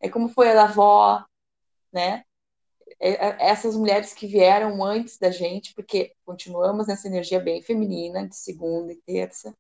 É, 0.01 0.09
como 0.09 0.29
foi 0.29 0.51
a 0.51 0.55
da 0.55 0.65
avó, 0.65 1.25
né? 1.93 2.25
É, 2.99 3.11
é, 3.11 3.37
essas 3.51 3.77
mulheres 3.77 4.15
que 4.15 4.27
vieram 4.27 4.83
antes 4.83 5.19
da 5.19 5.31
gente, 5.31 5.75
porque 5.75 6.15
continuamos 6.25 6.87
nessa 6.87 7.07
energia 7.07 7.39
bem 7.39 7.61
feminina, 7.61 8.27
de 8.27 8.37
segunda 8.37 8.93
e 8.93 8.97
terça. 8.97 9.55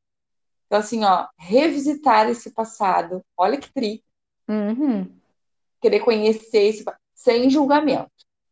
Então, 0.66 0.78
assim, 0.78 1.04
ó, 1.04 1.26
revisitar 1.38 2.28
esse 2.28 2.50
passado, 2.50 3.22
olha 3.36 3.58
que 3.58 3.72
tri. 3.72 4.02
Uhum. 4.48 5.14
Querer 5.80 6.00
conhecer 6.00 6.62
esse 6.62 6.84
sem 7.14 7.50
julgamento, 7.50 8.10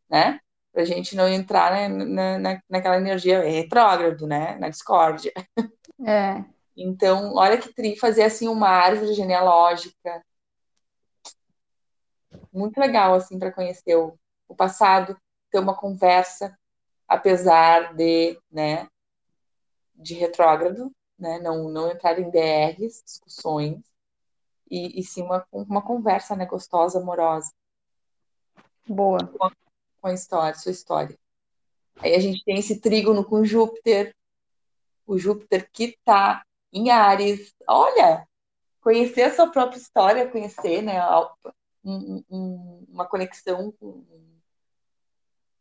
né? 0.08 0.40
Pra 0.72 0.84
gente 0.84 1.16
não 1.16 1.28
entrar 1.28 1.72
né, 1.72 1.88
na, 1.88 2.38
na, 2.38 2.62
naquela 2.68 2.96
energia 2.96 3.42
retrógrado, 3.42 4.26
né? 4.26 4.56
Na 4.58 4.68
discórdia. 4.68 5.32
É. 6.06 6.44
Então, 6.76 7.34
olha 7.34 7.56
que 7.56 7.72
tri 7.72 7.96
fazer 7.96 8.24
assim 8.24 8.48
uma 8.48 8.68
árvore 8.68 9.14
genealógica. 9.14 10.24
Muito 12.52 12.78
legal, 12.78 13.14
assim, 13.14 13.38
para 13.38 13.52
conhecer 13.52 13.96
o, 13.96 14.18
o 14.54 14.56
passado, 14.56 15.20
ter 15.50 15.58
uma 15.58 15.74
conversa, 15.74 16.56
apesar 17.06 17.94
de, 17.94 18.40
né, 18.50 18.88
de 19.94 20.14
retrógrado, 20.14 20.90
né, 21.18 21.38
não, 21.40 21.68
não 21.68 21.90
entrar 21.90 22.18
em 22.18 22.30
DRs, 22.30 23.02
discussões, 23.04 23.82
e, 24.70 24.98
e 24.98 25.02
sim 25.02 25.22
uma, 25.22 25.46
uma 25.52 25.82
conversa, 25.82 26.34
né, 26.34 26.46
gostosa, 26.46 27.00
amorosa. 27.00 27.52
Boa. 28.86 29.18
Com 30.00 30.08
a, 30.08 30.12
história, 30.12 30.54
sua 30.54 30.72
história. 30.72 31.18
Aí 31.96 32.14
a 32.14 32.20
gente 32.20 32.44
tem 32.44 32.58
esse 32.58 32.80
trígono 32.80 33.24
com 33.24 33.44
Júpiter, 33.44 34.14
o 35.06 35.18
Júpiter 35.18 35.68
que 35.72 35.84
está 35.84 36.44
em 36.72 36.90
Ares. 36.90 37.54
Olha, 37.68 38.26
conhecer 38.80 39.22
a 39.22 39.34
sua 39.34 39.50
própria 39.50 39.78
história, 39.78 40.30
conhecer, 40.30 40.82
né, 40.82 41.00
um, 41.84 42.22
um, 42.30 42.86
uma 42.88 43.06
conexão 43.06 43.72
com 43.72 44.04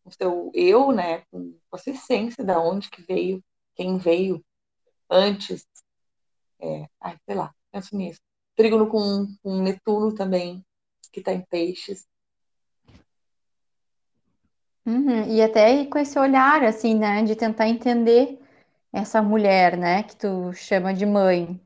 o 0.05 0.11
seu 0.11 0.51
eu, 0.53 0.91
né, 0.91 1.23
com 1.31 1.55
a 1.71 1.77
sua 1.77 1.93
essência, 1.93 2.43
da 2.43 2.59
onde 2.59 2.89
que 2.89 3.01
veio, 3.01 3.43
quem 3.75 3.97
veio 3.97 4.43
antes. 5.09 5.65
É, 6.59 6.87
ai, 6.99 7.17
sei 7.25 7.35
lá, 7.35 7.53
penso 7.71 7.95
nisso. 7.95 8.19
Trígono 8.55 8.87
com, 8.87 9.27
com 9.41 9.61
Netuno 9.61 10.13
também, 10.13 10.63
que 11.11 11.19
está 11.19 11.33
em 11.33 11.41
peixes. 11.41 12.07
Uhum, 14.85 15.33
e 15.33 15.41
até 15.41 15.85
com 15.85 15.97
esse 15.97 16.19
olhar, 16.19 16.63
assim, 16.63 16.95
né, 16.95 17.23
de 17.23 17.35
tentar 17.35 17.69
entender 17.69 18.37
essa 18.91 19.21
mulher, 19.21 19.77
né, 19.77 20.03
que 20.03 20.15
tu 20.15 20.51
chama 20.53 20.93
de 20.93 21.05
mãe, 21.05 21.59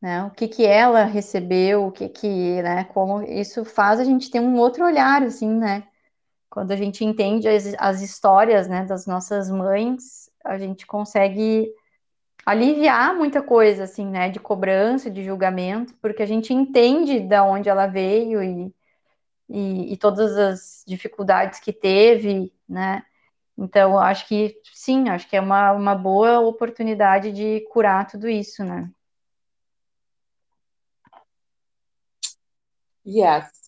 né, 0.00 0.24
o 0.24 0.30
que 0.30 0.48
que 0.48 0.66
ela 0.66 1.04
recebeu, 1.04 1.86
o 1.86 1.92
que 1.92 2.08
que, 2.08 2.60
né, 2.62 2.84
como 2.84 3.22
isso 3.22 3.64
faz 3.64 4.00
a 4.00 4.04
gente 4.04 4.28
ter 4.30 4.40
um 4.40 4.58
outro 4.58 4.84
olhar, 4.84 5.22
assim, 5.22 5.48
né, 5.48 5.88
quando 6.52 6.70
a 6.70 6.76
gente 6.76 7.02
entende 7.02 7.48
as, 7.48 7.74
as 7.78 8.02
histórias 8.02 8.68
né, 8.68 8.84
das 8.84 9.06
nossas 9.06 9.50
mães, 9.50 10.30
a 10.44 10.58
gente 10.58 10.86
consegue 10.86 11.72
aliviar 12.44 13.16
muita 13.16 13.42
coisa, 13.42 13.84
assim, 13.84 14.06
né, 14.06 14.28
de 14.28 14.38
cobrança, 14.38 15.10
de 15.10 15.24
julgamento, 15.24 15.94
porque 15.94 16.22
a 16.22 16.26
gente 16.26 16.52
entende 16.52 17.20
da 17.20 17.42
onde 17.42 17.70
ela 17.70 17.86
veio 17.86 18.42
e, 18.42 18.74
e, 19.48 19.94
e 19.94 19.96
todas 19.96 20.36
as 20.36 20.84
dificuldades 20.86 21.58
que 21.58 21.72
teve, 21.72 22.52
né, 22.68 23.02
então 23.56 23.98
acho 23.98 24.28
que, 24.28 24.54
sim, 24.74 25.08
acho 25.08 25.26
que 25.30 25.36
é 25.36 25.40
uma, 25.40 25.72
uma 25.72 25.94
boa 25.94 26.40
oportunidade 26.40 27.32
de 27.32 27.60
curar 27.70 28.06
tudo 28.06 28.28
isso, 28.28 28.62
né. 28.62 28.90
Yes. 33.06 33.61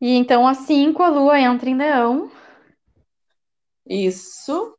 E 0.00 0.10
então, 0.10 0.46
às 0.46 0.58
5, 0.58 1.02
a 1.02 1.08
lua 1.08 1.40
entra 1.40 1.68
em 1.70 1.76
leão. 1.76 2.30
Isso. 3.86 4.76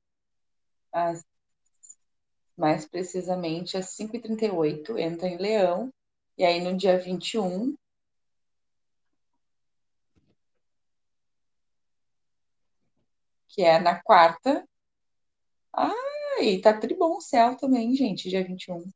As, 0.91 1.23
mais 2.57 2.87
precisamente, 2.87 3.77
às 3.77 3.95
5h38, 3.95 4.97
entra 4.97 5.27
em 5.27 5.37
leão. 5.37 5.91
E 6.37 6.43
aí, 6.43 6.61
no 6.61 6.75
dia 6.75 6.97
21, 6.97 7.75
que 13.49 13.63
é 13.63 13.79
na 13.79 14.01
quarta. 14.01 14.67
Ah, 15.73 15.91
e 16.41 16.59
tá 16.61 16.73
tribom 16.77 17.17
o 17.17 17.21
céu 17.21 17.55
também, 17.57 17.95
gente, 17.95 18.29
dia 18.29 18.43
21. 18.43 18.91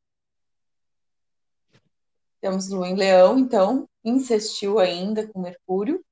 Temos 2.40 2.68
lua 2.68 2.88
em 2.88 2.94
leão, 2.94 3.38
então, 3.38 3.88
insistiu 4.04 4.78
ainda 4.78 5.26
com 5.28 5.40
Mercúrio. 5.40 6.04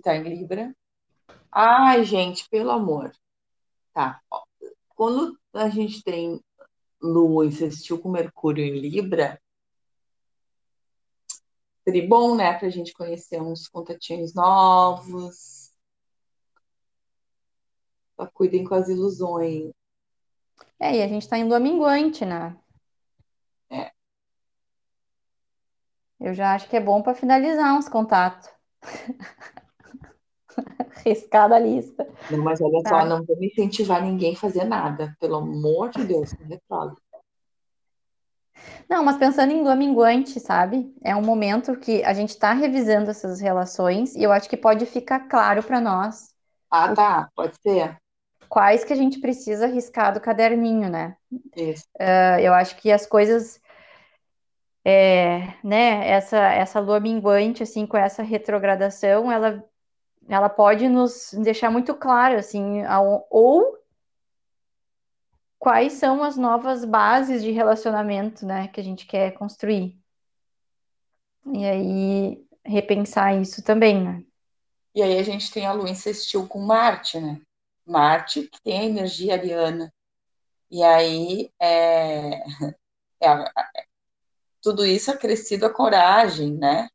Que 0.00 0.08
está 0.08 0.16
em 0.16 0.22
Libra. 0.22 0.74
Ai, 1.52 2.04
gente, 2.04 2.48
pelo 2.48 2.70
amor. 2.70 3.12
Tá. 3.92 4.20
Quando 4.88 5.38
a 5.52 5.68
gente 5.68 6.02
tem 6.02 6.40
Lua 7.00 7.46
insistiu 7.46 7.98
com 7.98 8.10
Mercúrio 8.10 8.64
em 8.64 8.78
Libra, 8.78 9.40
seria 11.84 12.06
bom, 12.06 12.34
né, 12.34 12.52
para 12.58 12.68
a 12.68 12.70
gente 12.70 12.92
conhecer 12.92 13.40
uns 13.40 13.68
contatinhos 13.68 14.34
novos. 14.34 15.72
Só 18.16 18.26
cuidem 18.26 18.64
com 18.64 18.74
as 18.74 18.88
ilusões. 18.88 19.72
É, 20.78 20.96
e 20.96 21.02
a 21.02 21.08
gente 21.08 21.22
está 21.22 21.38
em 21.38 21.44
lua 21.44 21.58
minguante, 21.60 22.24
né? 22.24 22.56
É. 23.70 23.92
Eu 26.18 26.34
já 26.34 26.54
acho 26.54 26.68
que 26.68 26.76
é 26.76 26.80
bom 26.80 27.02
para 27.02 27.14
finalizar 27.14 27.76
uns 27.76 27.88
contatos. 27.88 28.48
riscada 31.04 31.56
a 31.56 31.58
lista. 31.58 32.08
Não, 32.30 32.38
mas 32.38 32.60
olha 32.60 32.80
só, 32.80 32.98
tá. 32.98 33.04
não 33.04 33.24
vou 33.24 33.36
incentivar 33.42 34.02
ninguém 34.02 34.34
a 34.34 34.38
fazer 34.38 34.64
nada, 34.64 35.16
pelo 35.20 35.36
amor 35.36 35.90
de 35.90 36.04
Deus, 36.04 36.32
não 36.38 36.48
retrógrado. 36.48 37.00
Não, 38.88 39.04
mas 39.04 39.16
pensando 39.16 39.52
em 39.52 39.62
lua 39.62 39.76
minguante, 39.76 40.38
sabe? 40.40 40.94
É 41.02 41.14
um 41.14 41.22
momento 41.22 41.76
que 41.76 42.02
a 42.04 42.12
gente 42.12 42.30
está 42.30 42.52
revisando 42.52 43.10
essas 43.10 43.40
relações 43.40 44.14
e 44.14 44.22
eu 44.22 44.32
acho 44.32 44.48
que 44.48 44.56
pode 44.56 44.84
ficar 44.84 45.20
claro 45.28 45.62
para 45.62 45.80
nós. 45.80 46.34
Ah, 46.70 46.94
tá, 46.94 47.28
pode 47.34 47.54
ser. 47.62 47.96
Quais 48.48 48.84
que 48.84 48.92
a 48.92 48.96
gente 48.96 49.20
precisa 49.20 49.66
riscar 49.66 50.12
do 50.12 50.20
caderninho, 50.20 50.90
né? 50.90 51.16
Isso. 51.56 51.84
Uh, 52.00 52.40
eu 52.40 52.52
acho 52.52 52.76
que 52.76 52.90
as 52.90 53.06
coisas 53.06 53.60
é, 54.84 55.54
né, 55.62 56.08
essa, 56.08 56.38
essa 56.38 56.80
lua 56.80 57.00
minguante, 57.00 57.62
assim, 57.62 57.86
com 57.86 57.96
essa 57.96 58.22
retrogradação, 58.22 59.30
ela 59.30 59.64
ela 60.30 60.48
pode 60.48 60.88
nos 60.88 61.34
deixar 61.42 61.70
muito 61.70 61.94
claro, 61.94 62.38
assim, 62.38 62.82
ou 63.28 63.78
quais 65.58 65.94
são 65.94 66.22
as 66.22 66.36
novas 66.36 66.84
bases 66.84 67.42
de 67.42 67.50
relacionamento, 67.50 68.46
né, 68.46 68.68
que 68.68 68.80
a 68.80 68.84
gente 68.84 69.06
quer 69.06 69.32
construir. 69.32 69.98
E 71.52 71.64
aí, 71.64 72.46
repensar 72.64 73.34
isso 73.40 73.62
também, 73.62 74.02
né? 74.02 74.24
E 74.94 75.02
aí 75.02 75.18
a 75.18 75.22
gente 75.22 75.50
tem 75.50 75.66
a 75.66 75.72
Lua 75.72 75.90
insistiu 75.90 76.46
com 76.46 76.60
Marte, 76.60 77.18
né? 77.18 77.40
Marte, 77.84 78.42
que 78.48 78.60
tem 78.62 78.78
a 78.78 78.84
energia 78.84 79.34
ariana. 79.34 79.92
E 80.70 80.82
aí, 80.82 81.50
é, 81.60 82.40
é, 83.20 83.84
tudo 84.62 84.84
isso 84.86 85.10
acrescido 85.10 85.66
a 85.66 85.72
coragem, 85.72 86.52
né? 86.56 86.88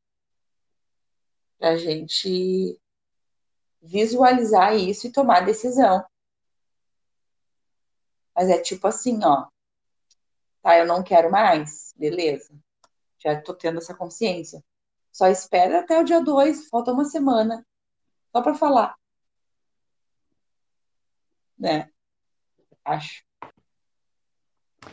A 1.60 1.76
gente 1.76 2.80
visualizar 3.86 4.76
isso 4.76 5.08
e 5.08 5.12
tomar 5.12 5.46
decisão. 5.46 6.04
Mas 8.36 8.50
é 8.50 8.60
tipo 8.60 8.88
assim, 8.88 9.20
ó. 9.24 9.48
Tá, 10.62 10.78
eu 10.78 10.86
não 10.86 11.04
quero 11.04 11.32
mais. 11.32 11.94
Beleza. 11.96 12.54
Já 13.20 13.40
tô 13.42 13.54
tendo 13.54 13.78
essa 13.78 13.94
consciência. 13.94 14.64
Só 15.12 15.28
espera 15.28 15.80
até 15.80 16.00
o 16.00 16.04
dia 16.04 16.22
2, 16.22 16.68
falta 16.68 16.92
uma 16.92 17.06
semana. 17.06 17.66
Só 18.32 18.42
para 18.42 18.56
falar. 18.56 18.96
Né? 21.58 21.90
Acho. 22.84 23.24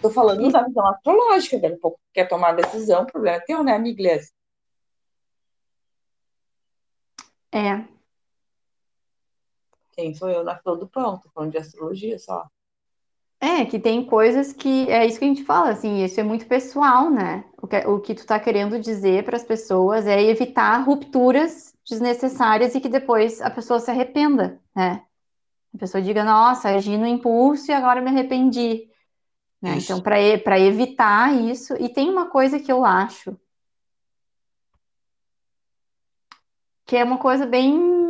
Tô 0.00 0.10
falando 0.10 0.50
da 0.50 0.64
visão 0.64 0.86
astrológica, 0.86 1.58
daqui 1.58 1.74
a 1.74 1.78
pouco 1.78 2.00
quer 2.12 2.28
tomar 2.28 2.52
decisão, 2.52 3.02
o 3.02 3.06
problema 3.06 3.36
é 3.36 3.40
teu, 3.40 3.62
né, 3.62 3.74
amiga 3.74 4.00
Inglês? 4.00 4.32
É. 7.52 8.01
Quem 9.92 10.14
sou 10.14 10.28
eu 10.28 10.42
na 10.42 10.56
fila 10.56 10.76
do 10.76 10.88
pão? 10.88 11.18
Tô 11.18 11.28
falando 11.30 11.52
de 11.52 11.58
astrologia 11.58 12.18
só. 12.18 12.46
É, 13.40 13.64
que 13.64 13.78
tem 13.78 14.04
coisas 14.04 14.52
que 14.52 14.88
é 14.88 15.04
isso 15.04 15.18
que 15.18 15.24
a 15.24 15.28
gente 15.28 15.44
fala, 15.44 15.70
assim, 15.70 16.04
isso 16.04 16.20
é 16.20 16.22
muito 16.22 16.46
pessoal, 16.46 17.10
né? 17.10 17.44
O 17.60 17.66
que, 17.66 17.76
o 17.78 18.00
que 18.00 18.14
tu 18.14 18.24
tá 18.24 18.38
querendo 18.38 18.78
dizer 18.78 19.24
para 19.24 19.36
as 19.36 19.42
pessoas 19.42 20.06
é 20.06 20.22
evitar 20.22 20.78
rupturas 20.84 21.74
desnecessárias 21.88 22.74
e 22.74 22.80
que 22.80 22.88
depois 22.88 23.40
a 23.40 23.50
pessoa 23.50 23.80
se 23.80 23.90
arrependa, 23.90 24.60
né? 24.74 25.02
A 25.74 25.78
pessoa 25.78 26.00
diga, 26.00 26.22
nossa, 26.22 26.68
agi 26.68 26.96
no 26.96 27.06
impulso 27.06 27.70
e 27.70 27.74
agora 27.74 28.00
me 28.00 28.10
arrependi. 28.10 28.88
Né? 29.60 29.76
Então, 29.76 30.00
para 30.00 30.60
evitar 30.60 31.34
isso, 31.34 31.74
e 31.80 31.88
tem 31.88 32.10
uma 32.10 32.26
coisa 32.26 32.60
que 32.60 32.70
eu 32.70 32.84
acho 32.84 33.36
que 36.92 36.96
é 36.98 37.04
uma 37.04 37.16
coisa 37.16 37.46
bem. 37.46 38.01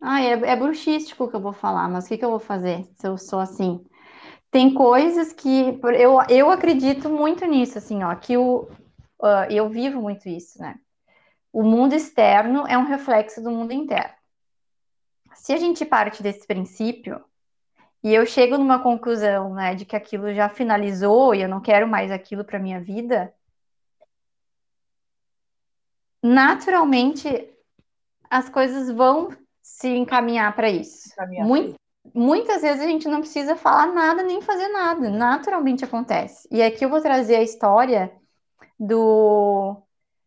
Ah, 0.00 0.20
é, 0.22 0.32
é 0.32 0.56
bruxístico 0.56 1.28
que 1.28 1.36
eu 1.36 1.40
vou 1.40 1.52
falar, 1.52 1.88
mas 1.88 2.04
o 2.04 2.08
que, 2.08 2.18
que 2.18 2.24
eu 2.24 2.30
vou 2.30 2.38
fazer 2.38 2.84
se 2.94 3.06
eu 3.06 3.16
sou 3.16 3.40
assim? 3.40 3.84
Tem 4.50 4.72
coisas 4.72 5.32
que 5.32 5.78
eu, 5.98 6.18
eu 6.28 6.50
acredito 6.50 7.08
muito 7.10 7.44
nisso, 7.46 7.78
assim, 7.78 8.02
ó, 8.04 8.14
que 8.14 8.36
o, 8.36 8.68
uh, 9.20 9.50
eu 9.50 9.68
vivo 9.68 10.00
muito 10.00 10.28
isso, 10.28 10.60
né? 10.60 10.78
O 11.52 11.62
mundo 11.62 11.94
externo 11.94 12.66
é 12.66 12.76
um 12.76 12.84
reflexo 12.84 13.42
do 13.42 13.50
mundo 13.50 13.72
interno. 13.72 14.14
Se 15.34 15.52
a 15.52 15.56
gente 15.56 15.84
parte 15.84 16.22
desse 16.22 16.46
princípio, 16.46 17.24
e 18.02 18.14
eu 18.14 18.24
chego 18.26 18.56
numa 18.58 18.82
conclusão, 18.82 19.54
né, 19.54 19.74
de 19.74 19.84
que 19.84 19.96
aquilo 19.96 20.32
já 20.34 20.48
finalizou 20.48 21.34
e 21.34 21.42
eu 21.42 21.48
não 21.48 21.60
quero 21.60 21.88
mais 21.88 22.10
aquilo 22.10 22.44
para 22.44 22.58
minha 22.58 22.80
vida, 22.80 23.32
naturalmente 26.22 27.48
as 28.30 28.48
coisas 28.48 28.90
vão 28.90 29.30
se 29.66 29.88
encaminhar 29.88 30.54
para 30.54 30.70
isso. 30.70 31.10
Muito, 31.44 31.74
muitas 32.14 32.62
vezes 32.62 32.80
a 32.80 32.86
gente 32.86 33.08
não 33.08 33.20
precisa 33.20 33.56
falar 33.56 33.88
nada 33.88 34.22
nem 34.22 34.40
fazer 34.40 34.68
nada, 34.68 35.10
naturalmente 35.10 35.84
acontece. 35.84 36.48
E 36.52 36.62
aqui 36.62 36.84
eu 36.84 36.88
vou 36.88 37.00
trazer 37.00 37.34
a 37.34 37.42
história 37.42 38.12
do 38.78 39.76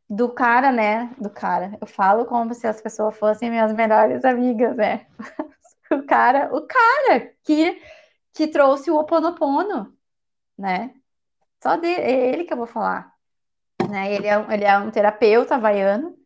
do 0.10 0.28
cara, 0.30 0.72
né? 0.72 1.16
Do 1.20 1.30
cara. 1.30 1.78
Eu 1.80 1.88
falo 1.88 2.26
como 2.26 2.54
se 2.54 2.68
as 2.68 2.82
pessoas 2.82 3.18
fossem 3.18 3.50
minhas 3.50 3.72
melhores 3.74 4.26
amigas, 4.26 4.76
né? 4.76 5.08
o 5.92 6.04
cara, 6.04 6.54
o 6.54 6.68
cara 6.68 7.34
que 7.44 7.82
que 8.34 8.48
trouxe 8.48 8.92
o 8.92 8.98
Oponopono, 8.98 9.96
né? 10.58 10.94
Só 11.64 11.78
de, 11.78 11.88
é 11.88 12.34
ele 12.34 12.44
que 12.44 12.54
eu 12.54 12.58
vou 12.58 12.68
falar. 12.68 13.14
Né? 13.90 14.14
Ele, 14.14 14.28
é, 14.28 14.54
ele 14.54 14.66
é 14.66 14.78
um 14.78 14.92
terapeuta 14.92 15.56
havaiano 15.56 16.19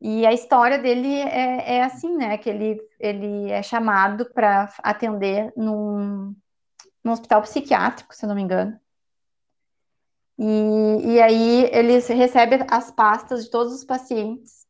e 0.00 0.24
a 0.26 0.32
história 0.32 0.78
dele 0.78 1.12
é, 1.12 1.76
é 1.76 1.82
assim, 1.82 2.16
né? 2.16 2.38
Que 2.38 2.48
ele, 2.48 2.80
ele 2.98 3.50
é 3.50 3.62
chamado 3.62 4.24
para 4.32 4.72
atender 4.82 5.52
num, 5.56 6.34
num 7.04 7.12
hospital 7.12 7.42
psiquiátrico, 7.42 8.14
se 8.14 8.26
não 8.26 8.34
me 8.34 8.40
engano. 8.40 8.80
E, 10.38 11.14
e 11.14 11.20
aí 11.20 11.68
ele 11.70 11.98
recebe 11.98 12.64
as 12.70 12.90
pastas 12.90 13.44
de 13.44 13.50
todos 13.50 13.74
os 13.74 13.84
pacientes. 13.84 14.66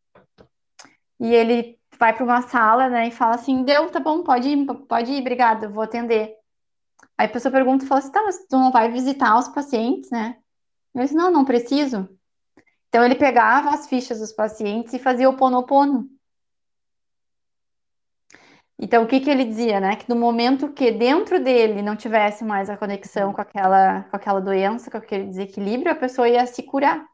E 1.21 1.33
ele 1.33 1.79
vai 1.97 2.13
para 2.13 2.25
uma 2.25 2.43
sala, 2.43 2.89
né, 2.89 3.09
e 3.09 3.13
fala 3.13 3.37
assim: 3.37 3.63
deu, 3.63 3.89
tá 3.89 4.01
bom, 4.01 4.25
pode 4.25 4.49
ir, 4.49 4.67
pode 4.89 5.13
ir, 5.13 5.21
obrigado, 5.21 5.71
vou 5.71 5.85
atender. 5.85 6.35
Aí 7.17 7.27
a 7.27 7.29
pessoa 7.29 7.53
pergunta 7.53 7.85
e 7.85 7.89
fala 7.89 8.01
assim: 8.01 8.11
tá, 8.11 8.23
mas 8.25 8.47
tu 8.49 8.59
não 8.59 8.73
vai 8.73 8.91
visitar 8.91 9.39
os 9.39 9.47
pacientes, 9.49 10.11
né? 10.11 10.39
Eu 10.93 11.03
disse: 11.03 11.15
não, 11.15 11.31
não 11.31 11.45
preciso. 11.45 12.09
Então 12.91 13.05
ele 13.05 13.15
pegava 13.15 13.71
as 13.71 13.87
fichas 13.89 14.19
dos 14.19 14.33
pacientes 14.33 14.93
e 14.93 14.99
fazia 14.99 15.31
o 15.31 15.37
ponopono. 15.37 16.11
Então 18.77 19.05
o 19.05 19.07
que 19.07 19.21
que 19.21 19.31
ele 19.31 19.45
dizia, 19.45 19.79
né? 19.79 19.95
Que 19.95 20.09
no 20.09 20.17
momento 20.17 20.73
que 20.73 20.91
dentro 20.91 21.43
dele 21.43 21.83
não 21.83 21.95
tivesse 21.95 22.43
mais 22.45 22.69
a 22.69 22.77
conexão 22.77 23.33
com 23.33 23.41
aquela, 23.41 24.03
com 24.05 24.17
aquela 24.17 24.41
doença, 24.41 24.91
com 24.91 24.97
aquele 24.97 25.27
desequilíbrio, 25.27 25.93
a 25.93 25.95
pessoa 25.95 26.29
ia 26.29 26.45
se 26.47 26.65
curar. 26.65 27.07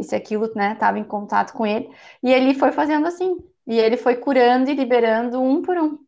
Se 0.00 0.14
aquilo, 0.14 0.50
né, 0.54 0.72
estava 0.72 0.98
em 0.98 1.04
contato 1.04 1.52
com 1.52 1.66
ele. 1.66 1.90
E 2.22 2.32
ele 2.32 2.54
foi 2.54 2.70
fazendo 2.72 3.06
assim. 3.06 3.38
E 3.66 3.78
ele 3.78 3.96
foi 3.96 4.16
curando 4.16 4.70
e 4.70 4.74
liberando 4.74 5.42
um 5.42 5.62
por 5.62 5.76
um. 5.78 5.98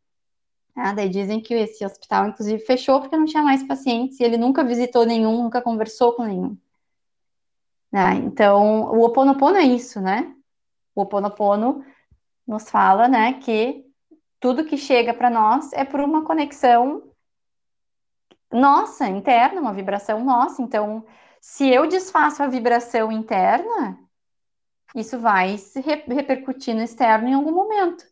Ah, 0.75 0.92
daí 0.92 1.09
dizem 1.09 1.40
que 1.40 1.53
esse 1.55 1.85
hospital, 1.85 2.29
inclusive, 2.29 2.64
fechou 2.64 3.01
porque 3.01 3.16
não 3.16 3.27
tinha 3.27 3.42
mais 3.42 3.66
pacientes 3.66 4.20
e 4.20 4.25
ele 4.25 4.37
nunca 4.38 4.64
visitou 4.64 5.05
nenhum, 5.05 5.42
nunca 5.42 5.61
conversou 5.61 6.14
com 6.14 6.25
nenhum. 6.25 6.57
Né? 7.92 8.14
Então, 8.24 8.85
o 8.85 9.00
Ho 9.00 9.05
oponopono 9.05 9.57
é 9.57 9.64
isso, 9.64 10.00
né? 10.00 10.35
O 10.94 11.02
Ho 11.02 11.05
oponopono 11.05 11.85
nos 12.46 12.70
fala, 12.70 13.07
né, 13.07 13.35
que 13.35 13.85
tudo 14.40 14.64
que 14.64 14.76
chega 14.76 15.14
para 15.14 15.31
nós 15.31 15.72
é 15.72 15.85
por 15.85 16.00
uma 16.00 16.24
conexão 16.24 17.12
nossa, 18.50 19.07
interna, 19.07 19.61
uma 19.61 19.72
vibração 19.72 20.24
nossa. 20.24 20.61
Então, 20.61 21.05
se 21.40 21.68
eu 21.68 21.87
desfaço 21.87 22.42
a 22.42 22.48
vibração 22.48 23.12
interna, 23.12 23.98
isso 24.94 25.18
vai 25.18 25.57
se 25.59 25.81
repercutir 25.81 26.74
no 26.74 26.83
externo 26.83 27.28
em 27.28 27.35
algum 27.35 27.52
momento. 27.52 28.05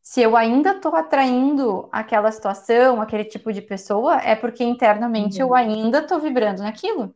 Se 0.00 0.20
eu 0.20 0.36
ainda 0.36 0.72
estou 0.72 0.94
atraindo 0.94 1.88
aquela 1.90 2.30
situação, 2.30 3.00
aquele 3.00 3.24
tipo 3.24 3.52
de 3.52 3.62
pessoa, 3.62 4.16
é 4.16 4.36
porque 4.36 4.62
internamente 4.62 5.42
uhum. 5.42 5.48
eu 5.48 5.54
ainda 5.54 6.00
estou 6.00 6.20
vibrando 6.20 6.62
naquilo. 6.62 7.14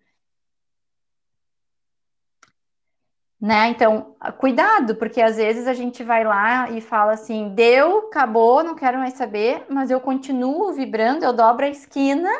Né? 3.40 3.68
Então, 3.68 4.16
cuidado, 4.38 4.96
porque 4.96 5.20
às 5.20 5.36
vezes 5.36 5.68
a 5.68 5.72
gente 5.72 6.02
vai 6.02 6.24
lá 6.24 6.70
e 6.70 6.80
fala 6.80 7.12
assim: 7.12 7.54
deu, 7.54 8.08
acabou, 8.08 8.64
não 8.64 8.74
quero 8.74 8.98
mais 8.98 9.14
saber, 9.14 9.64
mas 9.68 9.90
eu 9.90 10.00
continuo 10.00 10.72
vibrando, 10.72 11.24
eu 11.24 11.32
dobro 11.32 11.64
a 11.64 11.68
esquina 11.68 12.30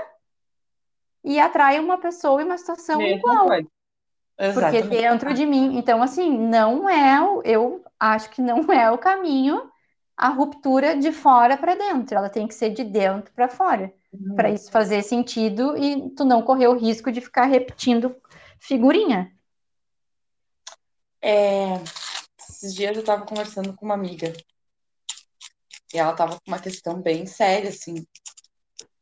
e 1.23 1.39
atraio 1.39 1.83
uma 1.83 1.99
pessoa 1.99 2.43
e 2.43 2.45
uma 2.45 2.59
situação 2.59 2.99
Mesmo 2.99 3.19
igual. 3.19 3.49
Exatamente. 4.39 4.83
Porque 4.83 4.97
dentro 4.97 5.35
de 5.35 5.47
mim, 5.47 5.77
então 5.77 6.03
assim, 6.03 6.37
não 6.37 6.89
é 6.89 7.21
o, 7.21 7.43
eu 7.45 7.85
acho 7.99 8.31
que 8.31 8.43
não 8.43 8.61
é 8.73 8.91
o 8.91 8.99
caminho 8.99 9.71
a 10.17 10.31
ruptura 10.31 10.97
de 10.97 11.13
fora 11.13 11.57
para 11.57 11.77
dentro, 11.77 12.17
ela 12.17 12.29
tem 12.29 12.49
que 12.49 12.55
ser 12.55 12.71
de 12.71 12.83
dentro 12.83 13.33
para 13.33 13.49
fora, 13.49 13.93
uhum. 14.13 14.35
para 14.35 14.51
isso 14.51 14.69
fazer 14.69 15.03
sentido 15.03 15.77
e 15.77 16.11
tu 16.11 16.25
não 16.25 16.43
correr 16.43 16.67
o 16.67 16.77
risco 16.77 17.13
de 17.13 17.21
ficar 17.21 17.45
repetindo 17.45 18.17
figurinha. 18.59 19.31
É, 21.21 21.75
esses 22.49 22.75
dias 22.75 22.95
eu 22.95 23.01
estava 23.01 23.27
conversando 23.27 23.75
com 23.75 23.85
uma 23.85 23.95
amiga 23.95 24.33
e 25.93 25.99
ela 25.99 26.13
estava 26.13 26.35
com 26.35 26.47
uma 26.47 26.61
questão 26.61 27.01
bem 27.01 27.27
séria, 27.27 27.71
assim, 27.71 28.07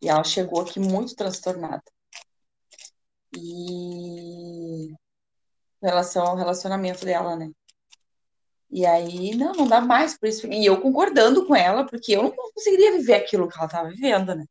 e 0.01 0.09
ela 0.09 0.25
chegou 0.25 0.61
aqui 0.63 0.79
muito 0.79 1.17
transtornada. 1.17 1.83
E 3.37 4.95
relação 5.83 6.27
ao 6.27 6.37
relacionamento 6.37 7.05
dela, 7.05 7.37
né? 7.37 7.51
E 8.71 8.85
aí, 8.85 9.35
não, 9.37 9.53
não 9.53 9.69
dá 9.69 9.81
mais 9.81 10.19
por 10.19 10.29
isso. 10.29 10.47
E 10.49 10.67
eu 10.67 10.81
concordando 10.81 11.47
com 11.47 11.55
ela, 11.55 11.87
porque 11.87 12.13
eu 12.13 12.25
não 12.25 12.53
conseguiria 12.53 12.93
viver 12.93 13.15
aquilo 13.15 13.49
que 13.49 13.57
ela 13.57 13.67
estava 13.67 13.89
vivendo, 13.91 14.35
né? 14.35 14.45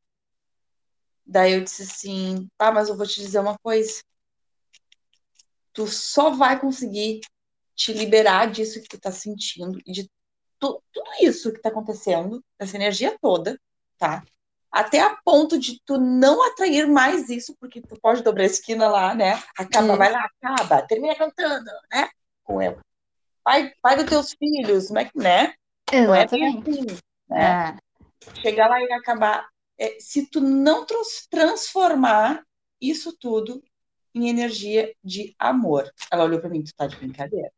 Daí 1.26 1.54
eu 1.54 1.64
disse 1.64 1.84
assim: 1.84 2.48
ah, 2.60 2.72
mas 2.72 2.90
eu 2.90 2.98
vou 2.98 3.06
te 3.08 3.20
dizer 3.22 3.40
uma 3.40 3.58
coisa. 3.60 4.02
Tu 5.74 5.88
só 5.88 6.32
vai 6.32 6.60
conseguir 6.60 7.22
te 7.76 7.94
liberar 7.94 8.50
disso 8.52 8.82
que 8.82 8.88
tu 8.88 9.00
tá 9.00 9.12
sentindo 9.12 9.80
e 9.86 9.92
de 9.92 10.10
tu, 10.60 10.82
tudo 10.92 11.10
isso 11.22 11.52
que 11.52 11.62
tá 11.62 11.70
acontecendo, 11.70 12.44
essa 12.58 12.76
energia 12.76 13.18
toda, 13.22 13.60
tá? 13.98 14.24
Até 14.72 15.00
a 15.00 15.16
ponto 15.24 15.58
de 15.58 15.80
tu 15.86 15.98
não 15.98 16.44
atrair 16.52 16.88
mais 16.88 17.30
isso, 17.30 17.56
porque 17.60 17.82
tu 17.82 17.98
pode 18.02 18.22
dobrar 18.24 18.44
a 18.44 18.48
esquina 18.48 18.88
lá, 18.88 19.16
né? 19.16 19.42
Acaba, 19.58 19.88
Isso. 19.88 19.98
vai 19.98 20.12
lá, 20.12 20.26
acaba, 20.26 20.82
termina 20.82 21.16
cantando, 21.16 21.70
né? 21.92 22.10
Com 22.44 22.62
ela. 22.62 22.78
Pai, 23.44 23.72
pai 23.82 23.96
dos 23.96 24.06
teus 24.06 24.34
filhos, 24.34 24.88
como 24.88 25.00
é 25.00 25.06
que, 25.06 25.18
né? 25.18 25.54
Não 25.94 26.14
é 26.14 26.24
Exatamente. 26.24 26.70
assim, 26.70 26.86
né? 27.30 27.80
É. 28.28 28.42
chegar 28.42 28.68
lá 28.68 28.82
e 28.82 28.92
acabar. 28.92 29.48
É, 29.78 29.98
se 30.00 30.26
tu 30.28 30.42
não 30.42 30.86
trans- 30.86 31.28
transformar 31.30 32.44
isso 32.82 33.16
tudo 33.18 33.64
em 34.14 34.30
energia 34.30 34.94
de 35.04 35.36
amor. 35.40 35.90
Ela 36.12 36.24
olhou 36.24 36.40
pra 36.40 36.50
mim, 36.50 36.64
tu 36.64 36.74
tá 36.76 36.88
de 36.88 36.96
brincadeira. 36.98 37.52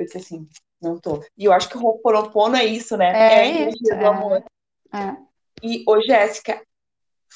Eu 0.00 0.06
disse 0.06 0.16
assim, 0.16 0.48
não 0.80 0.98
tô. 0.98 1.22
E 1.36 1.44
eu 1.44 1.52
acho 1.52 1.68
que 1.68 1.76
o 1.76 1.84
Ho'oponopono 1.84 2.56
é 2.56 2.64
isso, 2.64 2.96
né? 2.96 3.12
É 3.14 3.46
energia 3.46 3.70
isso, 3.70 3.98
do 3.98 4.04
é. 4.04 4.06
amor. 4.06 4.44
É. 4.92 5.16
E, 5.62 5.84
ô, 5.86 6.00
Jéssica, 6.00 6.64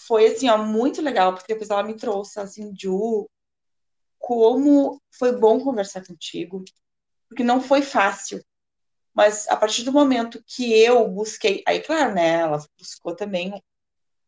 foi 0.07 0.27
assim, 0.27 0.49
ó, 0.49 0.57
muito 0.57 1.03
legal, 1.03 1.35
porque 1.35 1.53
depois 1.53 1.69
ela 1.69 1.83
me 1.83 1.95
trouxe 1.95 2.41
assim, 2.41 2.75
Ju, 2.75 3.29
como 4.19 4.99
foi 5.13 5.33
bom 5.33 5.61
conversar 5.61 6.07
contigo, 6.07 6.65
porque 7.29 7.45
não 7.45 7.61
foi 7.61 7.83
fácil. 7.83 8.43
Mas 9.13 9.47
a 9.49 9.57
partir 9.57 9.85
do 9.85 9.93
momento 9.93 10.43
que 10.47 10.73
eu 10.73 11.07
busquei, 11.07 11.63
aí, 11.69 11.81
claro, 11.81 12.15
né, 12.15 12.41
ela 12.41 12.65
buscou 12.79 13.15
também 13.15 13.63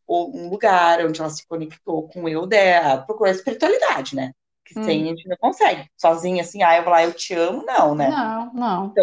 um 0.07 0.47
lugar 0.47 1.03
onde 1.05 1.19
ela 1.19 1.29
se 1.29 1.45
conectou 1.47 2.07
com 2.07 2.23
o 2.23 2.29
eu 2.29 2.45
dela, 2.45 3.01
procurou 3.01 3.33
a 3.33 3.35
espiritualidade, 3.35 4.15
né? 4.15 4.31
Que 4.67 4.77
Hum. 4.79 4.83
sem 4.83 5.03
a 5.03 5.05
gente 5.07 5.27
não 5.27 5.37
consegue. 5.37 5.89
Sozinha, 5.95 6.41
assim, 6.41 6.61
ah, 6.61 6.75
eu 6.75 6.83
vou 6.83 6.91
lá, 6.91 7.03
eu 7.03 7.13
te 7.13 7.33
amo, 7.33 7.63
não, 7.65 7.95
né? 7.95 8.09
Não, 8.09 8.53
não. 8.53 8.93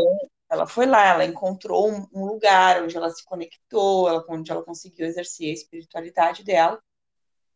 Ela 0.50 0.66
foi 0.66 0.86
lá, 0.86 1.06
ela 1.06 1.24
encontrou 1.24 1.90
um, 1.90 2.06
um 2.12 2.26
lugar 2.26 2.82
onde 2.82 2.96
ela 2.96 3.10
se 3.10 3.24
conectou, 3.24 4.08
ela- 4.08 4.24
onde 4.28 4.50
ela 4.50 4.62
conseguiu 4.62 5.06
exercer 5.06 5.48
a 5.50 5.54
espiritualidade 5.54 6.44
dela. 6.44 6.80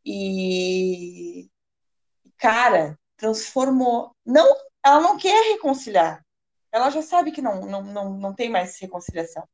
E, 0.05 1.49
cara, 2.39 2.99
transformou. 3.17 4.13
Não, 4.25 4.47
ela 4.85 5.01
não 5.01 5.19
quer 5.19 5.53
reconciliar. 5.53 6.25
Ela 6.73 6.91
já 6.91 7.03
sabe 7.03 7.31
que 7.31 7.43
não, 7.43 7.61
não, 7.67 7.83
não, 7.83 8.11
não 8.15 8.35
tem 8.35 8.49
mais 8.49 8.79
reconciliação. 8.81 9.47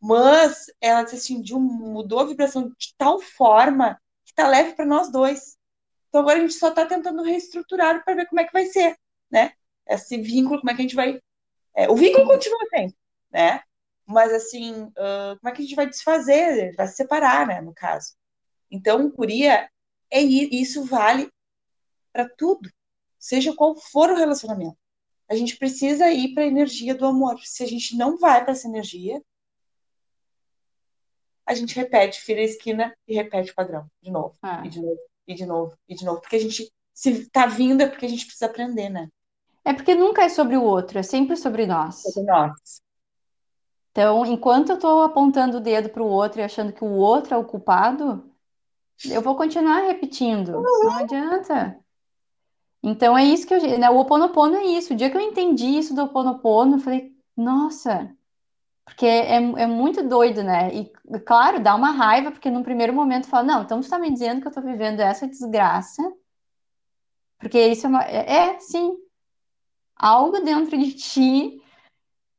Mas 0.00 0.66
ela 0.80 1.02
disse 1.02 1.16
assim, 1.34 1.58
mudou 1.58 2.20
a 2.20 2.24
vibração 2.24 2.68
de 2.78 2.94
tal 2.96 3.20
forma 3.20 4.00
que 4.24 4.32
tá 4.32 4.46
leve 4.48 4.74
para 4.74 4.86
nós 4.86 5.10
dois. 5.10 5.58
Então 6.10 6.20
agora 6.20 6.38
a 6.38 6.40
gente 6.42 6.52
só 6.52 6.70
tá 6.70 6.84
tentando 6.84 7.22
reestruturar 7.22 8.04
para 8.04 8.14
ver 8.14 8.26
como 8.26 8.40
é 8.40 8.44
que 8.44 8.52
vai 8.52 8.66
ser, 8.66 8.98
né? 9.30 9.54
Esse 9.88 10.20
vínculo, 10.20 10.60
como 10.60 10.70
é 10.70 10.74
que 10.74 10.82
a 10.82 10.82
gente 10.82 10.94
vai 10.94 11.18
é, 11.74 11.88
o 11.88 11.96
vínculo 11.96 12.26
continua 12.26 12.58
sempre, 12.68 12.96
né? 13.30 13.62
Mas 14.06 14.32
assim, 14.32 14.92
ah, 14.98 15.36
como 15.40 15.50
é 15.50 15.52
que 15.54 15.62
a 15.62 15.64
gente 15.64 15.76
vai 15.76 15.86
desfazer? 15.88 16.74
Vai 16.76 16.86
se 16.88 16.96
separar, 16.96 17.46
né? 17.46 17.60
No 17.60 17.72
caso. 17.72 18.14
Então, 18.70 19.10
curia 19.10 19.70
é 20.10 20.20
isso 20.20 20.84
vale 20.84 21.30
para 22.12 22.28
tudo, 22.28 22.68
seja 23.18 23.54
qual 23.54 23.76
for 23.76 24.10
o 24.10 24.16
relacionamento. 24.16 24.76
A 25.28 25.36
gente 25.36 25.56
precisa 25.56 26.10
ir 26.10 26.34
para 26.34 26.42
a 26.42 26.46
energia 26.46 26.92
do 26.94 27.06
amor. 27.06 27.38
Se 27.44 27.62
a 27.62 27.66
gente 27.66 27.96
não 27.96 28.18
vai 28.18 28.42
para 28.42 28.52
essa 28.52 28.66
energia, 28.66 29.22
a 31.46 31.54
gente 31.54 31.74
repete, 31.76 32.20
vira 32.26 32.40
a 32.40 32.44
esquina 32.44 32.96
e 33.06 33.14
repete 33.14 33.52
o 33.52 33.54
padrão 33.54 33.88
de 34.02 34.10
novo, 34.10 34.36
É. 34.42 34.66
e 34.66 34.68
de 34.68 34.80
novo, 34.80 35.00
e 35.30 35.34
de 35.34 35.46
novo, 35.46 35.76
e 35.88 35.94
de 35.94 36.04
novo, 36.04 36.20
porque 36.20 36.36
a 36.36 36.40
gente 36.40 36.72
se 36.92 37.30
tá 37.30 37.46
vindo 37.46 37.82
é 37.82 37.86
porque 37.86 38.04
a 38.04 38.08
gente 38.08 38.26
precisa 38.26 38.46
aprender, 38.46 38.90
né? 38.90 39.08
É 39.64 39.72
porque 39.72 39.94
nunca 39.94 40.24
é 40.24 40.28
sobre 40.28 40.56
o 40.56 40.62
outro, 40.62 40.98
é 40.98 41.02
sempre 41.02 41.36
sobre 41.36 41.66
nós. 41.66 42.02
Sobre 42.02 42.22
nós. 42.24 42.82
Então, 43.92 44.26
enquanto 44.26 44.70
eu 44.70 44.78
tô 44.78 45.02
apontando 45.02 45.58
o 45.58 45.60
dedo 45.60 45.88
pro 45.88 46.04
outro 46.04 46.40
e 46.40 46.44
achando 46.44 46.72
que 46.72 46.84
o 46.84 46.92
outro 46.92 47.34
é 47.34 47.36
o 47.36 47.44
culpado, 47.44 48.24
eu 49.08 49.22
vou 49.22 49.36
continuar 49.36 49.80
repetindo. 49.86 50.62
Não 50.62 50.92
adianta. 50.92 51.78
Então 52.82 53.16
é 53.16 53.24
isso 53.24 53.46
que 53.46 53.54
eu, 53.54 53.78
né, 53.78 53.90
o 53.90 53.98
Oponopono 53.98 54.56
é 54.56 54.64
isso. 54.64 54.92
O 54.92 54.96
dia 54.96 55.10
que 55.10 55.16
eu 55.16 55.20
entendi 55.20 55.66
isso 55.66 55.94
do 55.94 56.04
Oponopono, 56.04 56.76
eu 56.76 56.80
falei, 56.80 57.12
nossa, 57.36 58.10
porque 58.90 59.06
é, 59.06 59.36
é 59.36 59.66
muito 59.66 60.02
doido, 60.02 60.42
né? 60.42 60.74
E 60.74 60.92
claro, 61.20 61.62
dá 61.62 61.76
uma 61.76 61.92
raiva, 61.92 62.32
porque 62.32 62.50
num 62.50 62.62
primeiro 62.62 62.92
momento 62.92 63.28
fala, 63.28 63.44
não, 63.44 63.62
então 63.62 63.80
tu 63.80 63.88
tá 63.88 63.98
me 63.98 64.10
dizendo 64.10 64.42
que 64.42 64.48
eu 64.48 64.52
tô 64.52 64.60
vivendo 64.60 64.98
essa 64.98 65.28
desgraça, 65.28 66.02
porque 67.38 67.68
isso 67.68 67.86
é 67.86 67.88
uma, 67.88 68.04
é, 68.04 68.32
é, 68.32 68.58
sim, 68.58 68.96
algo 69.96 70.40
dentro 70.40 70.76
de 70.76 70.92
ti, 70.92 71.62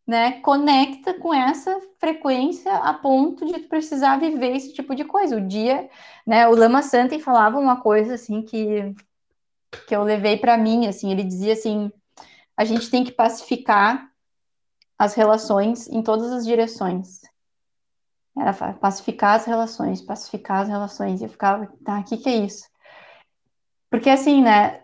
né, 0.06 0.42
conecta 0.42 1.14
com 1.14 1.34
essa 1.34 1.80
frequência 1.98 2.74
a 2.76 2.94
ponto 2.94 3.46
de 3.46 3.60
tu 3.60 3.70
precisar 3.70 4.20
viver 4.20 4.56
esse 4.56 4.74
tipo 4.74 4.94
de 4.94 5.06
coisa. 5.06 5.38
O 5.38 5.48
dia, 5.48 5.90
né, 6.28 6.48
o 6.50 6.56
Lama 6.56 6.82
Santen 6.82 7.20
falava 7.20 7.58
uma 7.58 7.80
coisa 7.82 8.16
assim 8.16 8.42
que 8.42 8.94
que 9.88 9.96
eu 9.96 10.04
levei 10.04 10.36
para 10.36 10.58
mim, 10.58 10.86
assim, 10.86 11.12
ele 11.12 11.24
dizia 11.24 11.54
assim, 11.54 11.90
a 12.58 12.66
gente 12.66 12.92
tem 12.92 13.06
que 13.06 13.12
pacificar 13.14 14.11
as 15.02 15.16
relações 15.16 15.88
em 15.88 16.04
todas 16.04 16.32
as 16.32 16.46
direções. 16.46 17.22
Era 18.38 18.54
pacificar 18.76 19.34
as 19.36 19.46
relações, 19.46 20.00
pacificar 20.00 20.62
as 20.62 20.68
relações. 20.68 21.22
E 21.22 21.24
eu 21.24 21.30
ficava, 21.30 21.68
tá, 21.84 22.00
o 22.00 22.04
que 22.04 22.18
que 22.18 22.30
é 22.30 22.36
isso? 22.36 22.70
Porque 23.90 24.12
assim, 24.12 24.44
né, 24.44 24.84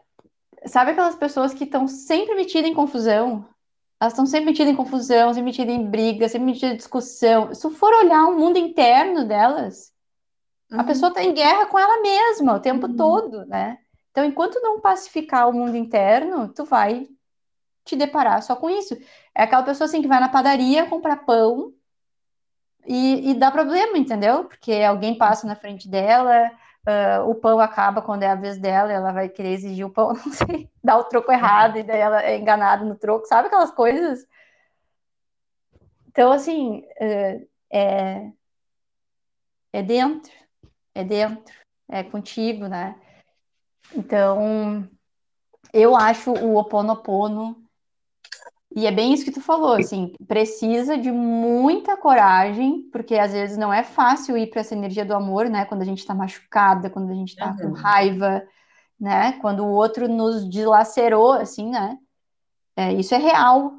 sabe 0.65 0.89
aquelas 0.89 1.15
pessoas 1.15 1.53
que 1.53 1.65
estão 1.65 1.87
sempre 1.87 2.33
metidas 2.33 2.67
em 2.67 2.73
confusão? 2.73 3.47
Elas 4.01 4.13
estão 4.13 4.25
sempre 4.25 4.47
metidas 4.47 4.73
em 4.73 4.75
confusão, 4.75 5.29
sempre 5.29 5.51
metidas 5.51 5.75
em 5.75 5.87
briga, 5.87 6.27
sempre 6.27 6.47
metidas 6.47 6.71
em 6.73 6.77
discussão. 6.77 7.53
Se 7.53 7.61
tu 7.61 7.69
for 7.69 7.93
olhar 7.93 8.25
o 8.25 8.39
mundo 8.39 8.57
interno 8.57 9.23
delas, 9.23 9.93
a 10.71 10.77
Uhum. 10.77 10.85
pessoa 10.87 11.09
está 11.09 11.23
em 11.23 11.33
guerra 11.35 11.67
com 11.67 11.77
ela 11.77 12.01
mesma 12.01 12.55
o 12.55 12.59
tempo 12.59 12.87
Uhum. 12.87 12.95
todo, 12.95 13.45
né? 13.45 13.77
Então, 14.09 14.25
enquanto 14.25 14.59
não 14.61 14.81
pacificar 14.81 15.47
o 15.47 15.53
mundo 15.53 15.77
interno, 15.77 16.51
tu 16.51 16.65
vai 16.65 17.07
te 17.87 17.95
deparar 17.95 18.43
só 18.43 18.55
com 18.55 18.69
isso. 18.69 18.95
É 19.37 19.43
aquela 19.43 19.61
pessoa 19.61 19.85
assim 19.85 20.01
que 20.01 20.07
vai 20.07 20.19
na 20.19 20.29
padaria 20.29 20.87
comprar 20.87 21.17
pão 21.17 21.71
e, 22.87 23.29
e 23.29 23.33
dá 23.35 23.51
problema, 23.51 23.95
entendeu? 23.95 24.45
Porque 24.45 24.73
alguém 24.73 25.15
passa 25.15 25.45
na 25.45 25.55
frente 25.55 25.87
dela, 25.87 26.49
ah, 26.87 27.23
o 27.23 27.35
pão 27.35 27.59
acaba 27.59 28.01
quando 28.01 28.23
é 28.23 28.27
a 28.27 28.35
vez 28.35 28.57
dela, 28.57 28.91
ela 28.91 29.11
vai 29.11 29.29
querer 29.29 29.51
exigir 29.51 29.85
o 29.85 29.91
pão, 29.91 30.07
não 30.25 30.33
sei, 30.33 30.67
dá 30.83 30.97
o 30.97 31.03
troco 31.03 31.31
errado 31.31 31.77
e 31.77 31.83
daí 31.83 31.99
ela 31.99 32.23
é 32.23 32.35
enganada 32.35 32.83
no 32.83 32.95
troco, 32.95 33.27
sabe 33.27 33.47
aquelas 33.47 33.69
coisas? 33.69 34.25
Então, 36.07 36.31
assim, 36.31 36.83
é, 36.99 37.41
é, 37.71 38.31
é 39.71 39.83
dentro, 39.83 40.31
é 40.95 41.03
dentro, 41.03 41.53
é 41.87 42.03
contigo, 42.03 42.67
né? 42.67 42.99
Então, 43.93 44.89
eu 45.71 45.95
acho 45.95 46.31
o 46.31 46.55
Ho 46.55 46.59
Oponopono, 46.59 47.66
e 48.77 48.85
é 48.85 48.91
bem 48.91 49.11
isso 49.11 49.25
que 49.25 49.31
tu 49.31 49.41
falou, 49.41 49.73
assim, 49.73 50.13
precisa 50.27 50.95
de 50.95 51.11
muita 51.11 51.97
coragem, 51.97 52.83
porque 52.91 53.15
às 53.15 53.33
vezes 53.33 53.57
não 53.57 53.73
é 53.73 53.83
fácil 53.83 54.37
ir 54.37 54.51
para 54.51 54.61
essa 54.61 54.75
energia 54.75 55.03
do 55.03 55.15
amor, 55.15 55.49
né? 55.49 55.65
Quando 55.65 55.81
a 55.81 55.85
gente 55.85 56.05
tá 56.05 56.13
machucada, 56.13 56.87
quando 56.87 57.09
a 57.09 57.15
gente 57.15 57.35
tá 57.35 57.55
com 57.55 57.69
Uhum. 57.69 57.73
raiva, 57.73 58.43
né? 58.99 59.31
Quando 59.41 59.65
o 59.65 59.71
outro 59.71 60.07
nos 60.07 60.47
dilacerou, 60.47 61.33
assim, 61.33 61.71
né? 61.71 61.97
É, 62.75 62.93
isso 62.93 63.15
é 63.15 63.17
real, 63.17 63.73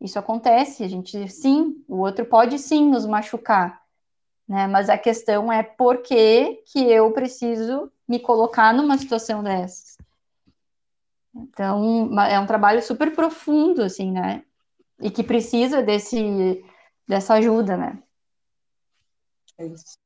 isso 0.00 0.16
acontece, 0.16 0.84
a 0.84 0.88
gente, 0.88 1.28
sim, 1.28 1.84
o 1.88 1.96
outro 1.98 2.24
pode 2.24 2.56
sim 2.56 2.88
nos 2.88 3.04
machucar, 3.06 3.82
né? 4.48 4.68
Mas 4.68 4.88
a 4.88 4.96
questão 4.96 5.52
é 5.52 5.64
por 5.64 6.02
que 6.02 6.62
que 6.66 6.78
eu 6.88 7.10
preciso 7.10 7.90
me 8.08 8.20
colocar 8.20 8.72
numa 8.72 8.96
situação 8.96 9.42
dessas? 9.42 9.89
Então, 11.34 12.18
é 12.22 12.38
um 12.38 12.46
trabalho 12.46 12.82
super 12.82 13.14
profundo, 13.14 13.82
assim, 13.82 14.10
né? 14.10 14.44
E 15.00 15.10
que 15.10 15.22
precisa 15.22 15.82
desse, 15.82 16.64
dessa 17.06 17.34
ajuda, 17.34 17.76
né? 17.76 18.02
É 19.58 19.66
isso. 19.66 19.98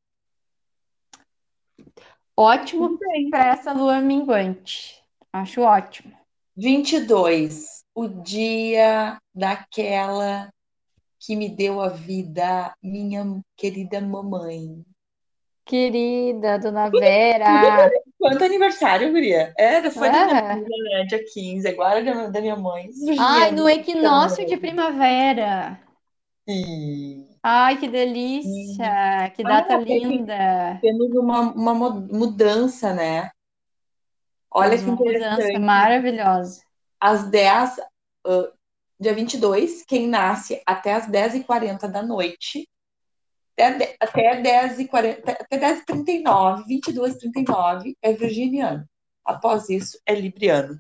Ótimo 2.37 2.99
para 3.31 3.47
essa 3.47 3.73
lua 3.73 4.01
minguante. 4.01 5.03
Acho 5.33 5.63
ótimo. 5.63 6.13
22, 6.57 7.85
o 7.95 8.09
dia 8.09 9.19
daquela 9.35 10.53
que 11.19 11.37
me 11.37 11.49
deu 11.49 11.81
a 11.81 11.89
vida, 11.89 12.75
minha 12.83 13.41
querida 13.57 14.01
mamãe. 14.01 14.85
Querida 15.65 16.59
Dona 16.59 16.91
Vera. 16.91 17.91
Quanto 18.25 18.45
aniversário, 18.45 19.13
guria? 19.13 19.53
Era, 19.59 19.91
foi 19.91 20.11
da 20.11 20.25
minha 20.25 20.37
É. 20.37 20.55
filha, 20.55 20.99
né? 20.99 21.05
Dia 21.07 21.25
15, 21.33 21.69
agora 21.69 22.03
da, 22.03 22.29
da 22.29 22.41
minha 22.41 22.57
mãe. 22.57 22.89
Ai, 23.17 23.51
no 23.51 23.69
Juliana. 23.69 23.73
equinócio 23.81 24.47
de 24.47 24.57
primavera. 24.57 25.79
E... 26.47 27.25
Ai, 27.43 27.79
que 27.79 27.89
delícia. 27.89 29.31
Que 29.37 29.43
data 29.45 29.75
Ah, 29.75 29.79
linda. 29.79 30.81
Temos 30.81 31.11
uma, 31.15 31.41
uma 31.53 31.75
mu- 31.75 32.09
mudança, 32.13 32.93
né? 32.95 33.31
Olha 34.51 34.79
que 34.79 34.85
uma 34.85 34.97
mudança 34.97 35.59
interessante. 35.59 35.59
maravilhosa. 35.59 36.63
Às 37.01 37.29
10, 37.31 37.79
ah, 38.27 38.53
dia 38.99 39.15
22, 39.15 39.85
quem 39.85 40.07
nasce 40.09 40.63
até 40.67 40.95
as 40.95 41.07
10h40 41.07 41.89
da 41.89 42.03
noite, 42.03 42.69
até, 43.63 43.97
até 44.01 44.43
10h40, 44.43 45.37
até 45.41 45.59
10h39, 45.59 46.65
22h39 46.67 47.97
é 48.03 48.13
virginiano. 48.13 48.85
Após 49.25 49.69
isso, 49.71 49.99
é 50.05 50.15
libriano. 50.15 50.79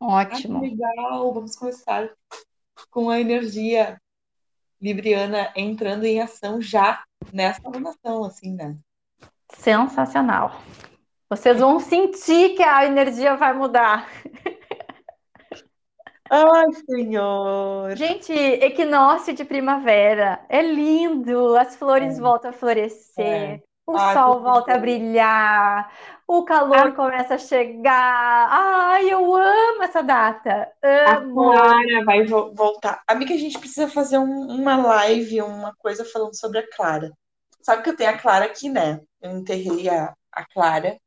Ótimo. 0.00 0.58
Ah, 0.58 0.60
legal, 0.60 1.34
vamos 1.34 1.56
começar 1.56 2.10
com 2.90 3.10
a 3.10 3.20
energia 3.20 4.00
libriana 4.80 5.52
entrando 5.56 6.04
em 6.04 6.20
ação 6.20 6.60
já 6.60 7.04
nessa 7.32 7.66
alunação, 7.66 8.24
assim, 8.24 8.54
né? 8.54 8.76
Sensacional. 9.52 10.62
Vocês 11.28 11.58
vão 11.58 11.80
sentir 11.80 12.54
que 12.54 12.62
a 12.62 12.86
energia 12.86 13.36
vai 13.36 13.52
mudar. 13.52 14.08
Ai, 16.30 16.72
Senhor! 16.88 17.96
Gente, 17.96 18.32
equinócio 18.32 19.34
de 19.34 19.44
primavera 19.44 20.44
é 20.48 20.60
lindo, 20.62 21.56
as 21.56 21.74
flores 21.76 22.18
É. 22.18 22.20
voltam 22.20 22.50
a 22.50 22.52
florescer, 22.52 23.24
É. 23.24 23.62
o 23.86 23.96
Ai, 23.96 24.14
sol 24.14 24.40
volta 24.42 24.74
a 24.74 24.78
brilhar, 24.78 25.90
o 26.26 26.44
calor 26.44 26.92
começa 26.94 27.36
a 27.36 27.38
chegar. 27.38 28.48
Ai, 28.50 29.08
eu 29.10 29.34
amo 29.34 29.82
essa 29.82 30.02
data. 30.02 30.70
A 30.82 31.16
Amo. 31.16 31.50
Clara 31.52 32.04
vai 32.04 32.24
vo- 32.26 32.52
voltar. 32.54 33.02
Amiga, 33.06 33.32
a 33.32 33.38
gente 33.38 33.58
precisa 33.58 33.88
fazer 33.88 34.18
um- 34.18 34.48
uma 34.60 34.76
live, 34.76 35.40
uma 35.40 35.74
coisa 35.78 36.04
falando 36.04 36.38
sobre 36.38 36.58
a 36.58 36.70
Clara. 36.76 37.10
Sabe 37.62 37.82
que 37.82 37.88
eu 37.90 37.96
tenho 37.96 38.10
a 38.10 38.18
Clara 38.18 38.44
aqui, 38.44 38.68
né? 38.68 39.00
Eu 39.22 39.30
enterrei 39.30 39.88
a, 39.88 40.14
a 40.32 40.44
Clara. 40.46 40.98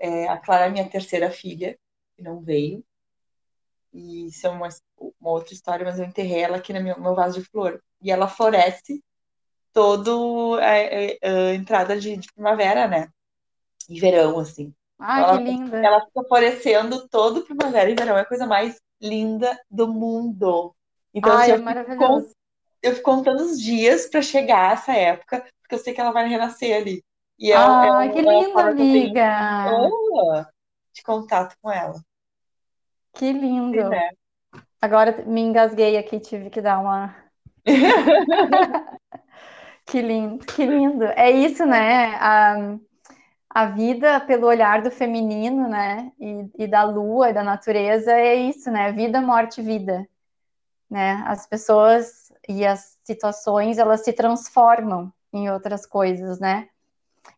É, 0.00 0.26
a 0.28 0.38
Clara 0.38 0.66
é 0.66 0.70
minha 0.70 0.88
terceira 0.88 1.30
filha, 1.30 1.76
que 2.16 2.22
não 2.22 2.40
veio. 2.40 2.82
E 3.94 4.28
isso 4.28 4.46
é 4.46 4.50
uma, 4.50 4.68
uma 5.20 5.30
outra 5.32 5.54
história, 5.54 5.86
mas 5.86 5.98
eu 6.00 6.06
enterrei 6.06 6.40
ela 6.42 6.58
aqui 6.58 6.72
no 6.74 6.82
meu, 6.82 7.00
meu 7.00 7.14
vaso 7.16 7.40
de 7.40 7.46
flor. 7.48 7.82
E 8.02 8.10
ela 8.12 8.28
floresce 8.28 9.02
todo 9.72 10.56
a, 10.60 10.64
a- 11.28 11.50
a 11.50 11.54
entrada 11.54 11.98
de, 12.00 12.16
de 12.16 12.28
primavera, 12.34 12.88
né? 12.88 13.08
E 13.88 14.00
verão, 14.00 14.38
assim. 14.38 14.74
Ai, 14.98 15.22
Ela- 15.22 15.30
que 15.30 15.38
linda. 15.38 15.82
Ela 15.82 16.00
fica 16.06 16.24
florescendo 16.28 17.08
todo 17.08 17.44
primavera 17.44 17.90
e 17.90 17.94
verão. 17.94 18.16
É 18.16 18.22
a 18.22 18.26
coisa 18.26 18.46
mais 18.46 18.80
linda 19.00 19.58
do 19.70 19.88
mundo. 19.92 20.74
Então, 21.14 21.34
Ai, 21.34 21.36
assim, 21.36 21.52
é 21.52 21.56
eu, 21.56 21.58
fico, 21.58 21.68
maravilhoso. 21.68 22.30
eu 22.82 22.92
fico 22.94 23.04
contando 23.04 23.42
os 23.42 23.60
dias 23.60 24.06
para 24.08 24.22
chegar 24.22 24.74
essa 24.74 24.92
época, 24.94 25.46
porque 25.62 25.74
eu 25.74 25.78
sei 25.78 25.94
que 25.94 26.00
ela 26.00 26.12
vai 26.12 26.28
renascer 26.28 26.76
ali. 26.76 27.04
E 27.38 27.52
é, 27.52 27.56
Ai, 27.56 28.10
é, 28.10 28.12
que 28.12 28.18
é 28.18 28.22
a 28.22 28.22
lindo, 28.22 28.52
forma 28.52 28.74
que 28.74 28.82
eu 28.82 28.90
tenho 28.90 29.10
amiga. 29.10 29.94
de 30.94 31.02
contato 31.02 31.56
com 31.60 31.70
ela. 31.70 32.00
Que 33.14 33.32
lindo. 33.32 33.88
Né? 33.88 34.10
Agora 34.80 35.24
me 35.26 35.40
engasguei 35.40 35.96
aqui, 35.96 36.20
tive 36.20 36.50
que 36.50 36.60
dar 36.60 36.78
uma. 36.78 37.14
Que 39.86 40.00
lindo, 40.00 40.44
que 40.46 40.64
lindo. 40.64 41.04
É 41.04 41.30
isso, 41.30 41.64
né? 41.66 42.16
A, 42.16 42.76
a 43.50 43.66
vida 43.66 44.20
pelo 44.20 44.46
olhar 44.46 44.82
do 44.82 44.90
feminino, 44.90 45.68
né? 45.68 46.10
E, 46.18 46.64
e 46.64 46.66
da 46.66 46.84
lua 46.84 47.30
e 47.30 47.34
da 47.34 47.42
natureza 47.44 48.12
é 48.12 48.34
isso, 48.34 48.70
né? 48.70 48.90
Vida, 48.92 49.20
morte, 49.20 49.60
vida. 49.62 50.08
Né? 50.90 51.22
As 51.26 51.46
pessoas 51.46 52.32
e 52.48 52.64
as 52.66 52.98
situações, 53.04 53.78
elas 53.78 54.04
se 54.04 54.12
transformam 54.12 55.12
em 55.32 55.50
outras 55.50 55.86
coisas, 55.86 56.40
né? 56.40 56.68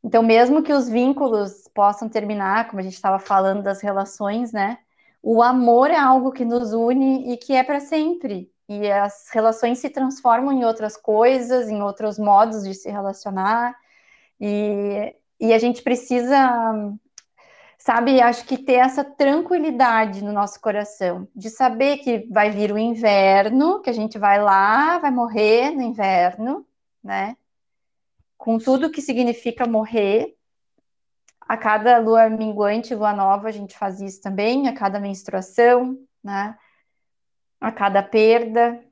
Então, 0.02 0.22
mesmo 0.22 0.62
que 0.62 0.72
os 0.72 0.88
vínculos 0.88 1.68
possam 1.74 2.08
terminar, 2.08 2.68
como 2.68 2.80
a 2.80 2.82
gente 2.82 2.94
estava 2.94 3.18
falando 3.18 3.62
das 3.62 3.80
relações, 3.82 4.52
né? 4.52 4.78
O 5.28 5.42
amor 5.42 5.90
é 5.90 5.98
algo 5.98 6.30
que 6.30 6.44
nos 6.44 6.72
une 6.72 7.32
e 7.32 7.36
que 7.36 7.52
é 7.52 7.64
para 7.64 7.80
sempre. 7.80 8.48
E 8.68 8.88
as 8.88 9.28
relações 9.32 9.80
se 9.80 9.90
transformam 9.90 10.52
em 10.52 10.64
outras 10.64 10.96
coisas, 10.96 11.68
em 11.68 11.82
outros 11.82 12.16
modos 12.16 12.62
de 12.62 12.72
se 12.72 12.88
relacionar. 12.88 13.76
E, 14.40 15.16
e 15.40 15.52
a 15.52 15.58
gente 15.58 15.82
precisa, 15.82 16.96
sabe, 17.76 18.20
acho 18.20 18.44
que 18.46 18.56
ter 18.56 18.74
essa 18.74 19.02
tranquilidade 19.02 20.22
no 20.22 20.32
nosso 20.32 20.60
coração, 20.60 21.26
de 21.34 21.50
saber 21.50 21.98
que 21.98 22.28
vai 22.30 22.50
vir 22.50 22.70
o 22.70 22.78
inverno, 22.78 23.82
que 23.82 23.90
a 23.90 23.92
gente 23.92 24.20
vai 24.20 24.40
lá, 24.40 24.98
vai 24.98 25.10
morrer 25.10 25.72
no 25.72 25.82
inverno, 25.82 26.64
né? 27.02 27.36
Com 28.38 28.58
tudo 28.58 28.92
que 28.92 29.02
significa 29.02 29.66
morrer. 29.66 30.35
A 31.48 31.56
cada 31.56 31.98
lua 31.98 32.28
minguante, 32.28 32.94
lua 32.94 33.12
nova, 33.12 33.48
a 33.48 33.52
gente 33.52 33.78
faz 33.78 34.00
isso 34.00 34.20
também, 34.20 34.68
a 34.68 34.74
cada 34.74 34.98
menstruação, 34.98 35.96
né? 36.22 36.58
A 37.60 37.70
cada 37.70 38.02
perda. 38.02 38.82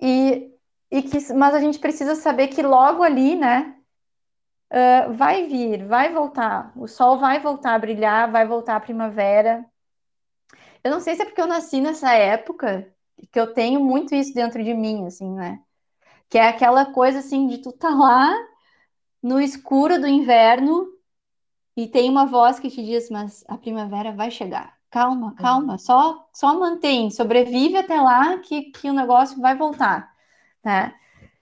E, 0.00 0.52
e 0.90 1.02
que, 1.02 1.32
mas 1.32 1.54
a 1.54 1.60
gente 1.60 1.78
precisa 1.78 2.14
saber 2.14 2.48
que 2.48 2.62
logo 2.62 3.02
ali, 3.02 3.34
né? 3.34 3.74
Uh, 4.70 5.14
vai 5.14 5.46
vir, 5.46 5.86
vai 5.86 6.12
voltar. 6.12 6.72
O 6.76 6.86
sol 6.86 7.18
vai 7.18 7.40
voltar 7.40 7.74
a 7.74 7.78
brilhar, 7.78 8.30
vai 8.30 8.46
voltar 8.46 8.76
a 8.76 8.80
primavera. 8.80 9.64
Eu 10.84 10.90
não 10.90 11.00
sei 11.00 11.16
se 11.16 11.22
é 11.22 11.24
porque 11.24 11.40
eu 11.40 11.46
nasci 11.46 11.80
nessa 11.80 12.12
época 12.12 12.92
que 13.32 13.40
eu 13.40 13.52
tenho 13.54 13.80
muito 13.80 14.14
isso 14.14 14.34
dentro 14.34 14.62
de 14.62 14.74
mim, 14.74 15.06
assim, 15.06 15.30
né? 15.32 15.60
Que 16.28 16.38
é 16.38 16.48
aquela 16.48 16.92
coisa 16.92 17.20
assim 17.20 17.46
de 17.46 17.58
tu 17.58 17.72
tá 17.72 17.88
lá 17.88 18.32
no 19.22 19.40
escuro 19.40 20.00
do 20.00 20.06
inverno 20.06 20.95
e 21.76 21.86
tem 21.86 22.08
uma 22.08 22.24
voz 22.26 22.58
que 22.58 22.70
te 22.70 22.82
diz, 22.82 23.10
mas 23.10 23.44
a 23.46 23.58
primavera 23.58 24.12
vai 24.12 24.30
chegar. 24.30 24.74
Calma, 24.90 25.34
calma, 25.34 25.76
só, 25.76 26.26
só 26.32 26.58
mantém, 26.58 27.10
sobrevive 27.10 27.76
até 27.76 28.00
lá 28.00 28.38
que, 28.38 28.70
que 28.70 28.88
o 28.88 28.94
negócio 28.94 29.38
vai 29.40 29.54
voltar, 29.54 30.10
né? 30.64 30.94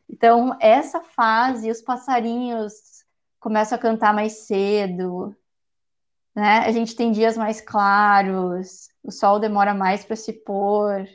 Então, 0.09 0.57
essa 0.61 1.01
fase, 1.01 1.71
os 1.71 1.81
passarinhos 1.81 3.05
começam 3.39 3.77
a 3.77 3.81
cantar 3.81 4.13
mais 4.13 4.47
cedo, 4.47 5.37
né? 6.35 6.59
A 6.67 6.73
gente 6.73 6.97
tem 6.97 7.13
dias 7.13 7.37
mais 7.37 7.61
claros, 7.61 8.89
o 9.05 9.13
sol 9.13 9.39
demora 9.39 9.73
mais 9.73 10.05
para 10.05 10.17
se 10.17 10.33
pôr. 10.33 11.07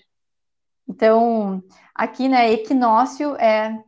Então, 0.88 1.62
aqui, 1.94 2.30
né, 2.30 2.52
equinócio 2.52 3.36
é 3.36 3.84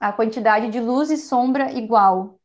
a 0.00 0.12
quantidade 0.12 0.68
de 0.70 0.80
luz 0.80 1.10
e 1.10 1.16
sombra 1.16 1.72
igual. 1.72 2.40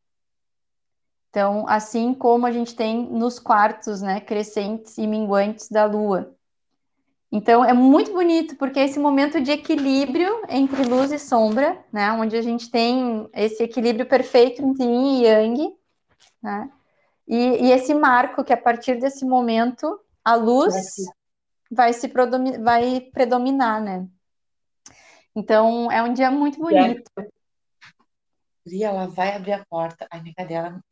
Então, 1.29 1.67
assim 1.67 2.13
como 2.13 2.47
a 2.47 2.51
gente 2.51 2.75
tem 2.75 3.07
nos 3.07 3.37
quartos, 3.37 4.01
né, 4.01 4.19
crescentes 4.19 4.97
e 4.97 5.05
minguantes 5.05 5.69
da 5.69 5.85
Lua. 5.85 6.35
Então, 7.31 7.63
é 7.63 7.71
muito 7.71 8.11
bonito, 8.11 8.55
porque 8.55 8.79
é 8.79 8.85
esse 8.85 8.97
momento 8.97 9.39
de 9.39 9.51
equilíbrio 9.51 10.41
entre 10.49 10.83
luz 10.83 11.11
e 11.11 11.19
sombra, 11.19 11.85
né, 11.93 12.11
onde 12.13 12.35
a 12.35 12.41
gente 12.41 12.71
tem 12.71 13.29
esse 13.33 13.61
equilíbrio 13.61 14.07
perfeito 14.07 14.63
entre 14.63 14.83
yin 14.83 15.19
e 15.19 15.25
yang, 15.25 15.77
né, 16.41 16.71
e, 17.27 17.67
e 17.67 17.71
esse 17.71 17.93
marco 17.93 18.43
que 18.43 18.51
a 18.51 18.57
partir 18.57 18.95
desse 18.99 19.23
momento 19.23 19.99
a 20.25 20.33
luz 20.33 20.73
vai 21.71 21.93
se 21.93 22.11
vai 22.59 23.01
predominar, 23.01 23.79
né. 23.79 24.07
Então, 25.35 25.91
é 25.91 26.01
um 26.01 26.11
dia 26.11 26.31
muito 26.31 26.57
bonito. 26.57 27.11
E 28.65 28.83
ela 28.83 29.07
vai 29.07 29.35
abrir 29.35 29.53
a 29.53 29.65
porta. 29.69 30.07
Ai, 30.11 30.21
minha 30.21 30.33
cadela 30.33 30.83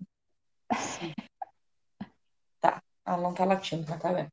Tá, 2.60 2.82
ela 3.06 3.18
não 3.18 3.34
tá 3.34 3.46
latindo, 3.46 3.86
mas 3.88 4.02
tá 4.02 4.12
bem. 4.12 4.28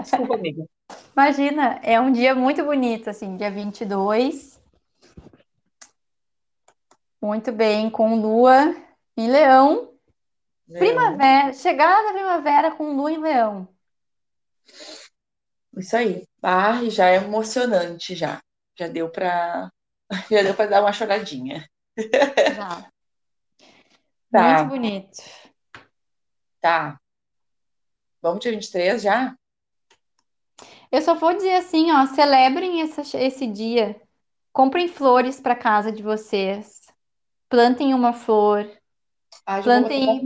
Desculpa, 0.00 0.34
amiga. 0.36 0.66
Imagina, 1.12 1.80
é 1.82 1.98
um 2.00 2.12
dia 2.12 2.34
muito 2.34 2.62
bonito, 2.64 3.08
assim, 3.08 3.36
dia 3.36 3.50
22. 3.50 4.60
Muito 7.20 7.50
bem, 7.50 7.88
com 7.90 8.20
lua 8.20 8.76
em 9.16 9.30
leão. 9.30 9.94
Leão. 10.68 10.86
Primavera, 10.86 11.52
chegada 11.54 12.08
da 12.08 12.12
primavera 12.12 12.70
com 12.72 12.92
lua 12.94 13.10
em 13.10 13.18
leão. 13.18 13.68
Isso 15.76 15.96
aí. 15.96 16.26
Ah, 16.42 16.84
já 16.88 17.08
é 17.08 17.16
emocionante 17.16 18.14
já. 18.14 18.40
Já 18.78 18.88
deu 18.88 19.10
pra 19.10 19.70
já 20.30 20.42
deu 20.42 20.54
para 20.54 20.70
dar 20.70 20.82
uma 20.82 20.92
choradinha. 20.92 21.68
Já. 22.54 22.90
Tá. 24.30 24.58
Muito 24.58 24.70
bonito. 24.70 25.22
Tá. 26.66 27.00
Vamos 28.20 28.40
dia 28.40 28.50
23 28.50 29.00
já? 29.00 29.36
Eu 30.90 31.00
só 31.00 31.14
vou 31.14 31.32
dizer 31.32 31.54
assim, 31.54 31.92
ó, 31.92 32.04
celebrem 32.06 32.82
essa, 32.82 33.02
esse 33.18 33.46
dia. 33.46 34.02
Comprem 34.52 34.88
flores 34.88 35.40
para 35.40 35.54
casa 35.54 35.92
de 35.92 36.02
vocês. 36.02 36.80
Plantem 37.48 37.94
uma 37.94 38.12
flor, 38.12 38.68
Ah, 39.46 39.62
Plantem- 39.62 40.20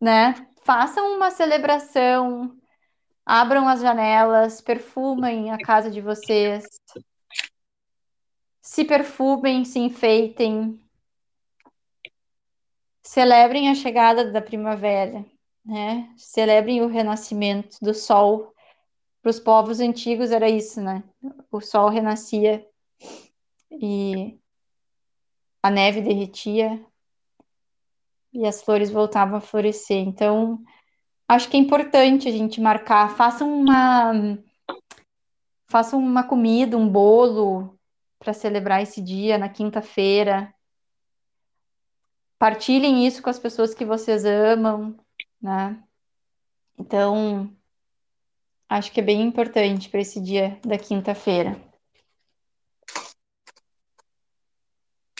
né? 0.00 0.46
Façam 0.62 1.16
uma 1.16 1.32
celebração. 1.32 2.56
Abram 3.24 3.66
as 3.68 3.80
janelas, 3.80 4.60
perfumem 4.60 5.50
a 5.50 5.58
casa 5.58 5.90
de 5.90 6.00
vocês. 6.00 6.64
Se 8.62 8.84
perfumem, 8.84 9.64
se 9.64 9.80
enfeitem. 9.80 10.80
Celebrem 13.06 13.70
a 13.70 13.74
chegada 13.74 14.32
da 14.32 14.42
primavera, 14.42 15.24
né? 15.64 16.12
Celebrem 16.16 16.82
o 16.82 16.88
renascimento 16.88 17.76
do 17.80 17.94
sol. 17.94 18.52
Para 19.22 19.30
os 19.30 19.38
povos 19.38 19.78
antigos 19.78 20.32
era 20.32 20.50
isso, 20.50 20.80
né? 20.80 21.04
O 21.50 21.60
sol 21.60 21.88
renascia 21.88 22.66
e 23.70 24.36
a 25.62 25.70
neve 25.70 26.00
derretia 26.00 26.84
e 28.32 28.44
as 28.44 28.60
flores 28.60 28.90
voltavam 28.90 29.38
a 29.38 29.40
florescer. 29.40 29.98
Então, 29.98 30.58
acho 31.28 31.48
que 31.48 31.56
é 31.56 31.60
importante 31.60 32.28
a 32.28 32.32
gente 32.32 32.60
marcar. 32.60 33.16
Façam 33.16 33.56
uma, 33.56 34.36
façam 35.68 36.00
uma 36.00 36.24
comida, 36.24 36.76
um 36.76 36.88
bolo 36.88 37.78
para 38.18 38.32
celebrar 38.32 38.82
esse 38.82 39.00
dia 39.00 39.38
na 39.38 39.48
quinta-feira. 39.48 40.52
Partilhem 42.38 43.06
isso 43.06 43.22
com 43.22 43.30
as 43.30 43.38
pessoas 43.38 43.74
que 43.74 43.84
vocês 43.84 44.24
amam, 44.24 44.96
né? 45.40 45.82
Então, 46.78 47.50
acho 48.68 48.92
que 48.92 49.00
é 49.00 49.02
bem 49.02 49.22
importante 49.22 49.88
para 49.88 50.00
esse 50.00 50.20
dia 50.20 50.60
da 50.62 50.78
quinta-feira. 50.78 51.52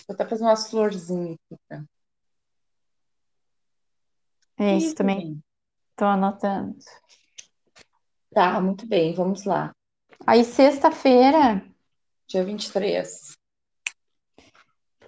Vou 0.07 0.15
até 0.15 0.27
fazer 0.27 0.45
umas 0.45 0.71
florzinhas 0.71 1.39
aqui, 1.51 1.61
tá? 1.69 1.85
É 4.59 4.77
isso 4.77 4.95
também. 4.95 5.43
Estou 5.91 6.09
anotando. 6.09 6.77
Tá, 8.33 8.61
muito 8.61 8.87
bem, 8.87 9.15
vamos 9.15 9.45
lá. 9.45 9.75
Aí, 10.27 10.45
sexta-feira, 10.45 11.67
Dia 12.29 12.45
23. 12.45 13.37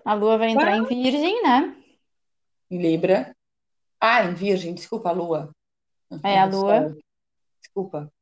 a 0.04 0.14
lua 0.14 0.38
vai 0.38 0.50
entrar 0.50 0.76
em 0.76 0.84
Virgem, 0.84 1.42
né? 1.42 1.78
Em 2.70 2.78
Libra. 2.80 3.34
Ah, 4.00 4.24
em 4.24 4.34
Virgem, 4.34 4.74
desculpa, 4.74 5.08
a 5.08 5.12
Lua. 5.12 5.50
É, 6.22 6.38
a 6.40 6.44
Uhum, 6.46 6.50
lua. 6.50 6.96
Desculpa. 7.60 8.12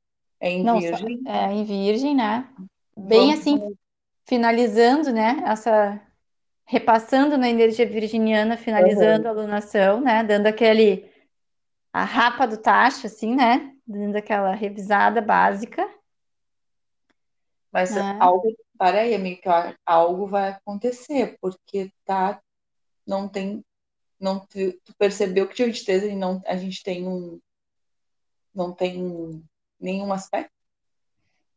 É 0.41 0.51
em 0.51 0.65
Não, 0.65 0.81
só- 0.81 0.87
Virgem. 0.89 1.23
é 1.27 1.53
em 1.53 1.65
Virgem, 1.65 2.15
né? 2.15 2.49
Bem 2.97 3.29
Vamos- 3.35 3.41
assim, 3.41 3.77
finalizando, 4.25 5.13
né? 5.13 5.43
Essa. 5.47 6.01
Repassando 6.69 7.39
na 7.39 7.49
energia 7.49 7.87
virginiana, 7.87 8.57
finalizando 8.57 9.29
a 9.29 9.31
alunação, 9.31 10.01
né? 10.01 10.25
Dando 10.25 10.47
aquele. 10.49 11.09
A 11.93 12.05
rapa 12.05 12.45
do 12.47 12.57
tacho, 12.57 13.07
assim, 13.07 13.35
né? 13.37 13.73
Dando 13.87 14.17
aquela 14.17 14.53
revisada 14.53 15.21
básica. 15.23 15.89
Mas 17.73 17.95
né? 17.95 18.19
algo, 18.21 18.55
para 18.79 19.01
aí, 19.01 19.15
amiga, 19.15 19.77
algo 19.85 20.27
vai 20.27 20.51
acontecer, 20.51 21.37
porque 21.41 21.93
tá, 22.05 22.41
não 23.07 23.29
tem, 23.29 23.65
não, 24.21 24.41
tu 24.47 24.73
tu 24.85 24.95
percebeu 24.99 25.49
que 25.49 25.55
dia 25.55 25.67
23 25.67 26.05
a 26.05 26.07
gente 26.09 26.19
não, 26.19 26.43
a 26.47 26.57
gente 26.57 26.83
tem 26.83 27.07
um, 27.07 27.41
não 28.55 28.73
tem 28.73 29.43
nenhum 29.81 30.13
aspecto 30.13 30.57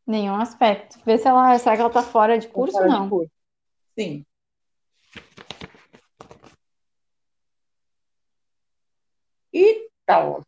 Nenhum 0.10 0.34
aspecto. 0.38 1.00
Vê 1.06 1.20
se 1.20 1.28
ela. 1.28 1.56
Será 1.60 1.76
que 1.76 1.82
ela 1.82 1.90
tá 1.92 2.02
fora 2.02 2.40
de 2.40 2.48
curso 2.48 2.76
ou 2.80 2.88
não? 2.88 3.08
curso. 3.08 3.32
Sim. 3.96 4.26
E 9.54 9.88
tal. 10.04 10.42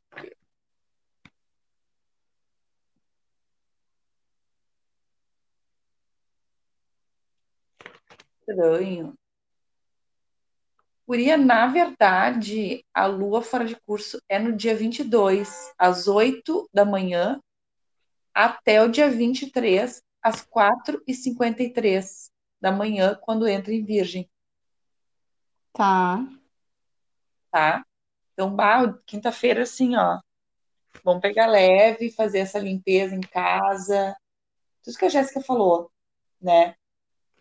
Estranho. 8.39 9.13
Guria, 11.11 11.35
na 11.35 11.67
verdade, 11.67 12.85
a 12.93 13.05
lua 13.05 13.41
fora 13.41 13.65
de 13.65 13.75
curso 13.75 14.21
é 14.29 14.39
no 14.39 14.55
dia 14.55 14.73
22, 14.73 15.73
às 15.77 16.07
8 16.07 16.69
da 16.73 16.85
manhã, 16.85 17.37
até 18.33 18.81
o 18.81 18.87
dia 18.87 19.09
23, 19.09 20.01
às 20.23 20.41
4h53 20.41 22.31
da 22.61 22.71
manhã, 22.71 23.13
quando 23.21 23.45
entra 23.45 23.73
em 23.73 23.83
Virgem, 23.83 24.31
Tá. 25.73 26.25
tá? 27.51 27.85
Então, 28.31 28.55
quinta-feira, 29.05 29.63
assim, 29.63 29.97
ó, 29.97 30.17
vamos 31.03 31.21
pegar 31.21 31.47
leve, 31.47 32.09
fazer 32.09 32.39
essa 32.39 32.57
limpeza 32.57 33.13
em 33.13 33.19
casa, 33.19 34.15
tudo 34.81 34.97
que 34.97 35.03
a 35.03 35.09
Jéssica 35.09 35.41
falou, 35.41 35.91
né? 36.41 36.73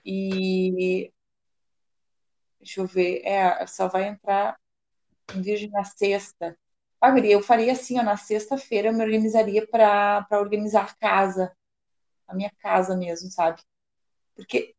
E 0.04 1.12
deixa 2.60 2.80
eu 2.80 2.86
ver, 2.86 3.22
é, 3.24 3.66
só 3.66 3.88
vai 3.88 4.08
entrar 4.08 4.58
em 5.34 5.42
Virgem 5.42 5.70
na 5.70 5.84
sexta. 5.84 6.56
Ah, 7.00 7.16
eu 7.18 7.42
faria 7.42 7.72
assim, 7.72 7.98
ó, 7.98 8.02
na 8.02 8.16
sexta-feira 8.16 8.88
eu 8.88 8.92
me 8.92 9.02
organizaria 9.02 9.66
para 9.66 10.22
para 10.24 10.40
organizar 10.40 10.84
a 10.84 10.94
casa, 10.94 11.52
a 12.28 12.34
minha 12.34 12.52
casa 12.60 12.96
mesmo, 12.96 13.30
sabe? 13.30 13.62
Porque 14.36 14.74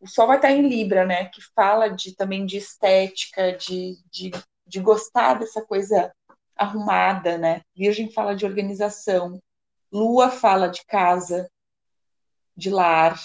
o 0.00 0.06
Sol 0.06 0.28
vai 0.28 0.36
estar 0.36 0.52
em 0.52 0.68
Libra, 0.68 1.04
né? 1.04 1.26
Que 1.26 1.42
fala 1.54 1.88
de 1.88 2.14
também 2.14 2.46
de 2.46 2.58
estética, 2.58 3.52
de, 3.56 3.98
de, 4.10 4.30
de 4.66 4.80
gostar 4.80 5.34
dessa 5.34 5.64
coisa 5.64 6.12
arrumada, 6.56 7.36
né? 7.38 7.62
Virgem 7.74 8.10
fala 8.12 8.34
de 8.34 8.46
organização, 8.46 9.40
Lua 9.92 10.30
fala 10.30 10.68
de 10.68 10.84
casa, 10.86 11.50
de 12.56 12.70
lar. 12.70 13.18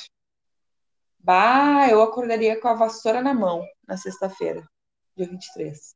Bah, 1.23 1.87
eu 1.89 2.01
acordaria 2.01 2.59
com 2.59 2.67
a 2.67 2.73
vassoura 2.73 3.21
na 3.21 3.33
mão 3.33 3.63
na 3.87 3.95
sexta-feira, 3.95 4.63
dia 5.15 5.27
23. 5.27 5.95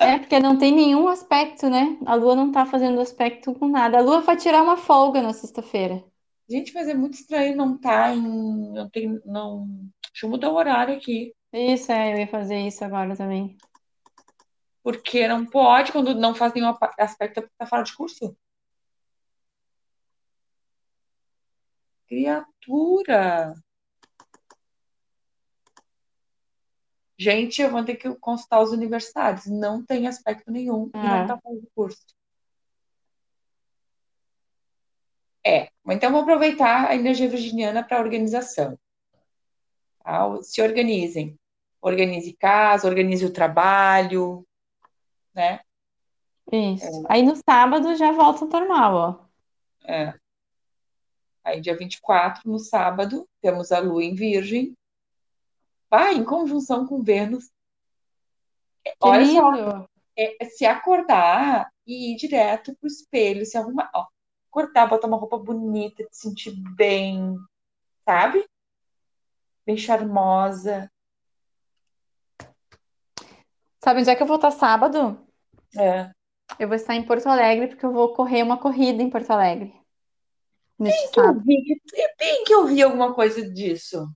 É, 0.00 0.18
porque 0.18 0.38
não 0.40 0.58
tem 0.58 0.72
nenhum 0.72 1.06
aspecto, 1.08 1.68
né? 1.68 1.98
A 2.06 2.14
lua 2.14 2.34
não 2.34 2.50
tá 2.50 2.64
fazendo 2.64 3.00
aspecto 3.00 3.54
com 3.54 3.68
nada. 3.68 3.98
A 3.98 4.00
lua 4.00 4.20
vai 4.20 4.36
tirar 4.36 4.62
uma 4.62 4.76
folga 4.76 5.20
na 5.22 5.32
sexta-feira. 5.32 6.02
Gente, 6.48 6.74
mas 6.74 6.88
é 6.88 6.94
muito 6.94 7.14
estranho 7.14 7.56
não 7.56 7.78
tá 7.78 8.12
em. 8.14 8.72
Não 8.72 8.88
tem. 8.90 9.20
Não. 9.24 9.66
Deixa 10.12 10.26
eu 10.26 10.30
mudar 10.30 10.50
o 10.50 10.54
horário 10.54 10.96
aqui. 10.96 11.34
Isso, 11.52 11.92
é, 11.92 12.14
eu 12.14 12.18
ia 12.18 12.26
fazer 12.26 12.58
isso 12.58 12.84
agora 12.84 13.16
também. 13.16 13.56
Porque 14.82 15.28
não 15.28 15.46
pode, 15.46 15.92
quando 15.92 16.14
não 16.14 16.34
faz 16.34 16.52
nenhum 16.52 16.74
aspecto, 16.98 17.40
é 17.40 17.48
tá 17.56 17.66
fora 17.66 17.82
de 17.82 17.94
curso. 17.94 18.36
Criatura! 22.08 23.54
Gente, 27.22 27.62
eu 27.62 27.70
vou 27.70 27.84
ter 27.84 27.94
que 27.94 28.12
consultar 28.16 28.60
os 28.60 28.72
universitários. 28.72 29.46
Não 29.46 29.80
tem 29.84 30.08
aspecto 30.08 30.50
nenhum 30.50 30.90
e 30.92 30.98
não 30.98 31.16
É. 31.22 31.26
tá 31.28 31.38
fora 31.38 31.56
de 31.60 31.68
curso. 31.72 32.04
É, 35.44 35.68
então 35.88 36.10
vou 36.10 36.22
aproveitar 36.22 36.88
a 36.88 36.94
energia 36.96 37.28
virginiana 37.28 37.82
para 37.84 38.00
organização. 38.00 38.76
tá? 40.02 40.42
Se 40.42 40.60
organizem. 40.60 41.38
Organize 41.80 42.32
casa, 42.34 42.88
organize 42.88 43.24
o 43.24 43.32
trabalho, 43.32 44.44
né? 45.34 45.60
Isso. 46.52 47.04
Aí 47.08 47.22
no 47.22 47.34
sábado 47.36 47.94
já 47.96 48.10
volta 48.12 48.44
ao 48.44 48.50
normal, 48.50 48.94
ó. 48.94 49.88
É. 49.88 50.14
Aí, 51.44 51.60
dia 51.60 51.76
24, 51.76 52.48
no 52.48 52.58
sábado, 52.58 53.28
temos 53.40 53.72
a 53.72 53.80
Lua 53.80 54.02
em 54.04 54.14
Virgem. 54.14 54.76
Vai 55.92 56.14
em 56.14 56.24
conjunção 56.24 56.86
com 56.86 57.02
Vênus. 57.02 57.50
Que 58.82 58.94
Olha 59.02 59.26
só, 59.26 59.50
lindo. 59.50 59.90
é, 60.16 60.44
se 60.46 60.64
acordar 60.64 61.70
e 61.86 62.14
ir 62.14 62.16
direto 62.16 62.74
pro 62.76 62.86
espelho, 62.86 63.44
se 63.44 63.58
arrumar, 63.58 63.90
ó, 63.94 64.06
acordar, 64.50 64.88
botar 64.88 65.06
uma 65.06 65.18
roupa 65.18 65.36
bonita, 65.36 66.02
te 66.04 66.16
sentir 66.16 66.54
bem, 66.74 67.36
sabe? 68.06 68.42
Bem 69.66 69.76
charmosa. 69.76 70.90
Sabe 73.84 74.00
onde 74.00 74.08
é 74.10 74.16
que 74.16 74.22
eu 74.22 74.26
vou 74.26 74.36
estar 74.36 74.50
sábado? 74.50 75.26
É. 75.76 76.10
Eu 76.58 76.68
vou 76.68 76.76
estar 76.76 76.94
em 76.94 77.04
Porto 77.04 77.26
Alegre 77.26 77.68
porque 77.68 77.84
eu 77.84 77.92
vou 77.92 78.14
correr 78.14 78.42
uma 78.42 78.56
corrida 78.58 79.02
em 79.02 79.10
Porto 79.10 79.30
Alegre. 79.30 79.74
Neste 80.78 81.08
Que 81.10 81.20
sábado. 81.20 81.40
vi, 81.44 81.62
que- 81.64 82.14
bem 82.18 82.44
que 82.44 82.54
eu 82.54 82.66
vi 82.66 82.82
alguma 82.82 83.12
coisa 83.14 83.46
disso. 83.52 84.08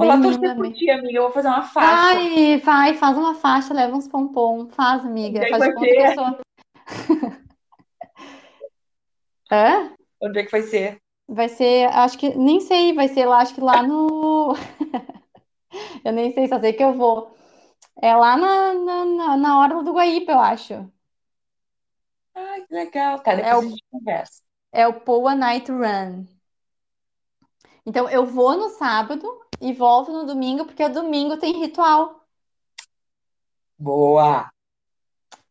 Vou 0.00 0.08
lá 0.08 0.16
torcer 0.16 0.56
por 0.56 0.72
ti, 0.72 0.88
amiga. 0.90 1.18
Eu 1.18 1.22
vou 1.24 1.32
fazer 1.32 1.48
uma 1.48 1.62
faixa. 1.62 2.14
Vai, 2.14 2.58
vai, 2.60 2.94
faz 2.94 3.18
uma 3.18 3.34
faixa, 3.34 3.74
leva 3.74 3.94
uns 3.94 4.08
pompom. 4.08 4.66
Faz, 4.70 5.04
amiga. 5.04 5.40
É 5.44 5.50
Faz 5.50 5.62
de 5.62 5.72
que 5.74 5.86
eu 5.86 6.14
sou. 6.14 6.38
Hã? 9.52 9.92
Onde 10.22 10.38
é 10.40 10.44
que 10.44 10.50
vai 10.50 10.62
ser? 10.62 10.98
Vai 11.28 11.48
ser, 11.50 11.86
acho 11.92 12.16
que, 12.18 12.34
nem 12.34 12.60
sei, 12.60 12.94
vai 12.94 13.08
ser 13.08 13.26
lá, 13.26 13.40
acho 13.42 13.54
que 13.54 13.60
lá 13.60 13.82
no. 13.82 14.54
Eu 16.04 16.12
nem 16.12 16.32
sei, 16.32 16.48
só 16.48 16.58
sei 16.58 16.72
que 16.72 16.82
eu 16.82 16.94
vou. 16.94 17.36
É 18.02 18.14
lá 18.16 18.36
na, 18.36 18.74
na, 18.74 19.04
na, 19.04 19.36
na 19.36 19.60
Orla 19.60 19.84
do 19.84 19.92
Guaíba, 19.92 20.32
eu 20.32 20.40
acho. 20.40 20.90
Ai, 22.34 22.62
que 22.66 22.74
legal. 22.74 23.20
Tá, 23.20 23.32
É 23.32 23.36
depois 23.36 23.54
o- 23.64 23.66
a 23.66 23.68
gente 23.70 23.84
conversa. 23.90 24.42
É 24.72 24.88
o 24.88 24.94
Poa 25.00 25.34
Night 25.34 25.70
Run. 25.70 26.24
Então, 27.86 28.08
eu 28.08 28.24
vou 28.26 28.56
no 28.56 28.68
sábado 28.70 29.28
e 29.60 29.72
volto 29.72 30.12
no 30.12 30.24
domingo, 30.24 30.64
porque 30.64 30.88
domingo 30.88 31.36
tem 31.36 31.58
ritual. 31.58 32.24
Boa! 33.78 34.50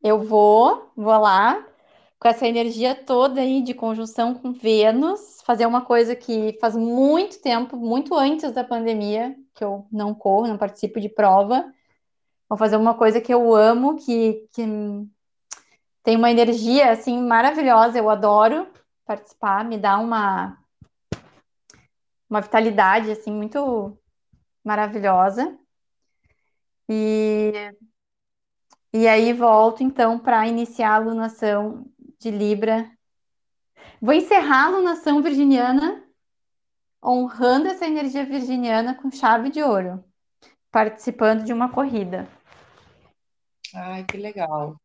eu 0.02 0.22
vou, 0.24 0.92
vou 0.96 1.18
lá 1.18 1.66
com 2.20 2.28
essa 2.28 2.48
energia 2.48 2.96
toda 2.96 3.42
aí 3.42 3.62
de 3.62 3.74
conjunção 3.74 4.34
com 4.34 4.52
Vênus, 4.52 5.42
fazer 5.44 5.66
uma 5.66 5.82
coisa 5.82 6.16
que 6.16 6.58
faz 6.60 6.76
muito 6.76 7.42
tempo, 7.42 7.78
muito 7.78 8.14
antes 8.14 8.52
da 8.52 8.64
pandemia, 8.64 9.36
que 9.56 9.64
eu 9.64 9.88
não 9.92 10.14
corro, 10.14 10.48
não 10.48 10.58
participo 10.58 11.00
de 11.00 11.08
prova. 11.08 11.72
Vou 12.50 12.58
fazer 12.58 12.76
uma 12.76 12.94
coisa 12.94 13.22
que 13.22 13.34
eu 13.34 13.56
amo, 13.56 13.96
que, 13.96 14.48
que 14.54 14.64
tem 16.04 16.18
uma 16.18 16.32
energia 16.32 16.92
assim 16.92 17.22
maravilhosa, 17.22 17.98
eu 17.98 18.10
adoro 18.10 18.68
participar, 19.06 19.64
me 19.64 19.78
dá 19.78 19.98
uma 19.98 20.58
uma 22.30 22.42
vitalidade 22.42 23.10
assim 23.12 23.32
muito 23.32 23.98
maravilhosa. 24.70 25.58
E 26.88 27.52
e 28.94 29.08
aí 29.08 29.34
volto 29.34 29.82
então 29.84 30.20
para 30.20 30.48
iniciar 30.48 30.92
a 30.92 30.96
alunação 30.96 31.86
de 32.20 32.30
Libra. 32.30 32.90
Vou 34.00 34.14
encerrar 34.14 34.66
a 34.66 34.68
alunação 34.68 35.22
virginiana 35.24 36.04
honrando 37.04 37.68
essa 37.68 37.88
energia 37.88 38.26
virginiana 38.26 38.94
com 38.94 39.10
chave 39.10 39.50
de 39.50 39.64
ouro, 39.64 40.04
participando 40.72 41.44
de 41.44 41.54
uma 41.54 41.72
corrida. 41.72 42.28
Ai, 43.74 44.04
que 44.04 44.18
legal. 44.18 44.80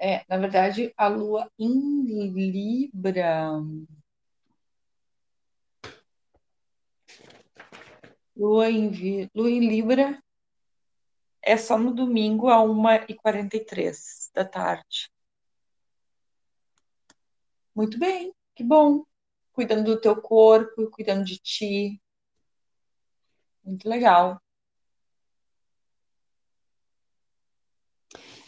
É, 0.00 0.24
na 0.28 0.36
verdade, 0.36 0.92
a 0.96 1.08
lua 1.08 1.50
em 1.58 2.28
Libra. 2.30 3.50
Lua 8.38 8.70
em, 8.70 9.28
lua 9.34 9.50
em 9.50 9.68
Libra 9.68 10.22
é 11.42 11.56
só 11.56 11.76
no 11.76 11.92
domingo 11.92 12.48
a 12.48 12.58
1h43 12.58 14.30
da 14.32 14.44
tarde. 14.44 15.10
Muito 17.74 17.98
bem, 17.98 18.32
que 18.54 18.62
bom. 18.62 19.04
Cuidando 19.52 19.84
do 19.84 20.00
teu 20.00 20.20
corpo, 20.20 20.88
cuidando 20.90 21.24
de 21.24 21.36
ti. 21.38 22.00
Muito 23.64 23.88
legal. 23.88 24.40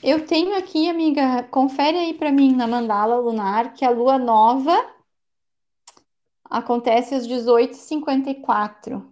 Eu 0.03 0.25
tenho 0.25 0.57
aqui, 0.57 0.89
amiga, 0.89 1.43
confere 1.51 1.99
aí 1.99 2.15
para 2.15 2.31
mim 2.31 2.55
na 2.55 2.67
mandala 2.67 3.19
lunar 3.19 3.75
que 3.75 3.85
a 3.85 3.91
lua 3.91 4.19
nova 4.19 4.73
acontece 6.45 7.15
às 7.15 7.27
18h54. 7.27 9.10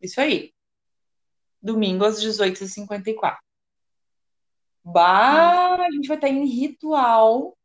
Isso 0.00 0.20
aí. 0.20 0.52
Domingo 1.60 2.04
às 2.04 2.22
18h54. 2.22 3.36
Bah, 4.84 5.74
a 5.74 5.90
gente 5.90 6.08
vai 6.08 6.16
estar 6.16 6.28
em 6.28 6.46
ritual. 6.46 7.56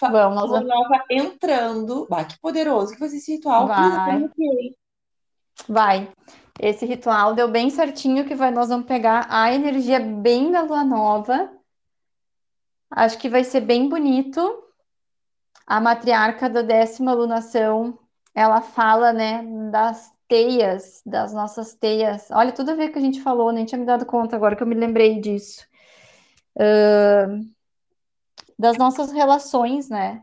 Vamos, 0.00 0.48
Lua 0.48 0.60
nova 0.60 1.04
entrando. 1.10 2.06
Bah, 2.08 2.24
que 2.24 2.38
poderoso 2.40 2.94
que 2.94 3.00
vai 3.00 3.08
ser 3.08 3.16
esse 3.16 3.32
ritual. 3.32 3.66
Vai. 3.66 4.30
Vai. 5.68 6.12
Esse 6.58 6.84
ritual 6.86 7.34
deu 7.34 7.48
bem 7.48 7.70
certinho 7.70 8.26
que 8.26 8.34
vai, 8.34 8.50
nós 8.50 8.68
vamos 8.68 8.86
pegar 8.86 9.26
a 9.30 9.52
energia 9.52 9.98
bem 9.98 10.50
da 10.50 10.62
lua 10.62 10.84
nova. 10.84 11.50
Acho 12.90 13.18
que 13.18 13.28
vai 13.28 13.44
ser 13.44 13.60
bem 13.60 13.88
bonito. 13.88 14.64
A 15.66 15.80
matriarca 15.80 16.50
da 16.50 16.62
décima 16.62 17.12
lunação, 17.12 17.98
ela 18.34 18.60
fala, 18.60 19.12
né, 19.12 19.42
das 19.70 20.12
teias, 20.30 21.02
das 21.04 21.32
nossas 21.34 21.74
teias. 21.74 22.30
Olha, 22.30 22.52
tudo 22.52 22.70
a 22.70 22.74
ver 22.76 22.90
que 22.90 22.98
a 22.98 23.02
gente 23.02 23.20
falou, 23.20 23.50
nem 23.50 23.64
tinha 23.64 23.78
me 23.78 23.84
dado 23.84 24.06
conta 24.06 24.36
agora 24.36 24.54
que 24.54 24.62
eu 24.62 24.66
me 24.66 24.76
lembrei 24.76 25.20
disso. 25.20 25.66
Ahn, 26.56 27.50
das 28.56 28.78
nossas 28.78 29.10
relações, 29.10 29.90
né? 29.90 30.20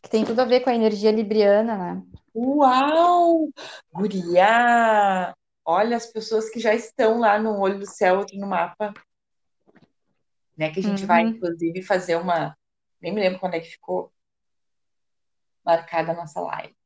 Que 0.00 0.08
tem 0.08 0.24
tudo 0.24 0.40
a 0.40 0.44
ver 0.44 0.60
com 0.60 0.70
a 0.70 0.74
energia 0.74 1.10
libriana, 1.10 1.76
né? 1.76 2.02
Uau! 2.32 3.48
Guria! 3.92 5.34
Olha 5.64 5.96
as 5.96 6.06
pessoas 6.06 6.48
que 6.50 6.60
já 6.60 6.72
estão 6.74 7.18
lá 7.18 7.36
no 7.38 7.58
olho 7.58 7.80
do 7.80 7.86
céu, 7.86 8.20
aqui 8.20 8.38
no 8.38 8.46
mapa, 8.46 8.94
né? 10.56 10.70
Que 10.70 10.78
a 10.78 10.82
gente 10.82 11.04
vai, 11.04 11.24
Uhum. 11.24 11.30
inclusive, 11.30 11.82
fazer 11.82 12.14
uma. 12.16 12.56
Nem 13.00 13.12
me 13.12 13.20
lembro 13.20 13.40
quando 13.40 13.54
é 13.54 13.60
que 13.60 13.70
ficou 13.70 14.12
marcada 15.64 16.12
a 16.12 16.14
nossa 16.14 16.40
live. 16.40 16.76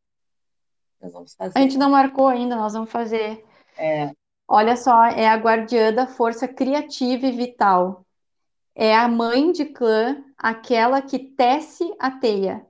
Nós 1.01 1.13
vamos 1.13 1.35
A 1.35 1.45
fazer. 1.45 1.61
gente 1.61 1.79
não 1.79 1.91
marcou 1.91 2.29
ainda, 2.29 2.57
nós 2.57 2.73
vamos 2.73 2.91
fazer. 2.91 3.45
É, 3.77 4.13
Olha 4.49 4.77
só, 4.77 5.05
é 5.07 5.29
a 5.29 5.37
guardiã 5.37 5.93
da 5.93 6.07
força 6.07 6.47
criativa 6.47 7.27
e 7.27 7.33
vital. 7.33 8.07
É 8.75 8.95
a 8.95 9.09
mãe 9.09 9.51
de 9.51 9.65
clã, 9.65 10.23
aquela 10.39 11.03
que 11.03 11.19
tece 11.19 11.85
a 11.99 12.11
teia. 12.11 12.65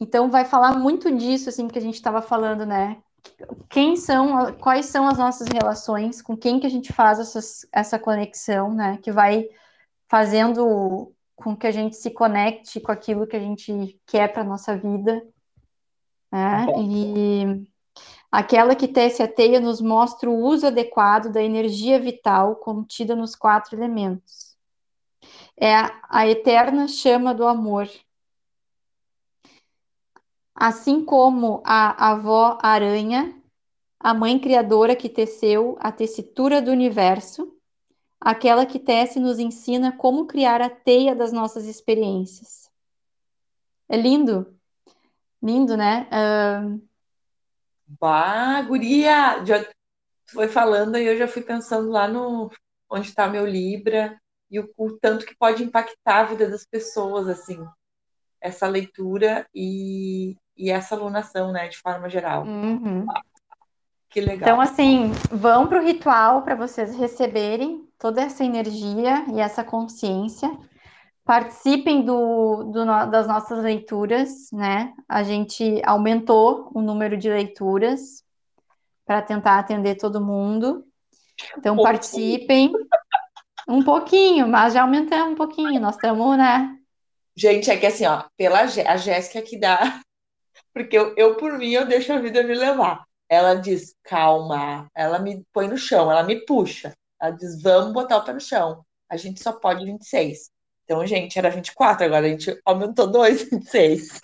Então 0.00 0.30
vai 0.30 0.44
falar 0.44 0.76
muito 0.76 1.14
disso, 1.16 1.48
assim, 1.48 1.68
que 1.68 1.78
a 1.78 1.82
gente 1.82 1.94
estava 1.94 2.20
falando, 2.20 2.66
né? 2.66 3.00
Quem 3.68 3.96
são, 3.96 4.52
quais 4.54 4.86
são 4.86 5.06
as 5.06 5.18
nossas 5.18 5.46
relações, 5.48 6.20
com 6.20 6.36
quem 6.36 6.58
que 6.58 6.66
a 6.66 6.70
gente 6.70 6.92
faz 6.92 7.18
essas, 7.20 7.66
essa 7.72 7.98
conexão, 7.98 8.74
né? 8.74 8.98
Que 9.02 9.12
vai 9.12 9.48
fazendo 10.08 11.12
com 11.36 11.56
que 11.56 11.66
a 11.66 11.70
gente 11.70 11.96
se 11.96 12.10
conecte 12.10 12.80
com 12.80 12.90
aquilo 12.92 13.26
que 13.26 13.36
a 13.36 13.40
gente 13.40 13.98
quer 14.06 14.32
para 14.32 14.44
nossa 14.44 14.76
vida, 14.76 15.22
né? 16.34 16.66
E 16.80 17.64
aquela 18.28 18.74
que 18.74 18.88
tece 18.88 19.22
a 19.22 19.28
teia 19.28 19.60
nos 19.60 19.80
mostra 19.80 20.28
o 20.28 20.36
uso 20.36 20.66
adequado 20.66 21.30
da 21.30 21.40
energia 21.40 22.00
vital 22.00 22.56
contida 22.56 23.14
nos 23.14 23.36
quatro 23.36 23.76
elementos. 23.76 24.56
É 25.56 25.72
a, 26.08 26.26
eterna 26.26 26.88
chama 26.88 27.32
do 27.32 27.46
amor. 27.46 27.88
Assim 30.52 31.04
como 31.04 31.62
a 31.64 32.10
avó 32.10 32.58
aranha, 32.60 33.40
a 34.00 34.12
mãe 34.12 34.36
criadora 34.36 34.96
que 34.96 35.08
teceu 35.08 35.76
a 35.78 35.92
tessitura 35.92 36.60
do 36.60 36.72
universo, 36.72 37.56
aquela 38.20 38.66
que 38.66 38.80
tece 38.80 39.20
nos 39.20 39.38
ensina 39.38 39.92
como 39.92 40.26
criar 40.26 40.60
a 40.60 40.68
teia 40.68 41.14
das 41.14 41.32
nossas 41.32 41.64
experiências. 41.66 42.68
É 43.88 43.96
lindo, 43.96 44.52
lindo, 45.44 45.76
né? 45.76 46.08
Ah, 46.10 46.62
Bah, 48.00 48.62
guria! 48.62 49.44
Já 49.44 49.62
tu 49.62 49.70
foi 50.32 50.48
falando 50.48 50.96
e 50.96 51.06
eu 51.06 51.16
já 51.18 51.28
fui 51.28 51.42
pensando 51.42 51.90
lá 51.90 52.08
no 52.08 52.50
onde 52.90 53.08
está 53.08 53.26
meu 53.26 53.46
Libra 53.46 54.18
e 54.50 54.60
o, 54.60 54.70
o 54.76 54.98
tanto 54.98 55.26
que 55.26 55.36
pode 55.36 55.62
impactar 55.62 56.20
a 56.20 56.24
vida 56.24 56.48
das 56.48 56.64
pessoas, 56.64 57.28
assim, 57.28 57.58
essa 58.40 58.66
leitura 58.66 59.46
e, 59.54 60.36
e 60.56 60.70
essa 60.70 60.94
alunação, 60.94 61.52
né, 61.52 61.68
de 61.68 61.78
forma 61.78 62.08
geral. 62.08 62.44
uhum. 62.44 63.06
Que 64.10 64.20
legal. 64.20 64.48
Então, 64.48 64.60
assim, 64.60 65.10
vão 65.32 65.66
para 65.66 65.80
o 65.80 65.84
ritual 65.84 66.42
para 66.42 66.54
vocês 66.54 66.96
receberem 66.96 67.88
toda 67.98 68.22
essa 68.22 68.44
energia 68.44 69.24
e 69.32 69.40
essa 69.40 69.64
consciência. 69.64 70.56
Participem 71.24 72.04
do, 72.04 72.64
do 72.64 72.84
das 72.84 73.26
nossas 73.26 73.62
leituras, 73.62 74.50
né? 74.52 74.92
A 75.08 75.22
gente 75.22 75.80
aumentou 75.84 76.70
o 76.74 76.82
número 76.82 77.16
de 77.16 77.30
leituras 77.30 78.22
para 79.06 79.22
tentar 79.22 79.58
atender 79.58 79.96
todo 79.96 80.24
mundo. 80.24 80.84
Então, 81.58 81.76
Pouquinho. 81.76 81.82
participem 81.82 82.72
um 83.68 83.82
pouquinho, 83.82 84.46
mas 84.46 84.74
já 84.74 84.82
aumentamos 84.82 85.32
um 85.32 85.34
pouquinho. 85.34 85.80
Nós 85.80 85.94
estamos, 85.94 86.36
né? 86.36 86.78
Gente, 87.36 87.70
é 87.70 87.76
que 87.76 87.86
assim, 87.86 88.06
ó, 88.06 88.24
pela 88.36 88.60
a 88.60 88.96
Jéssica 88.96 89.42
que 89.42 89.58
dá, 89.58 89.78
porque 90.72 90.96
eu, 90.96 91.14
eu, 91.16 91.36
por 91.36 91.58
mim, 91.58 91.70
eu 91.70 91.86
deixo 91.86 92.12
a 92.12 92.18
vida 92.18 92.42
me 92.42 92.54
levar. 92.54 93.04
Ela 93.28 93.54
diz, 93.54 93.96
calma, 94.04 94.86
ela 94.94 95.18
me 95.18 95.42
põe 95.52 95.66
no 95.66 95.78
chão, 95.78 96.10
ela 96.10 96.22
me 96.22 96.44
puxa. 96.44 96.92
Ela 97.20 97.30
diz, 97.30 97.60
vamos 97.62 97.92
botar 97.92 98.18
o 98.18 98.24
pé 98.24 98.32
no 98.34 98.40
chão. 98.40 98.84
A 99.08 99.16
gente 99.16 99.42
só 99.42 99.52
pode 99.52 99.84
26. 99.84 100.50
Então, 100.84 101.06
gente, 101.06 101.38
era 101.38 101.50
24, 101.50 102.04
agora 102.04 102.26
a 102.26 102.28
gente 102.28 102.60
aumentou 102.64 103.10
dois, 103.10 103.42
26. 103.48 104.20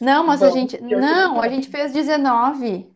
Não, 0.00 0.24
mas 0.24 0.42
a 0.42 0.48
Vamos, 0.48 0.60
gente. 0.60 0.76
eu 0.82 1.00
Não, 1.00 1.42
a 1.42 1.48
gente 1.48 1.68
fez 1.68 1.92
19. 1.92 2.90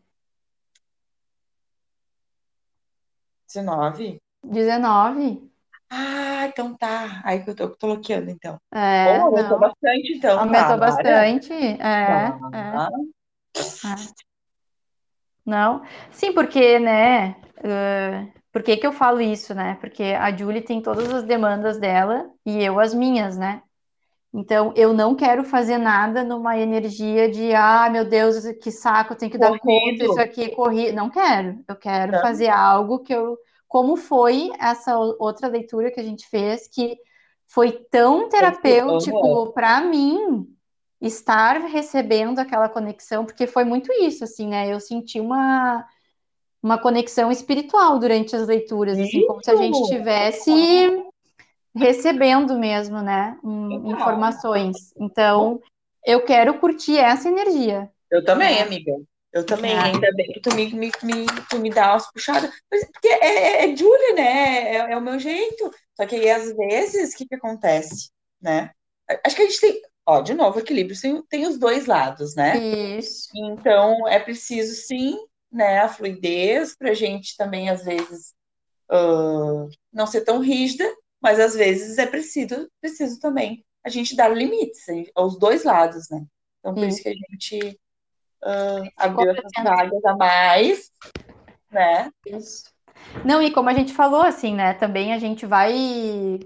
19? 3.53 4.23
19. 4.43 5.51
Ah, 5.91 6.47
então 6.47 6.77
tá. 6.77 7.21
Aí 7.25 7.45
que 7.45 7.51
eu 7.51 7.55
tô, 7.55 7.69
tô 7.71 7.89
bloqueando, 7.89 8.31
então. 8.31 8.59
É, 8.73 9.19
Oh, 9.19 9.27
aumentou 9.27 9.59
bastante, 9.59 10.12
então. 10.17 10.39
Aumentou 10.41 10.67
Para. 10.67 10.77
bastante. 10.79 11.53
É, 11.53 11.73
é. 11.73 11.77
Tá. 11.77 12.89
É. 13.85 14.15
Não, 15.45 15.83
sim, 16.11 16.33
porque, 16.33 16.79
né? 16.79 17.37
eh, 17.62 18.33
por 18.55 18.63
que 18.63 18.77
que 18.77 18.87
eu 18.87 18.93
falo 18.93 19.21
isso, 19.21 19.53
né? 19.53 19.77
Porque 19.81 20.05
a 20.05 20.31
Julie 20.31 20.63
tem 20.63 20.81
todas 20.81 21.13
as 21.13 21.25
demandas 21.25 21.77
dela 21.77 22.31
e 22.47 22.63
eu 22.63 22.79
as 22.79 22.95
minhas, 22.95 23.37
né? 23.37 23.61
Então, 24.33 24.73
eu 24.77 24.93
não 24.93 25.17
quero 25.17 25.43
fazer 25.43 25.77
nada 25.77 26.23
numa 26.23 26.57
energia 26.57 27.29
de, 27.29 27.53
ah, 27.53 27.91
meu 27.91 28.05
Deus, 28.05 28.45
que 28.63 28.71
saco, 28.71 29.17
tenho 29.17 29.33
que 29.33 29.39
dar 29.39 29.59
conta, 29.59 30.05
isso 30.05 30.21
aqui, 30.21 30.51
corri. 30.51 30.93
Não 30.93 31.11
quero. 31.11 31.65
Eu 31.67 31.75
quero 31.75 32.13
não. 32.13 32.21
fazer 32.21 32.49
algo 32.49 33.01
que 33.01 33.13
eu. 33.13 33.37
Como 33.67 33.97
foi 33.97 34.53
essa 34.61 34.97
outra 34.97 35.49
leitura 35.49 35.91
que 35.91 35.99
a 35.99 36.05
gente 36.05 36.25
fez, 36.29 36.69
que 36.69 36.97
foi 37.49 37.73
tão 37.91 38.29
terapêutico 38.29 39.53
para 39.53 39.81
mim 39.81 40.47
estar 41.01 41.57
recebendo 41.63 42.39
aquela 42.39 42.69
conexão, 42.69 43.25
porque 43.25 43.49
foi 43.49 43.65
muito 43.65 43.93
isso, 44.01 44.23
assim, 44.23 44.47
né? 44.47 44.73
Eu 44.73 44.79
senti 44.79 45.19
uma, 45.19 45.85
uma 46.65 46.79
conexão 46.79 47.31
espiritual 47.31 47.99
durante 47.99 48.35
as 48.35 48.49
leituras, 48.49 48.99
assim, 48.99 49.27
como 49.27 49.45
se 49.45 49.51
a 49.51 49.57
gente 49.57 49.87
tivesse 49.87 50.51
recebendo 51.77 52.59
mesmo, 52.59 53.03
né, 53.03 53.39
um, 53.45 53.93
informações. 53.93 54.95
Então, 54.99 55.61
eu 56.07 56.25
quero 56.25 56.59
curtir 56.59 56.97
essa 56.97 57.29
energia. 57.29 57.91
Eu 58.11 58.25
também, 58.25 58.62
amiga. 58.62 58.93
Eu 59.31 59.45
também, 59.45 59.73
é. 59.73 59.79
ainda 59.79 60.11
bem 60.15 60.33
que 60.33 60.41
tu 60.41 60.55
me, 60.55 60.73
me, 60.73 60.91
me, 61.03 61.27
tu 61.51 61.59
me 61.59 61.69
dá 61.69 61.93
umas 61.93 62.11
puxadas. 62.11 62.51
Mas, 62.71 62.89
porque 62.91 63.09
é, 63.09 63.27
é, 63.27 63.65
é 63.71 63.77
Julia, 63.77 64.15
né? 64.15 64.77
É, 64.77 64.93
é, 64.93 64.97
o 64.97 65.03
meu 65.03 65.19
jeito. 65.19 65.71
Só 65.95 66.07
que 66.07 66.15
aí, 66.15 66.31
às 66.31 66.55
vezes, 66.57 67.12
o 67.12 67.17
que, 67.19 67.27
que 67.27 67.35
acontece, 67.35 68.11
né? 68.41 68.71
Acho 69.27 69.37
que 69.37 69.43
a 69.43 69.45
gente 69.45 69.61
tem, 69.61 69.83
ó, 70.07 70.23
de 70.23 70.33
novo, 70.33 70.61
equilíbrio 70.61 70.99
tem, 70.99 71.23
tem 71.25 71.47
os 71.47 71.59
dois 71.59 71.85
lados, 71.85 72.35
né? 72.35 72.57
Isso. 72.57 73.29
Então, 73.35 74.09
é 74.09 74.19
preciso, 74.19 74.73
sim, 74.75 75.19
né, 75.55 75.79
a 75.79 75.89
fluidez 75.89 76.77
para 76.77 76.91
a 76.91 76.95
gente 76.95 77.37
também, 77.37 77.71
às 77.71 77.85
vezes, 77.85 78.35
uh, 78.91 79.69
não 79.93 80.07
ser 80.07 80.23
tão 80.23 80.41
rígida, 80.41 80.85
mas 81.23 81.39
às 81.39 81.55
vezes 81.55 81.97
é 81.97 82.07
preciso, 82.07 82.69
preciso 82.81 83.19
também 83.21 83.65
a 83.85 83.89
gente 83.89 84.17
dar 84.17 84.29
limites 84.29 84.85
aos 85.15 85.39
dois 85.39 85.63
lados, 85.63 86.09
né? 86.11 86.25
Então, 86.59 86.75
por 86.75 86.85
isso 86.85 87.03
que 87.03 87.11
a 87.11 87.13
gente 87.13 87.79
uh, 88.43 88.91
abriu 88.97 89.31
essas 89.31 89.53
vagas 89.63 90.05
a 90.05 90.17
mais, 90.17 90.91
né? 91.71 92.11
Isso. 92.27 92.65
Não, 93.25 93.43
e 93.43 93.51
como 93.53 93.69
a 93.69 93.75
gente 93.75 93.93
falou, 93.93 94.23
assim, 94.23 94.55
né? 94.55 94.73
Também 94.75 95.13
a 95.13 95.19
gente 95.19 95.45
vai 95.45 96.41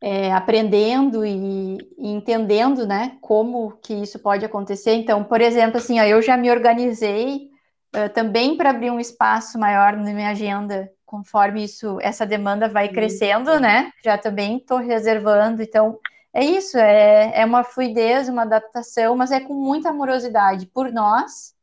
é, 0.00 0.32
aprendendo 0.32 1.24
e, 1.24 1.76
e, 1.98 2.08
entendendo, 2.08 2.86
né? 2.86 3.18
Como 3.20 3.72
que 3.82 3.92
isso 3.92 4.18
pode 4.18 4.44
acontecer. 4.44 4.94
Então, 4.94 5.22
por 5.22 5.42
exemplo, 5.42 5.76
assim, 5.76 6.00
ó, 6.00 6.04
eu 6.04 6.22
já 6.22 6.36
me 6.36 6.50
organizei 6.50 7.51
uh, 7.94 8.08
também 8.12 8.56
para 8.56 8.70
abrir 8.70 8.90
um 8.90 9.00
espaço 9.00 9.58
maior 9.58 9.96
na 9.96 10.12
minha 10.12 10.30
agenda 10.30 10.90
conforme 11.12 11.62
isso, 11.62 11.98
essa 12.00 12.24
demanda 12.24 12.70
vai 12.70 12.88
crescendo, 12.88 13.60
né? 13.60 13.92
Já 14.02 14.16
também 14.16 14.56
estou 14.56 14.78
reservando, 14.78 15.62
então 15.62 15.98
é 16.32 16.42
isso, 16.42 16.78
é, 16.78 17.38
é 17.38 17.44
uma 17.44 17.62
fluidez, 17.62 18.30
uma 18.30 18.42
adaptação, 18.42 19.14
mas 19.14 19.30
é 19.30 19.38
com 19.38 19.52
muita 19.52 19.90
amorosidade 19.90 20.64
por 20.64 20.90
nós, 20.90 21.54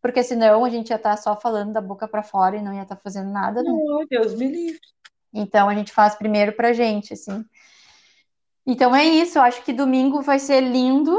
porque 0.00 0.22
senão 0.22 0.64
a 0.64 0.70
gente 0.70 0.88
ia 0.88 0.96
estar 0.96 1.10
tá 1.10 1.16
só 1.18 1.38
falando 1.38 1.74
da 1.74 1.82
boca 1.82 2.08
para 2.08 2.22
fora 2.22 2.56
e 2.56 2.62
não 2.62 2.72
ia 2.72 2.84
estar 2.84 2.96
tá 2.96 3.00
fazendo 3.04 3.30
nada, 3.30 3.62
né? 3.62 3.70
Oh, 3.70 4.06
Deus 4.08 4.34
me 4.34 4.48
livre. 4.48 4.80
Então 5.34 5.68
a 5.68 5.74
gente 5.74 5.92
faz 5.92 6.14
primeiro 6.14 6.52
pra 6.54 6.72
gente, 6.72 7.12
assim. 7.12 7.44
Então 8.66 8.96
é 8.96 9.04
isso, 9.04 9.36
eu 9.36 9.42
acho 9.42 9.62
que 9.62 9.72
domingo 9.74 10.22
vai 10.22 10.38
ser 10.38 10.62
lindo, 10.62 11.14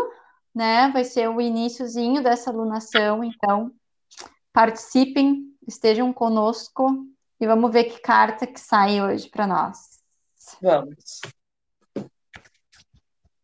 né? 0.56 0.90
Vai 0.92 1.04
ser 1.04 1.30
o 1.30 1.40
iníciozinho 1.40 2.24
dessa 2.24 2.50
alunação, 2.50 3.24
então 3.24 3.72
participem, 4.56 5.54
estejam 5.68 6.14
conosco 6.14 7.06
e 7.42 7.46
vamos 7.46 7.74
ver 7.74 7.84
que 7.84 8.00
carta 8.00 8.48
que 8.48 8.58
sai 8.58 9.02
hoje 9.02 9.28
para 9.30 9.46
nós. 9.46 10.02
Vamos. 10.62 11.20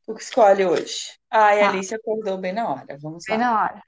O 0.07 0.15
que 0.15 0.23
escolhe 0.23 0.65
hoje? 0.65 1.19
Ah, 1.29 1.53
e 1.53 1.61
a 1.61 1.69
Alice 1.69 1.93
acordou 1.93 2.37
bem 2.37 2.53
na 2.53 2.69
hora. 2.69 2.97
Vamos 2.97 3.25
bem 3.27 3.37
lá. 3.37 3.43
Bem 3.43 3.53
na 3.53 3.61
hora. 3.61 3.83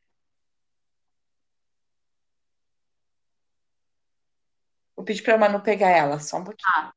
Vou 4.93 5.05
pedir 5.05 5.23
para 5.23 5.35
a 5.35 5.37
Manu 5.37 5.61
pegar 5.61 5.91
ela, 5.91 6.19
só 6.19 6.37
um 6.37 6.43
pouquinho. 6.43 6.93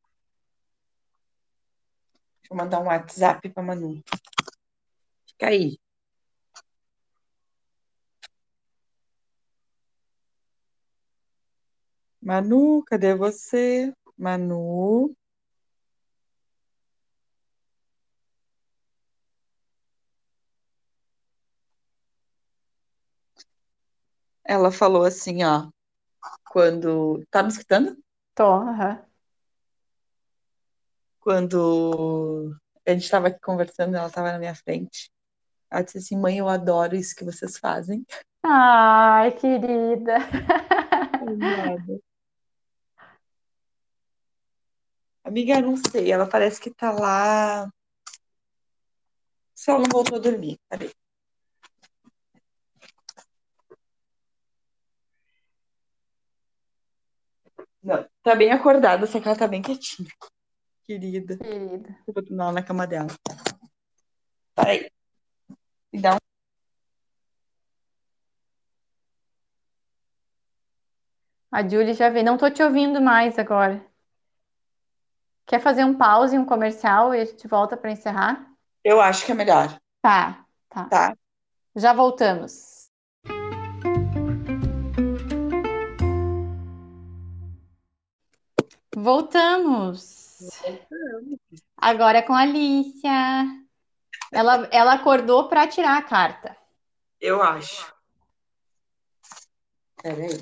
Deixa 2.40 2.52
eu 2.52 2.56
mandar 2.56 2.80
um 2.80 2.86
WhatsApp 2.86 3.48
para 3.50 3.62
Manu. 3.62 4.02
Fica 5.24 5.46
aí. 5.46 5.78
Manu, 12.26 12.82
cadê 12.84 13.14
você? 13.14 13.94
Manu. 14.18 15.14
Ela 24.44 24.72
falou 24.72 25.04
assim, 25.04 25.44
ó, 25.44 25.68
quando. 26.50 27.24
Tá 27.30 27.44
me 27.44 27.48
escutando? 27.50 27.96
Tô, 28.34 28.42
aham. 28.42 29.04
Quando 31.20 32.56
a 32.84 32.90
gente 32.90 33.04
estava 33.04 33.28
aqui 33.28 33.38
conversando, 33.40 33.96
ela 33.96 34.08
estava 34.08 34.32
na 34.32 34.38
minha 34.40 34.54
frente. 34.56 35.12
Ela 35.70 35.82
disse 35.82 35.98
assim: 35.98 36.16
Mãe, 36.18 36.38
eu 36.38 36.48
adoro 36.48 36.96
isso 36.96 37.14
que 37.14 37.24
vocês 37.24 37.56
fazem. 37.56 38.04
Ai, 38.42 39.30
querida. 39.30 40.16
Obrigada. 41.22 42.05
Amiga, 45.26 45.60
não 45.60 45.76
sei, 45.76 46.12
ela 46.12 46.24
parece 46.28 46.60
que 46.60 46.70
tá 46.72 46.92
lá. 46.92 47.68
Se 49.52 49.70
ela 49.70 49.80
não 49.80 49.88
voltou 49.90 50.18
a 50.18 50.20
dormir, 50.20 50.56
peraí. 50.68 50.92
Não, 57.82 58.08
tá 58.22 58.36
bem 58.36 58.52
acordada, 58.52 59.04
só 59.04 59.20
que 59.20 59.26
ela 59.26 59.36
tá 59.36 59.48
bem 59.48 59.60
quietinha. 59.62 60.08
Querida. 60.84 61.36
Querida. 61.38 61.88
Eu 62.06 62.14
vou 62.14 62.24
tomar 62.24 62.52
na 62.52 62.62
cama 62.62 62.86
dela. 62.86 63.08
Peraí. 64.54 64.88
Me 65.92 66.00
dá 66.00 66.14
um. 66.14 66.18
A 71.50 71.68
Julie 71.68 71.94
já 71.94 72.10
veio. 72.10 72.24
Não 72.24 72.38
tô 72.38 72.48
te 72.48 72.62
ouvindo 72.62 73.00
mais 73.02 73.38
agora. 73.40 73.84
Quer 75.47 75.61
fazer 75.61 75.84
um 75.84 75.94
pause, 75.94 76.36
um 76.36 76.44
comercial 76.44 77.14
e 77.14 77.20
a 77.20 77.24
gente 77.24 77.47
volta 77.47 77.76
para 77.76 77.92
encerrar? 77.92 78.51
Eu 78.82 79.01
acho 79.01 79.24
que 79.24 79.30
é 79.30 79.34
melhor. 79.34 79.78
Tá, 80.03 80.44
tá. 80.68 80.84
Tá. 80.86 81.16
Já 81.76 81.92
voltamos. 81.92 82.90
Voltamos. 88.92 90.40
Voltamos. 90.40 91.40
Agora 91.76 92.18
é 92.18 92.22
com 92.22 92.32
a 92.32 92.40
Alicia. 92.40 93.47
Ela, 94.32 94.68
ela 94.72 94.94
acordou 94.94 95.49
para 95.49 95.68
tirar 95.68 95.97
a 95.97 96.03
carta. 96.03 96.57
Eu 97.20 97.40
acho. 97.40 97.94
Peraí. 100.03 100.40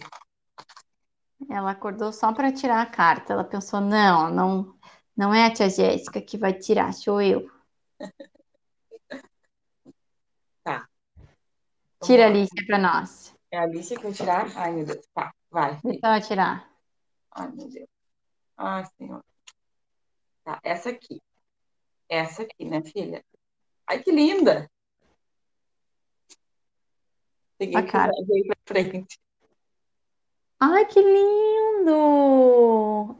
Ela 1.50 1.72
acordou 1.72 2.10
só 2.10 2.32
para 2.32 2.50
tirar 2.50 2.80
a 2.80 2.86
carta. 2.86 3.34
Ela 3.34 3.44
pensou: 3.44 3.80
não, 3.80 4.30
não, 4.30 4.74
não 5.16 5.32
é 5.32 5.46
a 5.46 5.52
tia 5.52 5.68
Jéssica 5.70 6.20
que 6.20 6.36
vai 6.36 6.52
tirar, 6.52 6.92
sou 6.92 7.20
eu. 7.20 7.50
Tá. 10.64 10.88
Tira 12.02 12.24
a 12.24 12.28
Alicia 12.28 12.66
para 12.66 12.78
nós. 12.78 13.36
É 13.50 13.58
a 13.58 13.64
Alicia 13.64 13.98
que 13.98 14.02
vai 14.04 14.12
tirar? 14.14 14.50
Ai, 14.56 14.72
meu 14.72 14.86
Deus. 14.86 15.06
Tá, 15.12 15.30
vai. 15.50 15.78
Deixa 15.84 16.00
ela 16.02 16.20
tirar. 16.22 16.74
Ai, 17.32 17.50
meu 17.52 17.68
Deus. 17.68 17.88
Ai, 18.56 18.84
senhor. 18.96 19.22
Tá, 20.42 20.58
essa 20.62 20.88
aqui. 20.88 21.20
Essa 22.08 22.44
aqui, 22.44 22.64
né, 22.64 22.82
filha? 22.82 23.22
Ai, 23.86 24.02
que 24.02 24.10
linda! 24.10 24.70
Peguei 27.58 27.76
a 27.76 27.86
cara. 27.86 28.12
veio 28.26 28.46
pra 28.46 28.56
frente. 28.64 29.20
Ai, 30.58 30.86
que 30.86 31.00
lindo! 31.00 31.94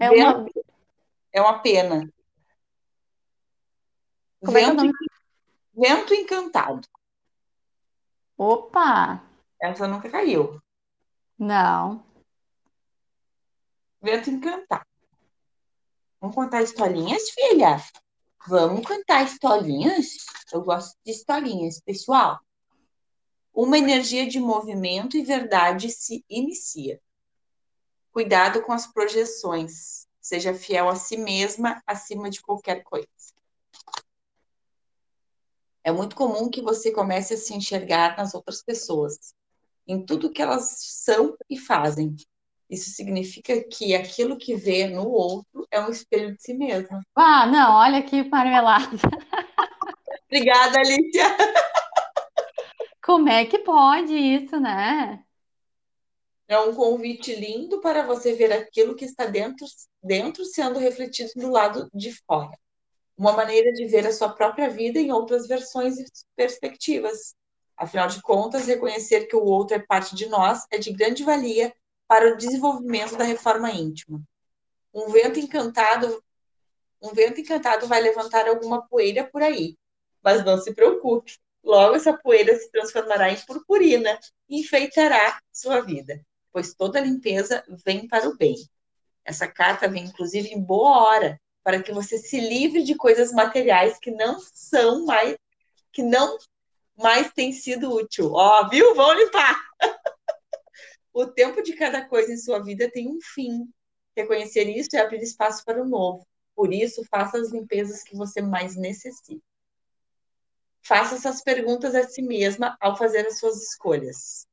É 0.01 0.11
uma 0.11 0.47
é 1.35 1.41
uma 1.41 1.59
pena. 1.59 2.09
Como 4.41 4.53
vento, 4.53 4.85
é 4.85 4.89
que 4.89 5.89
é? 5.89 5.95
Vento 5.97 6.15
encantado. 6.15 6.89
Opa! 8.39 9.21
Essa 9.61 9.89
nunca 9.89 10.09
caiu. 10.09 10.63
Não. 11.37 12.07
Vento 14.01 14.31
encantado. 14.31 14.87
Vamos 16.21 16.37
contar 16.37 16.63
historinhas, 16.63 17.31
filha? 17.31 17.83
Vamos 18.47 18.87
contar 18.87 19.25
historinhas? 19.25 20.17
Eu 20.53 20.63
gosto 20.63 20.97
de 21.05 21.11
historinhas, 21.11 21.81
pessoal. 21.81 22.39
Uma 23.53 23.77
energia 23.77 24.29
de 24.29 24.39
movimento 24.39 25.17
e 25.17 25.25
verdade 25.25 25.91
se 25.91 26.25
inicia. 26.29 27.01
Cuidado 28.13 28.63
com 28.63 28.73
as 28.73 28.87
projeções 28.87 30.04
Seja 30.25 30.55
fiel 30.55 30.89
a 30.89 30.97
si 30.97 31.19
mesma 31.19 31.83
acima 31.87 32.31
de 32.31 32.41
qualquer 32.41 32.83
coisa. 32.83 33.07
É 35.85 35.93
muito 35.93 36.17
comum 36.17 36.49
que 36.49 36.63
você 36.63 36.91
comece 36.91 37.35
a 37.35 37.37
se 37.37 37.53
enxergar 37.53 38.17
nas 38.17 38.35
outras 38.35 38.63
pessoas, 38.63 39.35
em 39.87 40.03
tudo 40.03 40.33
que 40.33 40.41
elas 40.41 40.79
são 40.79 41.37
e 41.51 41.59
fazem. 41.59 42.17
Isso 42.71 42.89
significa 42.89 43.63
que 43.65 43.95
aquilo 43.95 44.39
que 44.39 44.57
vê 44.57 44.87
no 44.87 45.07
outro 45.07 45.69
é 45.71 45.79
um 45.79 45.91
espelho 45.91 46.35
de 46.35 46.43
si 46.43 46.55
mesmo. 46.55 47.03
Ah, 47.15 47.47
não, 47.47 47.75
olha 47.75 48.03
que 48.03 48.25
marmelada. 48.25 48.97
Obrigada, 50.25 50.79
Alicia. 50.79 51.37
Como 53.05 53.29
é 53.29 53.45
que 53.45 53.59
pode 53.59 54.15
isso, 54.15 54.59
né? 54.59 55.23
É 56.55 56.59
um 56.61 56.73
convite 56.73 57.35
lindo 57.35 57.81
para 57.81 58.07
você 58.07 58.33
ver 58.33 58.53
aquilo 58.53 58.95
que 58.95 59.05
está 59.05 59.27
dentro, 59.27 59.67
dentro 60.01 60.45
sendo 60.45 60.79
refletido 60.79 61.33
do 61.35 61.51
lado 61.51 61.91
de 61.93 62.13
fora. 62.25 62.57
Uma 63.19 63.33
maneira 63.33 63.73
de 63.73 63.85
ver 63.87 64.07
a 64.07 64.13
sua 64.13 64.29
própria 64.29 64.71
vida 64.71 65.01
em 65.01 65.11
outras 65.11 65.49
versões 65.49 65.99
e 65.99 66.05
perspectivas. 66.37 67.35
Afinal 67.77 68.07
de 68.07 68.23
contas, 68.23 68.69
reconhecer 68.69 69.27
que 69.27 69.35
o 69.35 69.43
outro 69.43 69.75
é 69.75 69.81
parte 69.81 70.15
de 70.15 70.27
nós 70.27 70.61
é 70.71 70.79
de 70.79 70.93
grande 70.93 71.25
valia 71.25 71.75
para 72.07 72.33
o 72.33 72.37
desenvolvimento 72.37 73.17
da 73.17 73.25
reforma 73.25 73.73
íntima. 73.73 74.23
Um 74.95 75.09
vento 75.09 75.41
encantado, 75.41 76.23
um 77.03 77.13
vento 77.13 77.41
encantado 77.41 77.89
vai 77.89 78.01
levantar 78.01 78.47
alguma 78.47 78.87
poeira 78.87 79.25
por 79.25 79.43
aí, 79.43 79.77
mas 80.23 80.45
não 80.45 80.57
se 80.57 80.73
preocupe. 80.73 81.37
Logo 81.65 81.97
essa 81.97 82.17
poeira 82.17 82.57
se 82.57 82.71
transformará 82.71 83.33
em 83.33 83.41
purpurina 83.45 84.17
e 84.49 84.61
enfeitará 84.61 85.41
sua 85.53 85.81
vida 85.81 86.25
pois 86.55 86.73
toda 86.73 87.01
limpeza 87.01 87.65
vem 87.85 88.07
para 88.07 88.29
o 88.29 88.37
bem. 88.37 88.55
Essa 89.25 89.49
carta 89.49 89.89
vem, 89.89 90.05
inclusive, 90.05 90.51
em 90.51 90.63
boa 90.63 91.03
hora, 91.03 91.41
para 91.65 91.83
que 91.83 91.93
você 91.93 92.17
se 92.17 92.39
livre 92.39 92.85
de 92.85 92.95
coisas 92.95 93.33
materiais 93.33 93.99
que 93.99 94.13
não 94.13 94.39
são 94.39 95.05
mais, 95.05 95.37
que 95.93 96.01
não 96.01 96.39
mais 96.97 97.33
têm 97.33 97.53
sido 97.53 97.93
útil. 97.93 98.31
Ó, 98.35 98.69
viu? 98.69 98.95
Vão 98.95 99.13
limpar! 99.15 99.61
o 101.13 101.27
tempo 101.27 101.61
de 101.61 101.75
cada 101.75 102.07
coisa 102.07 102.33
em 102.33 102.37
sua 102.37 102.63
vida 102.63 102.89
tem 102.89 103.09
um 103.09 103.19
fim. 103.21 103.69
Reconhecer 104.17 104.69
isso 104.69 104.95
é 104.95 105.01
abrir 105.01 105.23
espaço 105.23 105.65
para 105.65 105.83
o 105.83 105.89
novo. 105.89 106.25
Por 106.55 106.73
isso, 106.73 107.05
faça 107.11 107.37
as 107.37 107.51
limpezas 107.51 108.05
que 108.05 108.15
você 108.15 108.41
mais 108.41 108.77
necessita. 108.77 109.43
Faça 110.83 111.17
essas 111.17 111.43
perguntas 111.43 111.97
a 111.97 112.07
si 112.07 112.23
mesma 112.23 112.77
ao 112.81 112.97
fazer 112.97 113.27
as 113.27 113.41
suas 113.41 113.61
escolhas. 113.61 114.47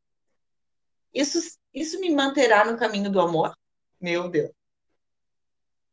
Isso 1.13 1.37
isso 1.73 1.99
me 1.99 2.09
manterá 2.13 2.65
no 2.65 2.77
caminho 2.77 3.11
do 3.11 3.19
amor? 3.19 3.55
Meu 3.99 4.29
Deus. 4.29 4.51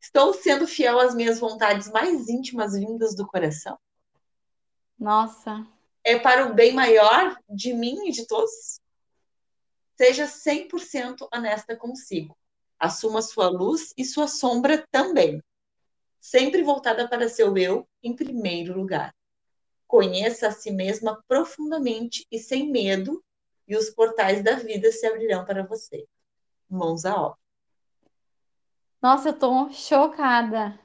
Estou 0.01 0.33
sendo 0.33 0.67
fiel 0.67 0.99
às 0.99 1.15
minhas 1.15 1.39
vontades 1.39 1.91
mais 1.91 2.29
íntimas 2.29 2.73
vindas 2.73 3.15
do 3.15 3.27
coração? 3.27 3.79
Nossa. 4.99 5.67
É 6.05 6.19
para 6.19 6.47
o 6.47 6.55
bem 6.55 6.73
maior 6.73 7.37
de 7.49 7.73
mim 7.75 8.09
e 8.09 8.13
de 8.13 8.27
todos? 8.27 8.81
Seja 9.97 10.27
100% 10.27 11.29
honesta 11.33 11.77
consigo. 11.77 12.37
Assuma 12.79 13.21
sua 13.21 13.49
luz 13.49 13.93
e 13.97 14.05
sua 14.05 14.29
sombra 14.29 14.87
também. 14.91 15.43
Sempre 16.21 16.63
voltada 16.63 17.09
para 17.09 17.29
seu 17.29 17.57
eu 17.57 17.89
em 18.03 18.15
primeiro 18.15 18.75
lugar. 18.75 19.15
Conheça 19.87 20.49
a 20.49 20.53
si 20.53 20.71
mesma 20.71 21.23
profundamente 21.27 22.27
e 22.31 22.39
sem 22.39 22.71
medo 22.71 23.23
e 23.69 23.77
os 23.77 23.91
portais 23.91 24.43
da 24.43 24.57
vida 24.57 24.91
se 24.91 25.07
abrirão 25.07 25.45
para 25.45 25.63
você. 25.67 26.09
Mãos 26.69 27.05
à 27.05 27.15
obra. 27.21 27.39
Nossa, 29.01 29.29
eu 29.29 29.39
tô 29.39 29.71
chocada. 29.71 30.79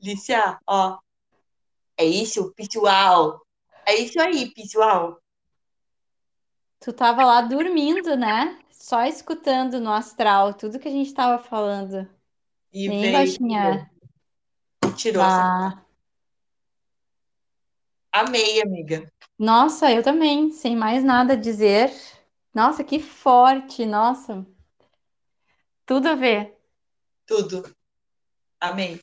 Lícia, 0.00 0.58
ó. 0.66 0.98
É 1.96 2.04
isso, 2.04 2.52
pessoal. 2.54 3.40
É 3.86 3.94
isso 3.96 4.20
aí, 4.20 4.52
pessoal. 4.52 5.18
Tu 6.80 6.92
tava 6.92 7.24
lá 7.24 7.40
dormindo, 7.40 8.16
né? 8.16 8.58
Só 8.70 9.02
escutando 9.04 9.80
no 9.80 9.90
astral 9.90 10.52
tudo 10.54 10.78
que 10.78 10.88
a 10.88 10.90
gente 10.90 11.14
tava 11.14 11.42
falando. 11.42 12.08
E 12.72 12.88
Bem 12.88 13.00
veio, 13.00 13.12
baixinha. 13.12 13.90
tirou 14.96 15.22
Ah. 15.22 15.68
essa. 15.72 15.84
Amei, 18.12 18.60
amiga. 18.62 19.10
Nossa, 19.38 19.90
eu 19.90 20.02
também, 20.02 20.50
sem 20.50 20.76
mais 20.76 21.02
nada 21.02 21.32
a 21.32 21.36
dizer. 21.36 21.92
Nossa, 22.54 22.84
que 22.84 23.00
forte, 23.00 23.84
nossa. 23.84 24.46
Tudo 25.84 26.08
a 26.08 26.14
ver. 26.14 26.56
Tudo. 27.26 27.64
Amei. 28.60 29.00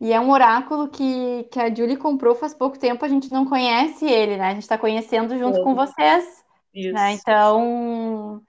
E 0.00 0.12
é 0.12 0.20
um 0.20 0.30
oráculo 0.30 0.88
que, 0.88 1.44
que 1.44 1.58
a 1.58 1.74
Julie 1.74 1.96
comprou 1.96 2.34
faz 2.34 2.54
pouco 2.54 2.78
tempo, 2.78 3.04
a 3.04 3.08
gente 3.08 3.32
não 3.32 3.46
conhece 3.46 4.04
ele, 4.04 4.36
né? 4.36 4.48
A 4.48 4.54
gente 4.54 4.62
está 4.62 4.76
conhecendo 4.76 5.38
junto 5.38 5.62
com 5.62 5.74
vocês, 5.74 6.44
Isso. 6.74 6.92
né? 6.92 7.12
Então, 7.12 8.42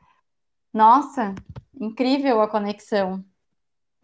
nossa, 0.73 1.33
incrível 1.79 2.41
a 2.41 2.49
conexão. 2.49 3.23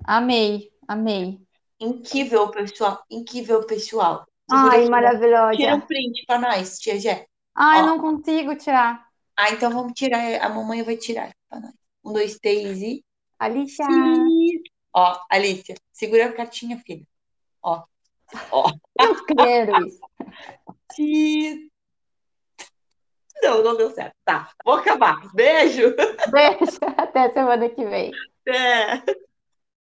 Amei, 0.06 0.72
amei. 0.88 1.40
Incrível, 1.80 2.50
pessoal. 2.50 3.04
Incrível, 3.12 3.66
pessoal. 3.66 4.26
Ai, 4.52 4.70
Tira 4.72 4.86
um 4.86 4.90
maravilhosa. 4.90 5.86
print 5.88 6.26
para 6.28 6.40
nós, 6.40 6.80
tia 6.80 7.00
Jé. 7.00 7.26
Ai, 7.56 7.82
Ó. 7.82 7.86
não 7.86 8.00
consigo 8.00 8.56
tirar. 8.56 9.08
Ah, 9.38 9.50
então 9.52 9.72
vamos 9.72 9.94
tirar. 9.94 10.42
A 10.42 10.50
mamãe 10.50 10.84
vai 10.84 10.98
tirar 10.98 11.32
para 11.50 11.60
nós. 11.62 11.74
Um, 12.04 12.14
dois, 12.14 12.38
três 12.40 12.82
e. 12.82 13.04
Alicia. 13.40 13.86
Ó, 14.96 15.20
Alicia, 15.30 15.76
segura 15.92 16.28
a 16.28 16.34
cartinha, 16.34 16.78
filha. 16.86 17.06
Ó. 17.62 17.84
Ó. 18.52 18.70
Eu 19.00 19.26
quero 19.26 19.88
isso. 19.88 20.00
Sim. 20.94 21.70
Não, 23.42 23.64
não 23.64 23.76
deu 23.76 23.90
certo. 23.92 24.16
Tá, 24.24 24.50
vou 24.64 24.76
acabar. 24.76 25.22
Beijo. 25.34 25.96
Beijo. 26.32 26.80
Até 26.98 27.32
semana 27.34 27.68
que 27.70 27.84
vem. 27.86 28.12
Até. 28.46 29.04